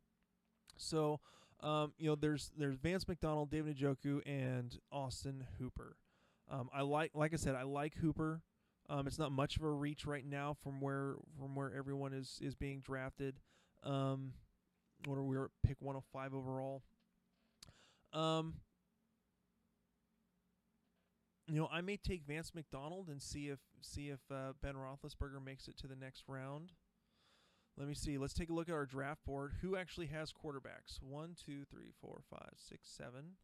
So, 0.78 1.20
um, 1.62 1.94
you 1.98 2.08
know, 2.10 2.16
there's 2.16 2.52
there's 2.58 2.76
Vance 2.76 3.08
McDonald, 3.08 3.52
David 3.52 3.78
Njoku, 3.78 4.22
and 4.26 4.78
Austin 4.92 5.46
Hooper. 5.60 5.98
Um, 6.50 6.70
I 6.74 6.82
like, 6.82 7.12
like 7.14 7.34
I 7.34 7.38
said, 7.38 7.56
I 7.56 7.64
like 7.64 7.96
Hooper. 7.96 8.42
Um, 8.90 9.06
it's 9.06 9.20
not 9.20 9.32
much 9.32 9.58
of 9.58 9.64
a 9.64 9.70
reach 9.70 10.06
right 10.06 10.26
now 10.26 10.56
from 10.64 10.80
where 10.80 11.16
from 11.40 11.56
where 11.56 11.74
everyone 11.76 12.14
is 12.14 12.40
is 12.42 12.56
being 12.56 12.80
drafted. 12.80 13.40
Um, 13.84 14.34
what 15.06 15.18
are 15.18 15.24
we 15.24 15.38
at 15.38 15.50
pick 15.66 15.78
105 15.80 16.34
overall? 16.34 16.84
Um, 18.14 18.56
you 21.48 21.56
know, 21.60 21.70
I 21.72 21.82
may 21.82 21.98
take 21.98 22.26
Vance 22.26 22.54
McDonald 22.54 23.08
and 23.10 23.22
see 23.22 23.48
if 23.50 23.60
see 23.82 24.10
if 24.10 24.20
uh, 24.32 24.54
Ben 24.62 24.76
Roethlisberger 24.76 25.44
makes 25.44 25.68
it 25.68 25.78
to 25.80 25.88
the 25.88 25.96
next 25.96 26.24
round. 26.28 26.72
Let 27.78 27.88
me 27.88 27.94
see. 27.94 28.18
Let's 28.18 28.34
take 28.34 28.50
a 28.50 28.54
look 28.54 28.70
at 28.70 28.76
our 28.76 28.86
draft 28.86 29.24
board. 29.26 29.54
Who 29.62 29.76
actually 29.76 30.08
has 30.08 30.34
quarterbacks? 30.34 31.00
One, 31.02 31.36
two, 31.46 31.64
three, 31.70 31.92
four, 32.02 32.22
five, 32.30 32.54
six, 32.56 32.90
seven, 32.90 33.36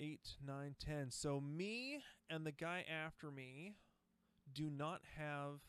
eight, 0.00 0.36
nine, 0.44 0.74
ten. 0.84 1.10
So 1.10 1.40
me 1.40 2.02
and 2.28 2.44
the 2.46 2.52
guy 2.52 2.84
after 2.88 3.30
me 3.30 3.74
do 4.52 4.70
not 4.70 5.02
have, 5.16 5.60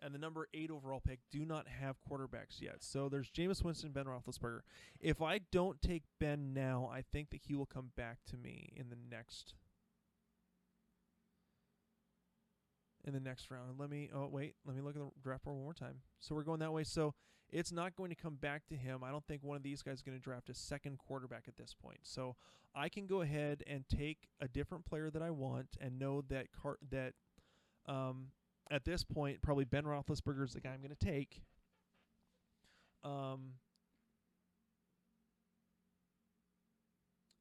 and 0.00 0.14
the 0.14 0.18
number 0.18 0.48
eight 0.54 0.70
overall 0.70 1.02
pick 1.06 1.18
do 1.30 1.44
not 1.44 1.66
have 1.68 1.96
quarterbacks 2.08 2.60
yet. 2.60 2.76
So 2.80 3.08
there's 3.08 3.30
Jameis 3.30 3.62
Winston, 3.64 3.90
Ben 3.90 4.04
Roethlisberger. 4.04 4.60
If 5.00 5.20
I 5.20 5.40
don't 5.50 5.82
take 5.82 6.04
Ben 6.20 6.54
now, 6.54 6.88
I 6.92 7.02
think 7.12 7.30
that 7.30 7.42
he 7.46 7.54
will 7.54 7.66
come 7.66 7.90
back 7.96 8.18
to 8.30 8.36
me 8.36 8.72
in 8.76 8.88
the 8.88 8.96
next. 9.10 9.54
In 13.08 13.14
the 13.14 13.20
next 13.20 13.50
round, 13.50 13.78
let 13.78 13.88
me. 13.88 14.10
Oh 14.14 14.28
wait, 14.30 14.56
let 14.66 14.76
me 14.76 14.82
look 14.82 14.94
at 14.94 15.00
the 15.00 15.08
draft 15.22 15.44
board 15.44 15.56
one 15.56 15.64
more 15.64 15.72
time. 15.72 16.02
So 16.20 16.34
we're 16.34 16.42
going 16.42 16.60
that 16.60 16.74
way. 16.74 16.84
So 16.84 17.14
it's 17.48 17.72
not 17.72 17.96
going 17.96 18.10
to 18.10 18.14
come 18.14 18.34
back 18.34 18.66
to 18.66 18.76
him. 18.76 19.02
I 19.02 19.10
don't 19.10 19.26
think 19.26 19.42
one 19.42 19.56
of 19.56 19.62
these 19.62 19.80
guys 19.80 19.94
is 19.94 20.02
going 20.02 20.18
to 20.18 20.22
draft 20.22 20.50
a 20.50 20.54
second 20.54 20.98
quarterback 20.98 21.44
at 21.48 21.56
this 21.56 21.74
point. 21.74 22.00
So 22.02 22.36
I 22.74 22.90
can 22.90 23.06
go 23.06 23.22
ahead 23.22 23.62
and 23.66 23.88
take 23.88 24.28
a 24.42 24.46
different 24.46 24.84
player 24.84 25.08
that 25.08 25.22
I 25.22 25.30
want 25.30 25.68
and 25.80 25.98
know 25.98 26.22
that 26.28 26.48
car- 26.52 26.76
that 26.90 27.14
um, 27.86 28.26
at 28.70 28.84
this 28.84 29.04
point 29.04 29.40
probably 29.40 29.64
Ben 29.64 29.84
Roethlisberger 29.84 30.44
is 30.44 30.52
the 30.52 30.60
guy 30.60 30.70
I'm 30.74 30.82
going 30.82 30.94
to 30.94 31.06
take. 31.06 31.40
Um, 33.02 33.52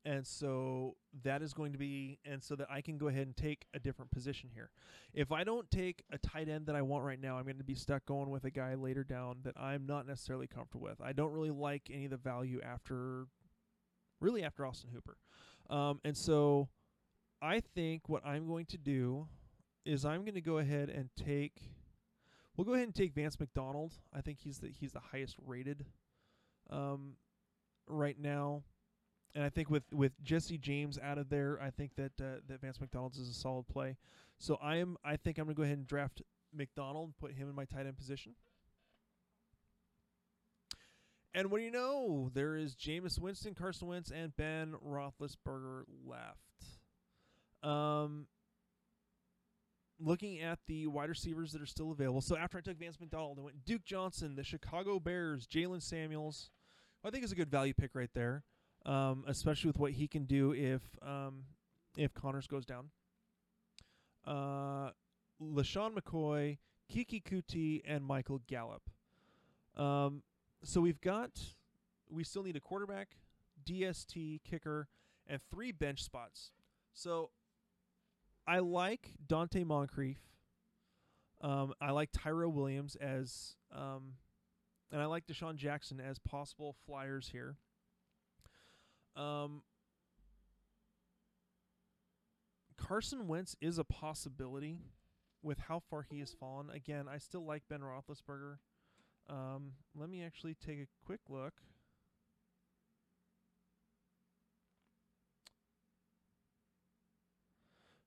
and 0.07 0.25
so 0.25 0.95
that 1.23 1.41
is 1.41 1.53
going 1.53 1.73
to 1.73 1.77
be 1.77 2.17
and 2.23 2.41
so 2.41 2.55
that 2.55 2.67
I 2.71 2.79
can 2.79 2.97
go 2.97 3.09
ahead 3.09 3.27
and 3.27 3.35
take 3.35 3.65
a 3.73 3.79
different 3.79 4.09
position 4.09 4.49
here. 4.53 4.69
If 5.13 5.33
I 5.33 5.43
don't 5.43 5.69
take 5.69 6.03
a 6.13 6.17
tight 6.17 6.47
end 6.47 6.65
that 6.67 6.77
I 6.77 6.81
want 6.81 7.03
right 7.03 7.21
now, 7.21 7.37
I'm 7.37 7.43
going 7.43 7.57
to 7.57 7.63
be 7.65 7.75
stuck 7.75 8.05
going 8.05 8.29
with 8.29 8.45
a 8.45 8.49
guy 8.49 8.73
later 8.75 9.03
down 9.03 9.39
that 9.43 9.55
I'm 9.59 9.85
not 9.85 10.07
necessarily 10.07 10.47
comfortable 10.47 10.85
with. 10.85 11.01
I 11.01 11.11
don't 11.11 11.33
really 11.33 11.51
like 11.51 11.89
any 11.91 12.05
of 12.05 12.11
the 12.11 12.17
value 12.17 12.61
after 12.63 13.25
really 14.21 14.45
after 14.45 14.65
Austin 14.65 14.91
Hooper. 14.93 15.17
Um, 15.69 15.99
and 16.05 16.15
so 16.15 16.69
I 17.41 17.59
think 17.59 18.07
what 18.07 18.25
I'm 18.25 18.47
going 18.47 18.65
to 18.67 18.77
do 18.77 19.27
is 19.85 20.05
I'm 20.05 20.21
going 20.21 20.35
to 20.35 20.41
go 20.41 20.59
ahead 20.59 20.89
and 20.89 21.09
take 21.17 21.63
we'll 22.55 22.65
go 22.65 22.75
ahead 22.75 22.85
and 22.85 22.95
take 22.95 23.13
Vance 23.13 23.37
McDonald. 23.37 23.91
I 24.13 24.21
think 24.21 24.39
he's 24.39 24.59
the 24.59 24.69
he's 24.69 24.93
the 24.93 25.01
highest 25.11 25.35
rated 25.45 25.85
um, 26.69 27.17
right 27.87 28.17
now. 28.17 28.63
And 29.37 29.45
I 29.45 29.49
think 29.49 29.69
with, 29.69 29.83
with 29.93 30.13
Jesse 30.23 30.57
James 30.57 30.97
out 30.97 31.19
of 31.19 31.29
there, 31.29 31.59
I 31.61 31.69
think 31.69 31.91
that 31.95 32.13
uh, 32.19 32.39
that 32.47 32.59
Vance 32.59 32.81
McDonald's 32.81 33.19
is 33.19 33.29
a 33.29 33.35
solid 33.35 33.67
play. 33.67 33.95
So 34.39 34.57
I 34.63 34.77
am 34.77 34.97
I 35.05 35.15
think 35.15 35.37
I'm 35.37 35.45
gonna 35.45 35.53
go 35.53 35.61
ahead 35.61 35.77
and 35.77 35.85
draft 35.85 36.23
McDonald, 36.51 37.09
and 37.09 37.17
put 37.19 37.33
him 37.33 37.47
in 37.47 37.53
my 37.53 37.65
tight 37.65 37.85
end 37.85 37.95
position. 37.97 38.33
And 41.35 41.51
what 41.51 41.59
do 41.59 41.65
you 41.65 41.71
know? 41.71 42.31
There 42.33 42.55
is 42.55 42.73
Jameis 42.73 43.19
Winston, 43.19 43.53
Carson 43.53 43.87
Wentz, 43.87 44.09
and 44.09 44.35
Ben 44.35 44.73
Roethlisberger 44.83 45.83
left. 46.03 46.81
Um, 47.61 48.25
looking 49.99 50.39
at 50.39 50.57
the 50.65 50.87
wide 50.87 51.09
receivers 51.09 51.51
that 51.51 51.61
are 51.61 51.67
still 51.67 51.91
available. 51.91 52.21
So 52.21 52.35
after 52.35 52.57
I 52.57 52.61
took 52.61 52.79
Vance 52.79 52.99
McDonald, 52.99 53.37
I 53.37 53.43
went 53.43 53.65
Duke 53.65 53.85
Johnson, 53.85 54.35
the 54.35 54.43
Chicago 54.43 54.99
Bears, 54.99 55.45
Jaylen 55.45 55.83
Samuels. 55.83 56.49
I 57.05 57.11
think 57.11 57.21
it's 57.21 57.33
a 57.33 57.35
good 57.35 57.51
value 57.51 57.75
pick 57.75 57.93
right 57.93 58.09
there 58.15 58.43
um, 58.87 59.25
especially 59.27 59.67
with 59.67 59.77
what 59.77 59.91
he 59.91 60.07
can 60.07 60.23
do 60.23 60.53
if 60.53 60.81
um, 61.05 61.43
if 61.95 62.13
Connors 62.13 62.47
goes 62.47 62.65
down. 62.65 62.89
Uh, 64.25 64.91
LeSean 65.41 65.93
McCoy, 65.93 66.57
Keke 66.91 67.23
Coutee, 67.23 67.81
and 67.85 68.03
Michael 68.03 68.41
Gallup. 68.47 68.89
Um, 69.75 70.23
so 70.63 70.81
we've 70.81 71.01
got, 71.01 71.31
we 72.09 72.23
still 72.23 72.43
need 72.43 72.55
a 72.55 72.59
quarterback, 72.59 73.09
DST, 73.65 74.41
kicker, 74.43 74.87
and 75.27 75.39
three 75.51 75.71
bench 75.71 76.03
spots. 76.03 76.51
So 76.93 77.29
I 78.47 78.59
like 78.59 79.11
Donte 79.25 79.65
Moncrief. 79.65 80.17
Um, 81.41 81.73
I 81.79 81.91
like 81.91 82.09
Tyrell 82.11 82.51
Williams 82.51 82.95
as, 82.95 83.55
um, 83.71 84.13
and 84.91 85.01
I 85.01 85.05
like 85.05 85.27
DeSean 85.27 85.55
Jackson 85.55 85.99
as 85.99 86.17
possible 86.17 86.75
flyers 86.85 87.29
here. 87.31 87.57
Um, 89.17 89.63
Carson 92.77 93.27
Wentz 93.27 93.55
is 93.59 93.79
a 93.79 93.83
possibility 93.83 94.79
with 95.41 95.57
how 95.57 95.81
far 95.89 96.03
he 96.03 96.19
has 96.19 96.33
fallen. 96.33 96.69
Again, 96.69 97.07
I 97.11 97.17
still 97.17 97.43
like 97.43 97.63
Ben 97.67 97.81
Roethlisberger. 97.81 98.57
Um, 99.29 99.73
let 99.95 100.09
me 100.09 100.23
actually 100.23 100.53
take 100.53 100.79
a 100.79 100.87
quick 101.05 101.19
look. 101.27 101.53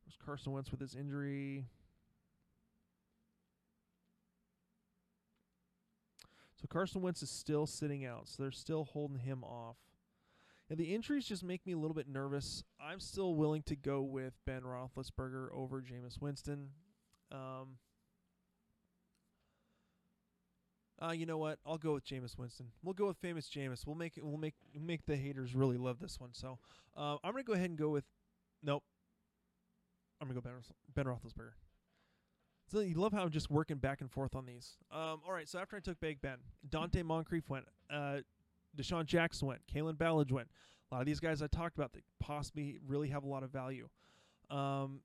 Was 0.06 0.16
Carson 0.24 0.52
Wentz 0.52 0.70
with 0.70 0.80
his 0.80 0.94
injury? 0.94 1.66
So 6.60 6.66
Carson 6.68 7.02
Wentz 7.02 7.22
is 7.22 7.30
still 7.30 7.66
sitting 7.66 8.04
out, 8.04 8.28
so 8.28 8.42
they're 8.42 8.52
still 8.52 8.84
holding 8.84 9.18
him 9.18 9.42
off. 9.42 9.76
And 10.70 10.78
the 10.78 10.94
injuries 10.94 11.26
just 11.26 11.42
make 11.42 11.66
me 11.66 11.72
a 11.72 11.76
little 11.78 11.94
bit 11.94 12.08
nervous. 12.08 12.62
I'm 12.80 13.00
still 13.00 13.34
willing 13.34 13.62
to 13.64 13.74
go 13.74 14.02
with 14.02 14.34
Ben 14.46 14.62
Roethlisberger 14.62 15.48
over 15.52 15.82
Jameis 15.82 16.20
Winston. 16.20 16.68
Um, 17.32 17.78
uh, 21.02 21.10
you 21.10 21.26
know 21.26 21.38
what? 21.38 21.58
I'll 21.66 21.76
go 21.76 21.94
with 21.94 22.04
Jameis 22.04 22.38
Winston. 22.38 22.66
We'll 22.84 22.94
go 22.94 23.08
with 23.08 23.16
famous 23.16 23.48
Jameis. 23.48 23.84
We'll 23.84 23.96
make 23.96 24.16
it. 24.16 24.24
We'll 24.24 24.38
make 24.38 24.54
make 24.78 25.06
the 25.06 25.16
haters 25.16 25.56
really 25.56 25.76
love 25.76 25.98
this 25.98 26.20
one. 26.20 26.30
So 26.34 26.58
uh, 26.96 27.16
I'm 27.24 27.32
gonna 27.32 27.42
go 27.42 27.54
ahead 27.54 27.70
and 27.70 27.78
go 27.78 27.88
with. 27.88 28.04
Nope. 28.62 28.84
I'm 30.20 30.28
gonna 30.28 30.40
go 30.40 30.42
Ben, 30.42 30.52
ben 30.94 31.06
Roethlisberger. 31.06 31.54
So 32.70 32.78
you 32.78 32.94
love 32.94 33.12
how 33.12 33.22
I'm 33.22 33.30
just 33.30 33.50
working 33.50 33.78
back 33.78 34.00
and 34.00 34.10
forth 34.10 34.36
on 34.36 34.46
these. 34.46 34.76
Um, 34.92 35.20
all 35.26 35.32
right. 35.32 35.48
So 35.48 35.58
after 35.58 35.76
I 35.76 35.80
took 35.80 35.98
Big 35.98 36.20
Ben, 36.20 36.36
Donte 36.68 37.02
Moncrief 37.02 37.48
went. 37.48 37.64
Uh, 37.92 38.18
DeSean 38.76 39.06
Jackson 39.06 39.48
went. 39.48 39.60
Kalen 39.72 39.96
Ballage 39.96 40.32
went. 40.32 40.48
A 40.90 40.94
lot 40.94 41.00
of 41.00 41.06
these 41.06 41.20
guys 41.20 41.42
I 41.42 41.46
talked 41.46 41.76
about 41.76 41.92
that 41.92 42.02
possibly 42.18 42.78
really 42.86 43.08
have 43.08 43.24
a 43.24 43.28
lot 43.28 43.42
of 43.42 43.50
value. 43.50 43.88
Um, 44.50 45.00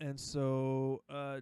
and 0.00 0.18
so 0.18 1.02
uh, 1.10 1.40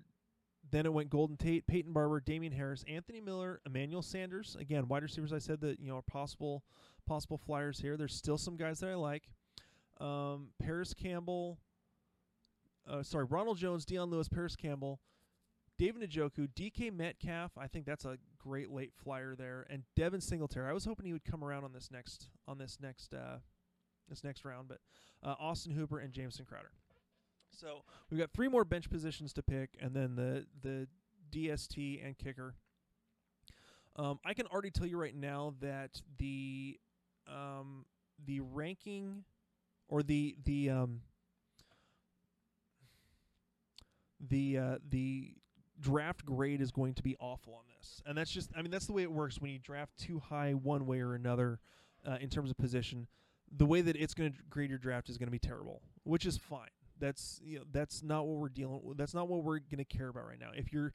then 0.70 0.86
it 0.86 0.92
went 0.92 1.10
Golden 1.10 1.36
Tate, 1.36 1.66
Peyton 1.66 1.92
Barber, 1.92 2.20
Damien 2.20 2.52
Harris, 2.52 2.84
Anthony 2.88 3.20
Miller, 3.20 3.60
Emmanuel 3.66 4.02
Sanders. 4.02 4.56
Again, 4.58 4.88
wide 4.88 5.02
receivers. 5.02 5.32
I 5.32 5.38
said 5.38 5.60
that 5.60 5.80
you 5.80 5.88
know 5.88 5.98
are 5.98 6.02
possible 6.02 6.64
possible 7.06 7.36
flyers 7.36 7.78
here. 7.78 7.96
There's 7.96 8.14
still 8.14 8.38
some 8.38 8.56
guys 8.56 8.80
that 8.80 8.90
I 8.90 8.94
like. 8.94 9.24
Um, 10.00 10.48
Parris 10.62 10.94
Campbell. 10.94 11.58
Uh, 12.88 13.02
sorry, 13.02 13.24
Ronald 13.24 13.58
Jones, 13.58 13.84
Dion 13.84 14.10
Lewis, 14.10 14.28
Parris 14.28 14.56
Campbell, 14.56 15.00
David 15.76 16.08
Njoku, 16.08 16.48
DK 16.54 16.92
Metcalf. 16.92 17.52
I 17.58 17.66
think 17.66 17.84
that's 17.86 18.04
a 18.04 18.18
great 18.38 18.70
late 18.70 18.92
flyer 18.94 19.34
there, 19.34 19.66
and 19.68 19.82
Devin 19.96 20.20
Singletary. 20.20 20.68
I 20.68 20.72
was 20.72 20.84
hoping 20.84 21.06
he 21.06 21.12
would 21.12 21.24
come 21.24 21.42
around 21.42 21.64
on 21.64 21.72
this 21.72 21.90
next 21.90 22.28
on 22.46 22.58
this 22.58 22.78
next 22.80 23.12
uh, 23.12 23.38
this 24.08 24.22
next 24.22 24.44
round, 24.44 24.68
but 24.68 24.78
uh, 25.22 25.34
Austin 25.40 25.72
Hooper 25.72 25.98
and 25.98 26.12
Jamison 26.12 26.44
Crowder. 26.44 26.70
So 27.50 27.82
we've 28.10 28.20
got 28.20 28.32
three 28.32 28.48
more 28.48 28.64
bench 28.64 28.90
positions 28.90 29.32
to 29.34 29.42
pick, 29.42 29.70
and 29.80 29.94
then 29.94 30.14
the 30.14 30.46
the 30.62 30.86
DST 31.32 32.04
and 32.04 32.16
kicker. 32.16 32.54
Um, 33.96 34.18
I 34.24 34.34
can 34.34 34.46
already 34.46 34.70
tell 34.70 34.86
you 34.86 34.98
right 34.98 35.14
now 35.14 35.54
that 35.60 36.02
the 36.18 36.78
um, 37.28 37.86
the 38.24 38.40
ranking 38.40 39.24
or 39.88 40.02
the 40.02 40.36
the 40.44 40.70
um, 40.70 41.00
the 44.20 44.58
uh, 44.58 44.78
the 44.88 45.34
draft 45.80 46.24
grade 46.24 46.60
is 46.60 46.70
going 46.70 46.94
to 46.94 47.02
be 47.02 47.16
awful 47.20 47.54
on 47.54 47.62
this, 47.76 48.02
and 48.06 48.16
that's 48.16 48.30
just 48.30 48.50
I 48.56 48.62
mean 48.62 48.70
that's 48.70 48.86
the 48.86 48.92
way 48.92 49.02
it 49.02 49.12
works 49.12 49.40
when 49.40 49.50
you 49.50 49.58
draft 49.58 49.96
too 49.98 50.20
high 50.20 50.52
one 50.52 50.86
way 50.86 51.00
or 51.00 51.14
another 51.14 51.60
uh, 52.06 52.16
in 52.20 52.28
terms 52.28 52.50
of 52.50 52.56
position. 52.56 53.06
The 53.56 53.66
way 53.66 53.82
that 53.82 53.96
it's 53.96 54.14
going 54.14 54.32
to 54.32 54.38
grade 54.50 54.70
your 54.70 54.78
draft 54.78 55.08
is 55.08 55.18
going 55.18 55.26
to 55.26 55.32
be 55.32 55.38
terrible, 55.38 55.82
which 56.04 56.26
is 56.26 56.36
fine. 56.36 56.70
That's 56.98 57.40
you 57.44 57.58
know 57.58 57.64
that's 57.72 58.02
not 58.02 58.26
what 58.26 58.38
we're 58.38 58.48
dealing 58.48 58.80
with. 58.82 58.96
That's 58.96 59.14
not 59.14 59.28
what 59.28 59.42
we're 59.42 59.58
going 59.58 59.78
to 59.78 59.84
care 59.84 60.08
about 60.08 60.26
right 60.26 60.40
now. 60.40 60.50
If 60.54 60.72
you're 60.72 60.92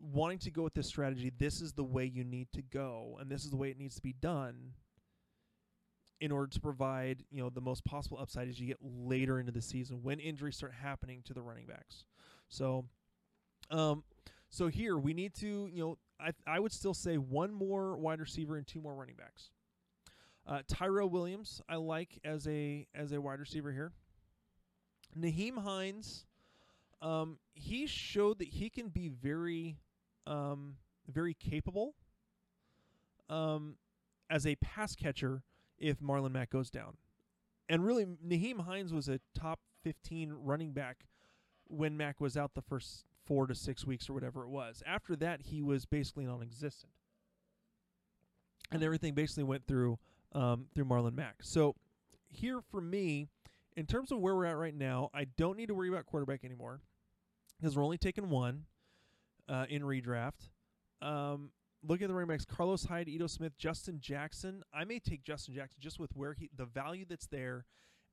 wanting 0.00 0.38
to 0.38 0.50
go 0.50 0.62
with 0.62 0.74
this 0.74 0.86
strategy, 0.86 1.32
this 1.38 1.60
is 1.60 1.72
the 1.72 1.84
way 1.84 2.04
you 2.04 2.24
need 2.24 2.48
to 2.52 2.62
go, 2.62 3.18
and 3.20 3.30
this 3.30 3.44
is 3.44 3.50
the 3.50 3.56
way 3.56 3.70
it 3.70 3.78
needs 3.78 3.96
to 3.96 4.02
be 4.02 4.12
done 4.12 4.72
in 6.20 6.30
order 6.30 6.46
to 6.46 6.60
provide 6.60 7.24
you 7.30 7.42
know 7.42 7.50
the 7.50 7.60
most 7.60 7.84
possible 7.84 8.18
upside 8.20 8.48
as 8.48 8.60
you 8.60 8.66
get 8.66 8.78
later 8.80 9.38
into 9.40 9.52
the 9.52 9.60
season 9.60 10.00
when 10.02 10.20
injuries 10.20 10.56
start 10.56 10.72
happening 10.72 11.20
to 11.24 11.34
the 11.34 11.42
running 11.42 11.66
backs. 11.66 12.04
So, 12.48 12.86
um, 13.70 14.04
so 14.50 14.68
here 14.68 14.96
we 14.96 15.14
need 15.14 15.34
to 15.34 15.68
you 15.72 15.82
know 15.82 15.98
I 16.20 16.32
I 16.46 16.60
would 16.60 16.72
still 16.72 16.94
say 16.94 17.16
one 17.16 17.52
more 17.52 17.96
wide 17.96 18.20
receiver 18.20 18.56
and 18.56 18.66
two 18.66 18.80
more 18.80 18.94
running 18.94 19.16
backs. 19.16 19.50
Uh, 20.46 20.60
Tyrell 20.68 21.08
Williams 21.08 21.62
I 21.68 21.76
like 21.76 22.18
as 22.24 22.46
a 22.46 22.86
as 22.94 23.12
a 23.12 23.20
wide 23.20 23.40
receiver 23.40 23.72
here. 23.72 23.92
Nyheim 25.18 25.58
Hines, 25.62 26.26
um, 27.00 27.38
he 27.54 27.86
showed 27.86 28.38
that 28.38 28.48
he 28.48 28.68
can 28.68 28.88
be 28.88 29.08
very, 29.08 29.78
um, 30.26 30.76
very 31.08 31.34
capable 31.34 31.94
um, 33.28 33.76
as 34.30 34.46
a 34.46 34.56
pass 34.56 34.94
catcher 34.94 35.42
if 35.78 36.00
Marlon 36.00 36.32
Mack 36.32 36.50
goes 36.50 36.70
down. 36.70 36.96
And 37.68 37.84
really, 37.84 38.04
Nyheim 38.04 38.60
Hines 38.60 38.92
was 38.92 39.08
a 39.08 39.20
top 39.34 39.60
15 39.84 40.32
running 40.32 40.72
back 40.72 41.06
when 41.68 41.96
Mack 41.96 42.20
was 42.20 42.36
out 42.36 42.54
the 42.54 42.62
first 42.62 43.04
four 43.26 43.46
to 43.46 43.54
six 43.54 43.86
weeks 43.86 44.08
or 44.08 44.12
whatever 44.12 44.44
it 44.44 44.48
was. 44.48 44.82
After 44.86 45.16
that, 45.16 45.40
he 45.42 45.62
was 45.62 45.86
basically 45.86 46.24
non-existent, 46.26 46.92
and 48.70 48.82
everything 48.82 49.14
basically 49.14 49.44
went 49.44 49.66
through 49.66 49.98
um, 50.32 50.66
through 50.74 50.84
Marlon 50.84 51.14
Mack. 51.14 51.36
So 51.42 51.76
here 52.28 52.60
for 52.70 52.80
me, 52.80 53.28
in 53.76 53.86
terms 53.86 54.12
of 54.12 54.18
where 54.18 54.34
we're 54.34 54.46
at 54.46 54.56
right 54.56 54.74
now, 54.74 55.10
I 55.14 55.24
don't 55.24 55.56
need 55.56 55.66
to 55.66 55.74
worry 55.74 55.88
about 55.88 56.06
quarterback 56.06 56.44
anymore 56.44 56.80
because 57.60 57.76
we're 57.76 57.84
only 57.84 57.98
taking 57.98 58.30
one 58.30 58.64
uh, 59.48 59.66
in 59.68 59.82
redraft. 59.82 60.50
Um, 61.02 61.50
look 61.86 62.02
at 62.02 62.08
the 62.08 62.14
running 62.14 62.28
backs: 62.28 62.44
Carlos 62.44 62.84
Hyde, 62.84 63.08
Ito 63.08 63.26
Smith, 63.26 63.56
Justin 63.58 63.98
Jackson. 64.00 64.62
I 64.72 64.84
may 64.84 64.98
take 64.98 65.22
Justin 65.22 65.54
Jackson 65.54 65.78
just 65.80 65.98
with 65.98 66.10
where 66.14 66.34
he, 66.34 66.50
the 66.56 66.66
value 66.66 67.04
that's 67.08 67.26
there, 67.26 67.64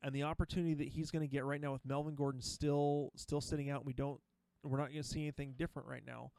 and 0.04 0.14
the 0.14 0.24
opportunity 0.24 0.74
that 0.76 0.90
he's 0.90 1.12
going 1.12 1.28
to 1.28 1.32
get 1.32 1.46
right 1.46 1.62
now 1.62 1.72
with 1.72 1.86
Melvin 1.86 2.16
Gordon 2.16 2.42
still 2.42 3.12
still 3.16 3.42
sitting 3.42 3.70
out. 3.70 3.82
And 3.82 3.88
we 3.88 3.94
don't, 3.94 4.20
we're 4.64 4.78
not 4.78 4.92
going 4.92 5.02
to 5.02 5.08
see 5.08 5.22
anything 5.22 5.56
different 5.58 5.88
right 5.88 6.04
now. 6.06 6.32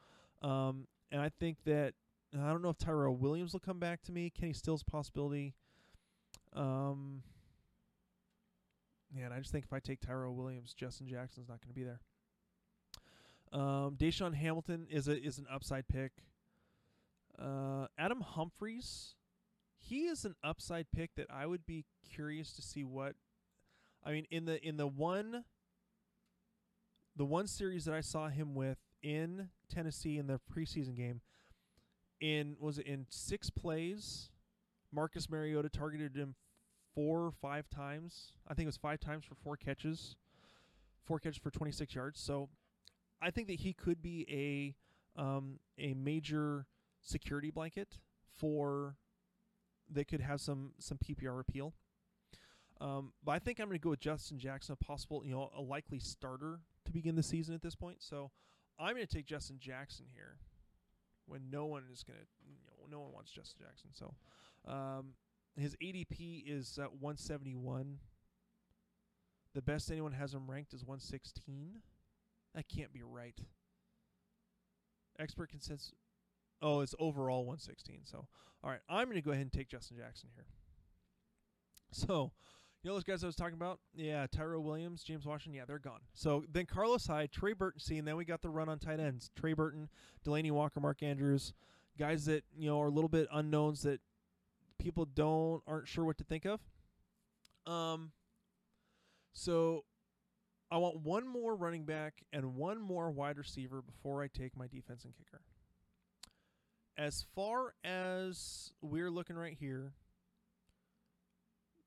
Um, 0.42 0.86
and 1.10 1.20
I 1.20 1.28
think 1.28 1.58
that 1.66 1.94
I 2.34 2.48
don't 2.48 2.62
know 2.62 2.70
if 2.70 2.78
Tyrell 2.78 3.16
Williams 3.16 3.52
will 3.52 3.60
come 3.60 3.78
back 3.78 4.02
to 4.04 4.12
me. 4.12 4.30
Kenny 4.30 4.52
Stills 4.52 4.82
possibility. 4.82 5.54
Um, 6.54 7.22
yeah, 9.14 9.26
and 9.26 9.34
I 9.34 9.38
just 9.38 9.52
think 9.52 9.64
if 9.64 9.72
I 9.72 9.78
take 9.78 10.00
Tyrell 10.00 10.34
Williams, 10.34 10.74
Justin 10.74 11.06
Jackson's 11.06 11.48
not 11.48 11.60
going 11.60 11.68
to 11.68 11.74
be 11.74 11.84
there. 11.84 12.00
Um, 13.52 13.96
DaeSean 13.98 14.34
Hamilton 14.34 14.86
is 14.90 15.08
a 15.08 15.22
is 15.22 15.38
an 15.38 15.46
upside 15.52 15.86
pick. 15.88 16.12
Uh, 17.38 17.86
Adam 17.98 18.22
Humphries, 18.22 19.14
he 19.78 20.04
is 20.04 20.24
an 20.24 20.34
upside 20.42 20.86
pick 20.90 21.14
that 21.16 21.26
I 21.30 21.46
would 21.46 21.66
be 21.66 21.84
curious 22.10 22.52
to 22.54 22.62
see 22.62 22.84
what. 22.84 23.14
I 24.04 24.12
mean, 24.12 24.26
in 24.30 24.46
the 24.46 24.66
in 24.66 24.78
the 24.78 24.86
one. 24.86 25.44
The 27.14 27.24
one 27.24 27.46
series 27.46 27.84
that 27.84 27.94
I 27.94 28.00
saw 28.00 28.28
him 28.28 28.54
with 28.54 28.78
in 29.02 29.50
Tennessee 29.68 30.16
in 30.16 30.26
the 30.26 30.40
preseason 30.54 30.96
game, 30.96 31.20
in 32.20 32.56
was 32.58 32.78
it 32.78 32.86
in 32.86 33.06
six 33.10 33.50
plays, 33.50 34.30
Marcus 34.92 35.28
Mariota 35.28 35.68
targeted 35.68 36.16
him 36.16 36.34
four 36.94 37.20
or 37.20 37.32
five 37.32 37.68
times. 37.68 38.32
I 38.48 38.54
think 38.54 38.64
it 38.64 38.68
was 38.68 38.76
five 38.76 39.00
times 39.00 39.24
for 39.24 39.34
four 39.34 39.56
catches, 39.56 40.16
four 41.04 41.18
catches 41.18 41.38
for 41.38 41.50
26 41.50 41.94
yards. 41.94 42.20
So 42.20 42.48
I 43.20 43.30
think 43.30 43.48
that 43.48 43.60
he 43.60 43.72
could 43.72 44.00
be 44.00 44.26
a 45.16 45.20
um, 45.20 45.58
a 45.78 45.92
major 45.94 46.66
security 47.02 47.50
blanket 47.50 47.98
for 48.38 48.96
that 49.90 50.08
could 50.08 50.20
have 50.20 50.40
some 50.40 50.72
some 50.78 50.98
PPR 50.98 51.40
appeal. 51.40 51.74
Um, 52.80 53.12
but 53.22 53.32
I 53.32 53.38
think 53.38 53.60
I'm 53.60 53.68
going 53.68 53.78
to 53.78 53.82
go 53.82 53.90
with 53.90 54.00
Justin 54.00 54.38
Jackson, 54.38 54.72
a 54.80 54.84
possible, 54.84 55.22
you 55.24 55.32
know, 55.32 55.50
a 55.56 55.60
likely 55.60 56.00
starter 56.00 56.60
to 56.92 56.98
begin 56.98 57.16
the 57.16 57.22
season 57.22 57.54
at 57.54 57.62
this 57.62 57.74
point. 57.74 57.98
So 58.00 58.30
I'm 58.78 58.94
going 58.94 59.06
to 59.06 59.14
take 59.14 59.26
Justin 59.26 59.56
Jackson 59.58 60.06
here 60.14 60.36
when 61.26 61.50
no 61.50 61.66
one 61.66 61.84
is 61.92 62.02
going 62.02 62.18
to, 62.18 62.26
you 62.46 62.54
know, 62.66 62.86
no 62.90 63.00
one 63.00 63.12
wants 63.12 63.30
Justin 63.30 63.64
Jackson. 63.66 63.90
So 63.92 64.14
um, 64.70 65.14
his 65.56 65.76
ADP 65.82 66.44
is 66.46 66.78
at 66.78 66.92
171. 66.92 67.98
The 69.54 69.62
best 69.62 69.90
anyone 69.90 70.12
has 70.12 70.32
him 70.34 70.50
ranked 70.50 70.72
is 70.72 70.84
116. 70.84 71.82
That 72.54 72.68
can't 72.68 72.92
be 72.92 73.02
right. 73.02 73.38
Expert 75.18 75.50
consensus. 75.50 75.92
Oh, 76.60 76.80
it's 76.80 76.94
overall 76.98 77.40
116. 77.44 78.02
So, 78.04 78.26
all 78.62 78.70
right, 78.70 78.80
I'm 78.88 79.06
going 79.06 79.16
to 79.16 79.22
go 79.22 79.32
ahead 79.32 79.42
and 79.42 79.52
take 79.52 79.68
Justin 79.68 79.96
Jackson 79.96 80.30
here. 80.34 80.46
So, 81.92 82.32
you 82.82 82.90
know 82.90 82.96
those 82.96 83.04
guys 83.04 83.22
I 83.22 83.26
was 83.26 83.36
talking 83.36 83.54
about? 83.54 83.78
Yeah, 83.94 84.26
Tyrell 84.30 84.62
Williams, 84.62 85.04
James 85.04 85.24
Washington. 85.24 85.56
Yeah, 85.56 85.64
they're 85.66 85.78
gone. 85.78 86.00
So 86.14 86.44
then 86.50 86.66
Carlos 86.66 87.06
Hyde, 87.06 87.30
Trey 87.30 87.52
Burton, 87.52 87.80
see, 87.80 87.98
and 87.98 88.06
then 88.06 88.16
we 88.16 88.24
got 88.24 88.42
the 88.42 88.48
run 88.50 88.68
on 88.68 88.78
tight 88.78 88.98
ends. 88.98 89.30
Trey 89.36 89.52
Burton, 89.52 89.88
Delanie 90.26 90.50
Walker, 90.50 90.80
Mark 90.80 91.02
Andrews, 91.02 91.52
guys 91.98 92.24
that 92.24 92.44
you 92.56 92.68
know 92.68 92.80
are 92.80 92.88
a 92.88 92.90
little 92.90 93.08
bit 93.08 93.28
unknowns 93.32 93.82
that 93.82 94.00
people 94.78 95.04
don't 95.04 95.62
aren't 95.66 95.86
sure 95.86 96.04
what 96.04 96.18
to 96.18 96.24
think 96.24 96.44
of. 96.44 96.60
Um. 97.72 98.12
So, 99.34 99.84
I 100.70 100.76
want 100.76 101.00
one 101.00 101.26
more 101.26 101.54
running 101.54 101.84
back 101.84 102.22
and 102.32 102.54
one 102.56 102.80
more 102.80 103.10
wide 103.10 103.38
receiver 103.38 103.80
before 103.80 104.22
I 104.22 104.28
take 104.28 104.56
my 104.56 104.66
defense 104.66 105.04
and 105.04 105.14
kicker. 105.16 105.40
As 106.98 107.24
far 107.34 107.74
as 107.82 108.72
we're 108.82 109.10
looking 109.10 109.36
right 109.36 109.56
here, 109.58 109.94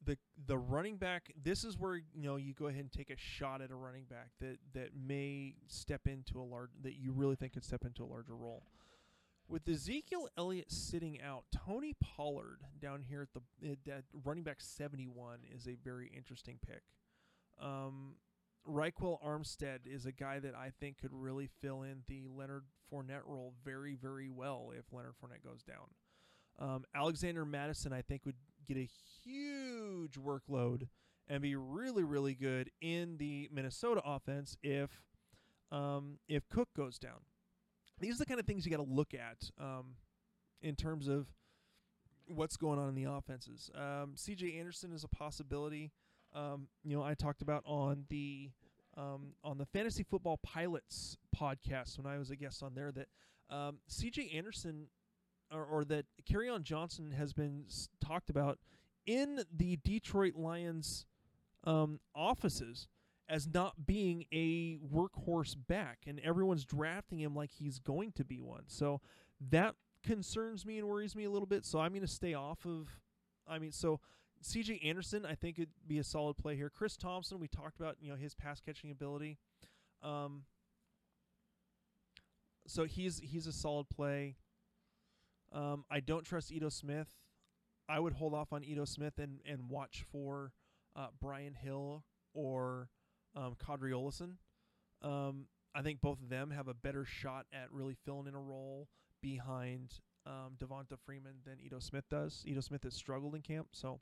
the 0.05 0.17
the 0.47 0.57
running 0.57 0.97
back 0.97 1.31
this 1.41 1.63
is 1.63 1.77
where 1.77 1.95
you 1.95 2.03
know 2.15 2.35
you 2.35 2.53
go 2.53 2.67
ahead 2.67 2.81
and 2.81 2.91
take 2.91 3.09
a 3.09 3.17
shot 3.17 3.61
at 3.61 3.71
a 3.71 3.75
running 3.75 4.05
back 4.05 4.29
that 4.39 4.57
that 4.73 4.89
may 4.95 5.55
step 5.67 6.07
into 6.07 6.39
a 6.39 6.43
large 6.43 6.69
that 6.81 6.95
you 6.95 7.11
really 7.11 7.35
think 7.35 7.53
could 7.53 7.65
step 7.65 7.85
into 7.85 8.03
a 8.03 8.05
larger 8.05 8.35
role. 8.35 8.63
With 9.47 9.69
Ezekiel 9.69 10.27
Elliott 10.37 10.71
sitting 10.71 11.21
out, 11.21 11.43
Tony 11.55 11.93
Pollard 12.03 12.61
down 12.81 13.03
here 13.07 13.21
at 13.21 13.29
the 13.33 13.91
at 13.91 14.03
running 14.23 14.43
back 14.43 14.57
71 14.59 15.39
is 15.55 15.67
a 15.67 15.75
very 15.83 16.11
interesting 16.15 16.57
pick. 16.65 16.81
Um, 17.61 18.15
Ryquell 18.67 19.23
Armstead 19.23 19.79
is 19.85 20.05
a 20.05 20.11
guy 20.11 20.39
that 20.39 20.55
I 20.55 20.71
think 20.79 20.97
could 20.99 21.13
really 21.13 21.49
fill 21.61 21.83
in 21.83 22.01
the 22.07 22.27
Leonard 22.27 22.63
Fournette 22.91 23.25
role 23.25 23.53
very, 23.63 23.95
very 23.95 24.29
well 24.29 24.71
if 24.77 24.85
Leonard 24.91 25.13
Fournette 25.21 25.47
goes 25.47 25.61
down. 25.61 25.87
Um, 26.57 26.85
Alexander 26.95 27.45
Mattison, 27.45 27.93
I 27.93 28.01
think, 28.01 28.25
would 28.25 28.35
get 28.65 28.77
a 28.77 28.89
huge 29.23 30.13
workload 30.13 30.87
and 31.27 31.41
be 31.41 31.55
really, 31.55 32.03
really 32.03 32.35
good 32.35 32.71
in 32.81 33.17
the 33.17 33.49
Minnesota 33.51 34.01
offense 34.05 34.57
if 34.63 34.89
um, 35.71 36.19
if 36.27 36.47
Cook 36.49 36.69
goes 36.75 36.99
down. 36.99 37.21
These 37.99 38.15
are 38.15 38.19
the 38.19 38.25
kind 38.25 38.39
of 38.39 38.45
things 38.45 38.65
you 38.65 38.71
got 38.71 38.83
to 38.83 38.89
look 38.89 39.13
at 39.13 39.49
um, 39.59 39.95
in 40.61 40.75
terms 40.75 41.07
of 41.07 41.27
what's 42.27 42.57
going 42.57 42.79
on 42.79 42.89
in 42.89 42.95
the 42.95 43.09
offenses. 43.09 43.69
Um, 43.75 44.13
C.J. 44.15 44.57
Anderson 44.57 44.91
is 44.91 45.03
a 45.03 45.07
possibility. 45.07 45.91
Um, 46.33 46.67
you 46.83 46.95
know, 46.95 47.03
I 47.03 47.13
talked 47.13 47.41
about 47.41 47.63
on 47.65 48.05
the 48.09 48.51
um, 48.97 49.33
on 49.43 49.57
the 49.57 49.65
Fantasy 49.65 50.03
Football 50.03 50.39
Pilots 50.43 51.17
podcast 51.35 51.97
when 51.97 52.11
I 52.11 52.17
was 52.17 52.29
a 52.29 52.35
guest 52.35 52.63
on 52.63 52.73
there 52.75 52.91
that 52.91 53.07
um, 53.49 53.79
C.J. 53.87 54.31
Anderson 54.33 54.87
or, 55.51 55.63
or 55.63 55.85
that 55.85 56.05
on 56.51 56.63
Johnson 56.63 57.11
has 57.11 57.33
been 57.33 57.65
s- 57.67 57.89
talked 58.03 58.29
about 58.29 58.59
in 59.05 59.41
the 59.55 59.77
Detroit 59.77 60.35
Lions 60.35 61.05
um, 61.63 61.99
offices 62.15 62.87
as 63.27 63.47
not 63.47 63.85
being 63.85 64.25
a 64.31 64.77
workhorse 64.77 65.55
back, 65.67 65.99
and 66.05 66.19
everyone's 66.19 66.63
drafting 66.65 67.19
him 67.19 67.35
like 67.35 67.51
he's 67.51 67.79
going 67.79 68.11
to 68.13 68.23
be 68.23 68.39
one. 68.39 68.63
So 68.67 69.01
that 69.49 69.75
concerns 70.03 70.65
me 70.65 70.77
and 70.77 70.87
worries 70.87 71.15
me 71.15 71.23
a 71.23 71.31
little 71.31 71.47
bit. 71.47 71.65
So 71.65 71.79
I'm 71.79 71.91
going 71.91 72.01
to 72.01 72.07
stay 72.07 72.33
off 72.33 72.65
of. 72.65 72.87
I 73.47 73.59
mean, 73.59 73.71
so 73.71 73.99
C.J. 74.41 74.81
Anderson, 74.83 75.25
I 75.25 75.35
think 75.35 75.57
it'd 75.57 75.69
be 75.87 75.97
a 75.97 76.03
solid 76.03 76.37
play 76.37 76.55
here. 76.55 76.69
Chris 76.69 76.97
Thompson, 76.97 77.39
we 77.39 77.47
talked 77.47 77.79
about, 77.79 77.97
you 77.99 78.11
know, 78.11 78.15
his 78.15 78.35
pass 78.35 78.59
catching 78.59 78.91
ability. 78.91 79.37
Um, 80.03 80.43
so 82.67 82.85
he's 82.85 83.19
he's 83.19 83.47
a 83.47 83.51
solid 83.51 83.89
play. 83.89 84.35
Um, 85.51 85.85
I 85.89 85.99
don't 85.99 86.25
trust 86.25 86.51
Ito 86.51 86.69
Smith. 86.69 87.09
I 87.87 87.99
would 87.99 88.13
hold 88.13 88.33
off 88.33 88.51
on 88.51 88.63
Ito 88.63 88.85
Smith 88.85 89.19
and 89.19 89.39
and 89.45 89.69
watch 89.69 90.05
for 90.11 90.51
uh, 90.95 91.07
Brian 91.21 91.53
Hill 91.53 92.03
or 92.33 92.89
um, 93.35 93.55
Qadree 93.55 93.91
Ollison. 93.91 94.37
Um, 95.01 95.47
I 95.73 95.81
think 95.81 96.01
both 96.01 96.21
of 96.21 96.29
them 96.29 96.51
have 96.51 96.67
a 96.67 96.73
better 96.73 97.05
shot 97.05 97.45
at 97.53 97.71
really 97.71 97.95
filling 98.05 98.27
in 98.27 98.35
a 98.35 98.39
role 98.39 98.87
behind 99.21 99.99
um, 100.25 100.55
Devonta 100.57 100.97
Freeman 101.05 101.35
than 101.45 101.59
Ito 101.59 101.79
Smith 101.79 102.05
does. 102.09 102.43
Ito 102.45 102.61
Smith 102.61 102.83
has 102.83 102.93
struggled 102.93 103.35
in 103.35 103.41
camp, 103.41 103.67
so. 103.71 103.99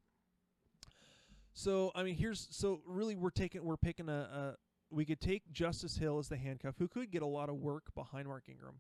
So 1.54 1.91
I 1.94 2.04
mean, 2.04 2.16
here's 2.16 2.48
so 2.52 2.82
really 2.86 3.16
we're 3.16 3.30
taking 3.30 3.64
we're 3.64 3.78
picking 3.78 4.10
a, 4.10 4.12
a 4.12 4.56
we 4.89 5.06
could 5.06 5.22
take 5.22 5.52
Justice 5.52 5.98
Hill 5.98 6.20
as 6.20 6.30
the 6.30 6.38
handcuff, 6.38 6.76
who 6.78 6.88
could 6.88 7.12
get 7.12 7.22
a 7.22 7.28
lot 7.28 7.50
of 7.50 7.56
work 7.56 7.94
behind 7.96 8.28
Mark 8.28 8.44
Ingram. 8.48 8.76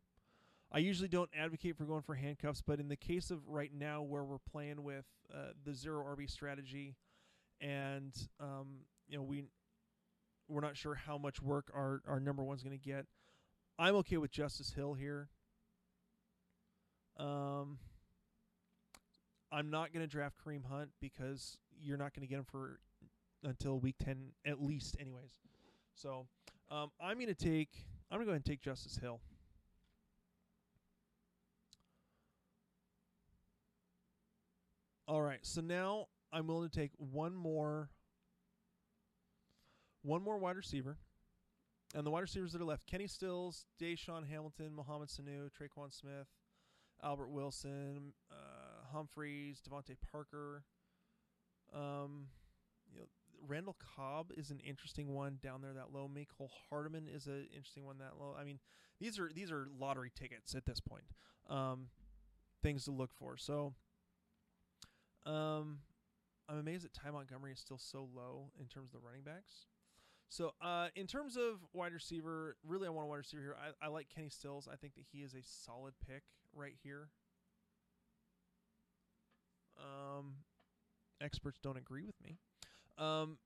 I 0.73 0.79
usually 0.79 1.07
don't 1.07 1.29
advocate 1.37 1.77
for 1.77 1.83
going 1.83 2.01
for 2.01 2.15
handcuffs, 2.15 2.63
but 2.65 2.79
in 2.79 2.87
the 2.87 2.95
case 2.95 3.29
of 3.29 3.47
right 3.47 3.71
now 3.71 4.01
where 4.01 4.23
we're 4.23 4.39
playing 4.51 4.83
with 4.83 5.05
uh, 5.31 5.51
the 5.63 5.73
zero 5.73 6.03
RB 6.03 6.29
strategy, 6.29 6.95
and 7.61 8.11
um, 8.39 8.79
you 9.07 9.17
know 9.17 9.23
we 9.23 9.43
we're 10.47 10.61
not 10.61 10.75
sure 10.75 10.95
how 10.95 11.17
much 11.17 11.41
work 11.41 11.71
our 11.75 12.01
our 12.07 12.19
number 12.19 12.43
one's 12.43 12.63
going 12.63 12.77
to 12.77 12.83
get. 12.83 13.05
I'm 13.77 13.95
okay 13.97 14.17
with 14.17 14.31
Justice 14.31 14.71
Hill 14.71 14.95
here. 14.95 15.29
Um, 17.17 17.77
I'm 19.51 19.69
not 19.69 19.93
going 19.93 20.03
to 20.03 20.09
draft 20.09 20.35
Kareem 20.43 20.65
Hunt 20.65 20.89
because 20.99 21.59
you're 21.79 21.97
not 21.97 22.15
going 22.15 22.21
to 22.21 22.27
get 22.27 22.39
him 22.39 22.45
for 22.45 22.79
until 23.43 23.79
week 23.79 23.95
10 24.03 24.31
at 24.45 24.63
least 24.63 24.95
anyways. 24.99 25.31
So, 25.93 26.25
um, 26.71 26.89
I'm 26.99 27.17
going 27.17 27.27
to 27.27 27.35
take 27.35 27.69
I'm 28.09 28.17
going 28.17 28.21
to 28.21 28.25
go 28.25 28.31
ahead 28.31 28.37
and 28.37 28.45
take 28.45 28.61
Justice 28.61 28.97
Hill. 28.97 29.19
All 35.07 35.21
right. 35.21 35.39
So 35.41 35.61
now 35.61 36.07
I'm 36.31 36.47
willing 36.47 36.69
to 36.69 36.75
take 36.75 36.91
one 36.97 37.35
more 37.35 37.89
one 40.01 40.21
more 40.21 40.37
wide 40.37 40.55
receiver. 40.55 40.97
And 41.95 42.05
the 42.05 42.11
wide 42.11 42.21
receivers 42.21 42.53
that 42.53 42.61
are 42.61 42.65
left, 42.65 42.87
Kenny 42.87 43.07
Stills, 43.07 43.65
DaeSean 43.79 44.27
Hamilton, 44.27 44.73
Mohamed 44.73 45.09
Sanu, 45.09 45.49
Tre'Quan 45.51 45.93
Smith, 45.93 46.27
Albert 47.03 47.29
Wilson, 47.29 48.13
uh, 48.31 48.87
Humphries, 48.91 49.61
DeVante 49.61 49.95
Parker. 50.11 50.63
Um, 51.71 52.27
you 52.91 52.99
know, 52.99 53.05
Randall 53.47 53.75
Cobb 53.95 54.31
is 54.35 54.49
an 54.49 54.59
interesting 54.59 55.13
one 55.13 55.37
down 55.43 55.61
there 55.61 55.73
that 55.73 55.93
low. 55.93 56.09
Mecole 56.11 56.49
Hardman 56.69 57.07
is 57.07 57.27
an 57.27 57.47
interesting 57.55 57.85
one 57.85 57.99
that 57.99 58.13
low. 58.19 58.35
I 58.39 58.43
mean, 58.43 58.59
these 58.99 59.19
are 59.19 59.29
these 59.33 59.51
are 59.51 59.67
lottery 59.79 60.11
tickets 60.15 60.55
at 60.55 60.65
this 60.65 60.79
point. 60.79 61.03
Um, 61.49 61.87
things 62.63 62.85
to 62.85 62.91
look 62.91 63.11
for. 63.13 63.37
So, 63.37 63.73
um, 65.25 65.79
I'm 66.49 66.57
amazed 66.57 66.83
that 66.83 66.93
Ty 66.93 67.11
Montgomery 67.11 67.51
is 67.51 67.59
still 67.59 67.77
so 67.77 68.07
low 68.15 68.51
in 68.59 68.67
terms 68.67 68.93
of 68.93 69.01
the 69.01 69.05
running 69.05 69.23
backs. 69.23 69.67
So, 70.29 70.53
uh, 70.61 70.87
in 70.95 71.05
terms 71.05 71.37
of 71.37 71.59
wide 71.73 71.93
receiver, 71.93 72.57
really, 72.65 72.87
I 72.87 72.89
want 72.89 73.05
a 73.05 73.09
wide 73.09 73.17
receiver 73.17 73.43
here. 73.43 73.55
I, 73.55 73.85
I 73.85 73.89
like 73.89 74.07
Kenny 74.13 74.29
Stills. 74.29 74.67
I 74.71 74.75
think 74.75 74.95
that 74.95 75.03
he 75.11 75.19
is 75.19 75.33
a 75.35 75.43
solid 75.43 75.93
pick 76.07 76.23
right 76.55 76.73
here. 76.83 77.09
Um, 79.77 80.33
experts 81.21 81.59
don't 81.61 81.77
agree 81.77 82.03
with 82.03 82.15
me. 82.23 82.37
Um, 82.97 83.37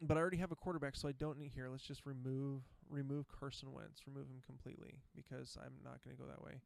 but 0.00 0.16
I 0.16 0.20
already 0.20 0.38
have 0.38 0.52
a 0.52 0.56
quarterback, 0.56 0.96
so 0.96 1.08
I 1.08 1.12
don't 1.12 1.38
need 1.38 1.52
here. 1.54 1.68
Let's 1.68 1.84
just 1.84 2.06
remove 2.06 2.62
remove 2.88 3.26
Carson 3.28 3.72
Wentz, 3.72 4.00
remove 4.06 4.26
him 4.26 4.42
completely 4.44 4.98
because 5.14 5.56
I'm 5.60 5.74
not 5.84 6.02
going 6.02 6.16
to 6.16 6.22
go 6.22 6.28
that 6.28 6.42
way. 6.42 6.60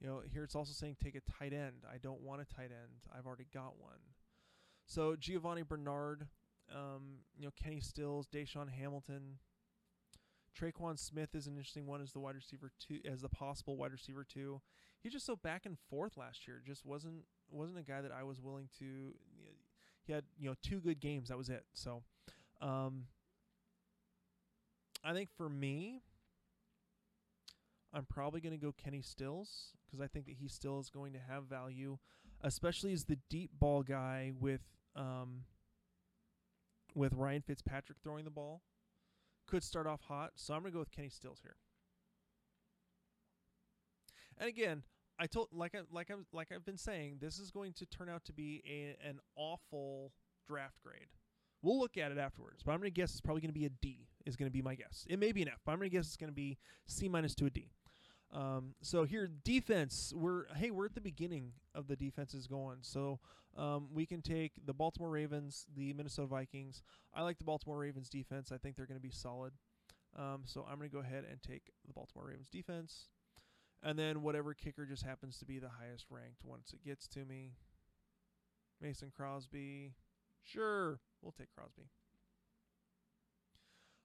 You 0.00 0.06
know, 0.06 0.22
here 0.32 0.44
it's 0.44 0.54
also 0.54 0.72
saying 0.72 0.96
take 1.02 1.14
a 1.14 1.20
tight 1.20 1.52
end. 1.52 1.84
I 1.92 1.98
don't 1.98 2.22
want 2.22 2.40
a 2.40 2.44
tight 2.44 2.70
end. 2.70 3.06
I've 3.16 3.26
already 3.26 3.46
got 3.52 3.78
one. 3.78 3.98
So 4.86 5.14
Giovani 5.14 5.62
Bernard, 5.62 6.26
um, 6.74 7.18
you 7.36 7.44
know, 7.44 7.52
Kenny 7.62 7.80
Stills, 7.80 8.26
DaeSean 8.26 8.70
Hamilton, 8.70 9.38
Tre'Quan 10.58 10.98
Smith 10.98 11.34
is 11.34 11.46
an 11.46 11.54
interesting 11.54 11.86
one 11.86 12.00
as 12.00 12.12
the 12.12 12.18
wide 12.18 12.34
receiver 12.34 12.72
two, 12.78 13.00
as 13.10 13.20
the 13.22 13.28
possible 13.28 13.76
wide 13.76 13.92
receiver 13.92 14.24
two. 14.24 14.60
He's 15.02 15.12
just 15.12 15.26
so 15.26 15.36
back 15.36 15.64
and 15.64 15.78
forth 15.88 16.16
last 16.16 16.46
year. 16.46 16.62
Just 16.64 16.84
wasn't 16.84 17.24
wasn't 17.50 17.78
a 17.78 17.82
guy 17.82 18.00
that 18.00 18.12
I 18.12 18.22
was 18.22 18.40
willing 18.40 18.68
to. 18.78 18.84
You 18.84 19.44
know, 19.44 19.52
he 20.02 20.12
had 20.12 20.24
you 20.38 20.48
know 20.48 20.56
two 20.62 20.80
good 20.80 21.00
games. 21.00 21.28
That 21.28 21.38
was 21.38 21.48
it. 21.48 21.64
So, 21.72 22.02
um, 22.60 23.04
I 25.04 25.12
think 25.12 25.30
for 25.36 25.48
me, 25.48 26.02
I'm 27.92 28.06
probably 28.06 28.40
going 28.40 28.52
to 28.52 28.64
go 28.64 28.72
Kenny 28.72 29.02
Stills 29.02 29.72
because 29.84 30.00
I 30.00 30.06
think 30.06 30.26
that 30.26 30.36
he 30.40 30.48
still 30.48 30.78
is 30.78 30.90
going 30.90 31.12
to 31.12 31.18
have 31.18 31.44
value, 31.44 31.98
especially 32.42 32.92
as 32.92 33.04
the 33.04 33.18
deep 33.28 33.50
ball 33.58 33.82
guy 33.82 34.32
with 34.38 34.62
um, 34.94 35.44
with 36.94 37.12
Ryan 37.14 37.42
Fitzpatrick 37.42 37.98
throwing 38.02 38.24
the 38.24 38.30
ball. 38.30 38.62
Could 39.46 39.64
start 39.64 39.86
off 39.86 40.02
hot, 40.02 40.32
so 40.36 40.54
I'm 40.54 40.60
going 40.60 40.70
to 40.70 40.74
go 40.74 40.78
with 40.80 40.92
Kenny 40.92 41.08
Stills 41.08 41.40
here. 41.42 41.56
And 44.38 44.48
again, 44.48 44.84
I 45.18 45.26
told 45.26 45.48
like 45.52 45.74
I 45.74 45.80
like 45.92 46.10
I'm 46.10 46.26
like 46.32 46.52
I've 46.54 46.64
been 46.64 46.78
saying, 46.78 47.18
this 47.20 47.38
is 47.38 47.50
going 47.50 47.72
to 47.74 47.86
turn 47.86 48.08
out 48.08 48.24
to 48.26 48.32
be 48.32 48.62
a, 48.66 48.96
an 49.06 49.18
awful 49.36 50.12
draft 50.46 50.78
grade. 50.84 51.08
We'll 51.62 51.78
look 51.78 51.98
at 51.98 52.10
it 52.10 52.16
afterwards, 52.16 52.62
but 52.64 52.72
I'm 52.72 52.78
going 52.78 52.90
to 52.90 52.94
guess 52.94 53.10
it's 53.10 53.20
probably 53.20 53.42
going 53.42 53.52
to 53.52 53.58
be 53.58 53.66
a 53.66 53.70
D. 53.70 54.06
Is 54.24 54.36
going 54.36 54.48
to 54.48 54.52
be 54.52 54.62
my 54.62 54.74
guess. 54.74 55.06
It 55.10 55.18
may 55.18 55.32
be 55.32 55.42
an 55.42 55.48
F, 55.48 55.60
but 55.64 55.72
I'm 55.72 55.78
going 55.78 55.90
to 55.90 55.96
guess 55.96 56.06
it's 56.06 56.16
going 56.16 56.30
to 56.30 56.34
be 56.34 56.56
C 56.86 57.08
minus 57.08 57.34
to 57.36 57.46
a 57.46 57.50
D. 57.50 57.70
Um, 58.32 58.74
so 58.80 59.04
here, 59.04 59.28
defense. 59.44 60.12
We're 60.16 60.46
hey, 60.54 60.70
we're 60.70 60.86
at 60.86 60.94
the 60.94 61.00
beginning 61.00 61.52
of 61.74 61.88
the 61.88 61.96
defenses 61.96 62.46
going. 62.46 62.78
So 62.82 63.18
um, 63.56 63.88
we 63.92 64.06
can 64.06 64.22
take 64.22 64.52
the 64.64 64.72
Baltimore 64.72 65.10
Ravens, 65.10 65.66
the 65.74 65.92
Minnesota 65.92 66.28
Vikings. 66.28 66.82
I 67.14 67.22
like 67.22 67.38
the 67.38 67.44
Baltimore 67.44 67.78
Ravens 67.78 68.08
defense. 68.08 68.52
I 68.52 68.58
think 68.58 68.76
they're 68.76 68.86
going 68.86 69.00
to 69.00 69.02
be 69.02 69.10
solid. 69.10 69.52
Um, 70.16 70.42
so 70.44 70.66
I'm 70.68 70.78
going 70.78 70.90
to 70.90 70.94
go 70.94 71.02
ahead 71.02 71.24
and 71.30 71.40
take 71.42 71.72
the 71.86 71.92
Baltimore 71.92 72.26
Ravens 72.28 72.48
defense, 72.48 73.08
and 73.82 73.98
then 73.98 74.22
whatever 74.22 74.54
kicker 74.54 74.84
just 74.84 75.04
happens 75.04 75.38
to 75.38 75.44
be 75.44 75.58
the 75.58 75.68
highest 75.68 76.06
ranked 76.10 76.44
once 76.44 76.72
it 76.72 76.84
gets 76.84 77.06
to 77.08 77.24
me. 77.24 77.52
Mason 78.80 79.12
Crosby, 79.14 79.94
sure, 80.42 80.98
we'll 81.22 81.32
take 81.32 81.54
Crosby. 81.56 81.84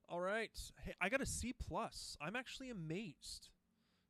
All 0.08 0.20
right, 0.20 0.52
hey, 0.84 0.94
I 1.02 1.10
got 1.10 1.22
a 1.22 1.26
C 1.26 1.54
plus. 1.54 2.18
I'm 2.22 2.36
actually 2.36 2.70
amazed. 2.70 3.50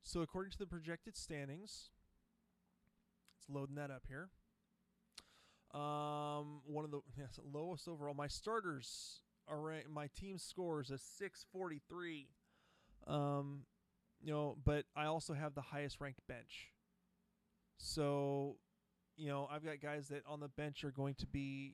So 0.05 0.21
according 0.21 0.51
to 0.51 0.59
the 0.59 0.67
projected 0.67 1.17
standings, 1.17 1.89
it's 3.39 3.49
loading 3.49 3.75
that 3.75 3.89
up 3.89 4.03
here. 4.07 4.29
Um, 5.73 6.61
one 6.67 6.85
of 6.85 6.91
the 6.91 7.01
yes, 7.17 7.39
lowest 7.51 7.87
overall. 7.87 8.13
My 8.13 8.27
starters 8.27 9.19
are 9.47 9.73
my 9.91 10.07
team 10.15 10.37
scores 10.37 10.91
a 10.91 10.99
643. 10.99 12.27
Um, 13.07 13.61
you 14.21 14.31
know, 14.31 14.57
but 14.63 14.85
I 14.95 15.05
also 15.05 15.33
have 15.33 15.55
the 15.55 15.61
highest 15.61 15.99
ranked 15.99 16.25
bench. 16.27 16.71
So, 17.77 18.57
you 19.17 19.27
know, 19.27 19.49
I've 19.51 19.65
got 19.65 19.81
guys 19.81 20.07
that 20.09 20.21
on 20.27 20.39
the 20.39 20.47
bench 20.47 20.83
are 20.83 20.91
going 20.91 21.15
to 21.15 21.25
be 21.25 21.73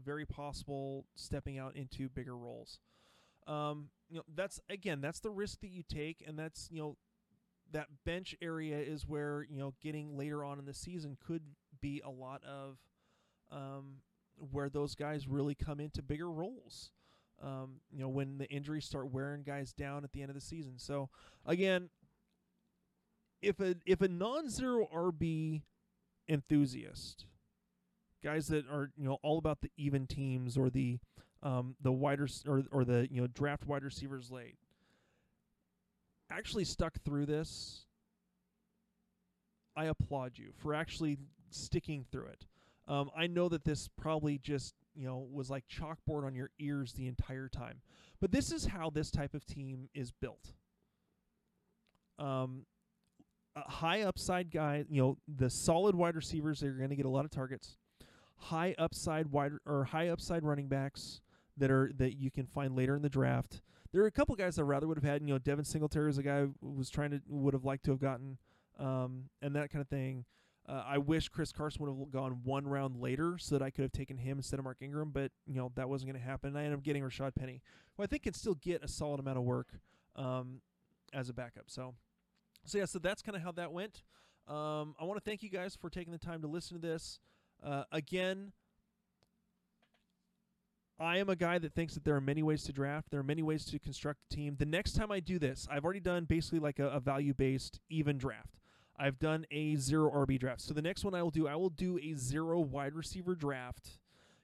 very 0.00 0.24
possible 0.24 1.06
stepping 1.16 1.58
out 1.58 1.74
into 1.74 2.08
bigger 2.08 2.36
roles. 2.36 2.78
Um, 3.48 3.88
you 4.08 4.16
know, 4.18 4.24
that's 4.32 4.60
again, 4.70 5.00
that's 5.00 5.20
the 5.20 5.30
risk 5.30 5.60
that 5.60 5.70
you 5.70 5.82
take, 5.82 6.24
and 6.26 6.38
that's 6.38 6.68
you 6.70 6.78
know, 6.78 6.96
that 7.72 7.88
bench 8.04 8.34
area 8.40 8.78
is 8.78 9.06
where 9.06 9.46
you 9.48 9.58
know 9.58 9.74
getting 9.82 10.16
later 10.16 10.44
on 10.44 10.58
in 10.58 10.64
the 10.64 10.74
season 10.74 11.16
could 11.26 11.42
be 11.80 12.00
a 12.04 12.10
lot 12.10 12.42
of 12.44 12.78
um, 13.50 13.96
where 14.50 14.68
those 14.68 14.94
guys 14.94 15.28
really 15.28 15.54
come 15.54 15.80
into 15.80 16.02
bigger 16.02 16.30
roles. 16.30 16.90
Um, 17.42 17.80
you 17.92 18.00
know, 18.00 18.08
when 18.08 18.38
the 18.38 18.48
injuries 18.48 18.84
start 18.84 19.10
wearing 19.10 19.42
guys 19.42 19.72
down 19.72 20.04
at 20.04 20.12
the 20.12 20.22
end 20.22 20.30
of 20.30 20.34
the 20.34 20.40
season. 20.40 20.78
So 20.78 21.10
again, 21.44 21.90
if 23.42 23.60
a 23.60 23.76
if 23.84 24.00
a 24.00 24.08
non-zero 24.08 24.88
RB 24.94 25.62
enthusiast, 26.28 27.26
guys 28.22 28.46
that 28.48 28.66
are 28.68 28.90
you 28.96 29.04
know 29.04 29.18
all 29.22 29.38
about 29.38 29.60
the 29.60 29.70
even 29.76 30.06
teams 30.06 30.56
or 30.56 30.70
the 30.70 30.98
um, 31.42 31.76
the 31.82 31.92
wider 31.92 32.26
or 32.46 32.62
or 32.70 32.84
the 32.84 33.08
you 33.10 33.20
know 33.20 33.26
draft 33.26 33.66
wide 33.66 33.84
receivers 33.84 34.30
late. 34.30 34.56
Actually 36.36 36.64
stuck 36.64 37.00
through 37.04 37.26
this. 37.26 37.84
I 39.76 39.84
applaud 39.84 40.32
you 40.36 40.50
for 40.56 40.74
actually 40.74 41.18
sticking 41.50 42.04
through 42.10 42.26
it. 42.26 42.46
Um, 42.88 43.10
I 43.16 43.28
know 43.28 43.48
that 43.48 43.64
this 43.64 43.88
probably 43.88 44.38
just 44.38 44.74
you 44.94 45.06
know 45.06 45.26
was 45.32 45.48
like 45.48 45.64
chalkboard 45.68 46.26
on 46.26 46.34
your 46.34 46.50
ears 46.58 46.92
the 46.92 47.06
entire 47.06 47.48
time, 47.48 47.80
but 48.20 48.32
this 48.32 48.52
is 48.52 48.66
how 48.66 48.90
this 48.90 49.10
type 49.10 49.34
of 49.34 49.46
team 49.46 49.88
is 49.94 50.10
built. 50.10 50.52
Um, 52.18 52.66
high 53.56 54.02
upside 54.02 54.50
guy, 54.50 54.84
you 54.90 55.00
know, 55.00 55.18
the 55.28 55.50
solid 55.50 55.94
wide 55.94 56.16
receivers 56.16 56.60
they 56.60 56.66
are 56.66 56.72
going 56.72 56.90
to 56.90 56.96
get 56.96 57.06
a 57.06 57.10
lot 57.10 57.24
of 57.24 57.30
targets. 57.30 57.76
High 58.36 58.74
upside 58.78 59.28
wide 59.28 59.52
or 59.66 59.84
high 59.84 60.08
upside 60.08 60.44
running 60.44 60.68
backs 60.68 61.20
that 61.56 61.70
are 61.70 61.92
that 61.96 62.18
you 62.18 62.30
can 62.30 62.46
find 62.46 62.74
later 62.74 62.96
in 62.96 63.02
the 63.02 63.08
draft. 63.08 63.62
There 63.94 64.02
are 64.02 64.08
a 64.08 64.10
couple 64.10 64.34
guys 64.34 64.58
I 64.58 64.62
rather 64.62 64.88
would 64.88 64.96
have 64.96 65.04
had. 65.04 65.22
You 65.22 65.28
know, 65.28 65.38
Devin 65.38 65.64
Singletary 65.64 66.10
is 66.10 66.18
a 66.18 66.22
guy 66.24 66.40
who 66.40 66.52
was 66.60 66.90
trying 66.90 67.12
to 67.12 67.20
would 67.28 67.54
have 67.54 67.64
liked 67.64 67.84
to 67.84 67.92
have 67.92 68.00
gotten, 68.00 68.38
um, 68.76 69.26
and 69.40 69.54
that 69.54 69.70
kind 69.70 69.80
of 69.80 69.88
thing. 69.88 70.24
Uh, 70.68 70.82
I 70.84 70.98
wish 70.98 71.28
Chris 71.28 71.52
Carson 71.52 71.86
would 71.86 71.96
have 71.96 72.10
gone 72.10 72.40
one 72.42 72.66
round 72.66 72.96
later 73.00 73.38
so 73.38 73.56
that 73.56 73.64
I 73.64 73.70
could 73.70 73.82
have 73.82 73.92
taken 73.92 74.16
him 74.16 74.38
instead 74.38 74.58
of 74.58 74.64
Mark 74.64 74.78
Ingram, 74.80 75.10
but 75.12 75.30
you 75.46 75.54
know 75.54 75.70
that 75.76 75.88
wasn't 75.88 76.10
going 76.10 76.20
to 76.20 76.26
happen. 76.26 76.48
And 76.48 76.58
I 76.58 76.64
ended 76.64 76.76
up 76.76 76.82
getting 76.82 77.04
Rashaad 77.04 77.36
Penny, 77.36 77.62
who 77.96 78.02
I 78.02 78.06
think 78.06 78.24
can 78.24 78.32
still 78.32 78.56
get 78.56 78.82
a 78.82 78.88
solid 78.88 79.20
amount 79.20 79.38
of 79.38 79.44
work 79.44 79.68
um, 80.16 80.60
as 81.12 81.28
a 81.28 81.32
backup. 81.32 81.66
So, 81.68 81.94
so 82.64 82.78
yeah, 82.78 82.86
so 82.86 82.98
that's 82.98 83.22
kind 83.22 83.36
of 83.36 83.42
how 83.42 83.52
that 83.52 83.70
went. 83.70 84.02
Um, 84.48 84.96
I 84.98 85.04
want 85.04 85.22
to 85.22 85.30
thank 85.30 85.44
you 85.44 85.50
guys 85.50 85.76
for 85.80 85.88
taking 85.88 86.12
the 86.12 86.18
time 86.18 86.42
to 86.42 86.48
listen 86.48 86.80
to 86.80 86.84
this. 86.84 87.20
Uh, 87.64 87.84
again, 87.92 88.50
I 90.98 91.18
am 91.18 91.28
a 91.28 91.36
guy 91.36 91.58
that 91.58 91.74
thinks 91.74 91.94
that 91.94 92.04
there 92.04 92.14
are 92.14 92.20
many 92.20 92.42
ways 92.42 92.62
to 92.64 92.72
draft. 92.72 93.10
There 93.10 93.18
are 93.20 93.24
many 93.24 93.42
ways 93.42 93.64
to 93.66 93.78
construct 93.78 94.20
a 94.30 94.34
team. 94.34 94.56
The 94.58 94.66
next 94.66 94.92
time 94.92 95.10
I 95.10 95.20
do 95.20 95.38
this, 95.38 95.66
I've 95.70 95.84
already 95.84 96.00
done 96.00 96.24
basically 96.24 96.60
like 96.60 96.78
a, 96.78 96.88
a 96.88 97.00
value 97.00 97.34
based 97.34 97.80
even 97.90 98.16
draft. 98.16 98.60
I've 98.96 99.18
done 99.18 99.44
a 99.50 99.74
zero 99.74 100.10
RB 100.10 100.38
draft. 100.38 100.60
So 100.60 100.72
the 100.72 100.82
next 100.82 101.04
one 101.04 101.14
I 101.14 101.22
will 101.22 101.32
do, 101.32 101.48
I 101.48 101.56
will 101.56 101.70
do 101.70 101.98
a 101.98 102.14
zero 102.14 102.60
wide 102.60 102.94
receiver 102.94 103.34
draft 103.34 103.98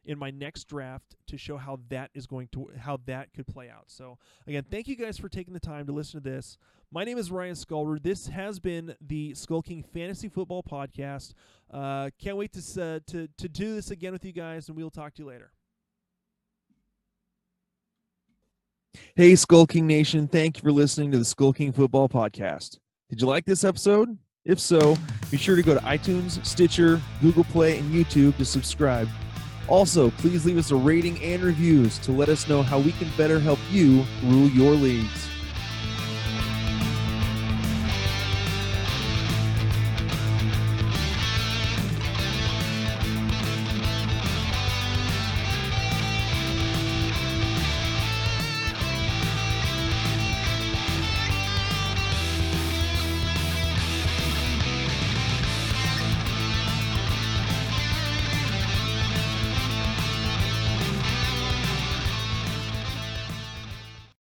in 0.04 0.18
my 0.18 0.30
next 0.30 0.64
draft 0.64 1.14
to 1.26 1.36
show 1.36 1.56
how 1.56 1.78
that 1.88 2.10
is 2.14 2.26
going 2.26 2.48
to 2.48 2.68
how 2.78 2.98
that 3.06 3.32
could 3.32 3.46
play 3.46 3.70
out. 3.70 3.84
So 3.86 4.18
again, 4.46 4.64
thank 4.68 4.88
you 4.88 4.96
guys 4.96 5.18
for 5.18 5.28
taking 5.28 5.54
the 5.54 5.60
time 5.60 5.86
to 5.86 5.92
listen 5.92 6.20
to 6.20 6.28
this. 6.28 6.58
My 6.90 7.04
name 7.04 7.18
is 7.18 7.30
Ryan 7.30 7.54
Skulrud. 7.54 8.02
This 8.02 8.26
has 8.26 8.58
been 8.58 8.96
the 9.00 9.34
Skull 9.34 9.62
King 9.62 9.84
Fantasy 9.94 10.28
Football 10.28 10.64
Podcast. 10.64 11.34
Uh, 11.70 12.10
can't 12.18 12.36
wait 12.36 12.52
to 12.54 12.82
uh, 12.82 12.98
to 13.06 13.28
to 13.36 13.48
do 13.48 13.74
this 13.74 13.92
again 13.92 14.12
with 14.12 14.24
you 14.24 14.32
guys, 14.32 14.68
and 14.68 14.76
we'll 14.76 14.90
talk 14.90 15.14
to 15.14 15.22
you 15.22 15.28
later. 15.28 15.52
Hey, 19.14 19.36
Skull 19.36 19.66
King 19.66 19.86
Nation! 19.86 20.26
Thank 20.26 20.56
you 20.56 20.62
for 20.62 20.72
listening 20.72 21.12
to 21.12 21.18
the 21.18 21.24
Skull 21.24 21.52
King 21.52 21.72
Football 21.72 22.08
Podcast. 22.08 22.78
Did 23.08 23.20
you 23.20 23.28
like 23.28 23.44
this 23.44 23.62
episode? 23.62 24.18
If 24.44 24.58
so, 24.58 24.96
be 25.30 25.36
sure 25.36 25.54
to 25.54 25.62
go 25.62 25.74
to 25.74 25.80
iTunes, 25.82 26.44
Stitcher, 26.44 27.00
Google 27.20 27.44
Play, 27.44 27.78
and 27.78 27.94
YouTube 27.94 28.36
to 28.38 28.44
subscribe. 28.44 29.08
Also, 29.68 30.10
please 30.10 30.44
leave 30.44 30.58
us 30.58 30.72
a 30.72 30.76
rating 30.76 31.22
and 31.22 31.40
reviews 31.40 31.98
to 32.00 32.10
let 32.10 32.28
us 32.28 32.48
know 32.48 32.62
how 32.62 32.80
we 32.80 32.90
can 32.92 33.08
better 33.16 33.38
help 33.38 33.60
you 33.70 34.04
rule 34.24 34.48
your 34.48 34.72
leagues. 34.72 35.29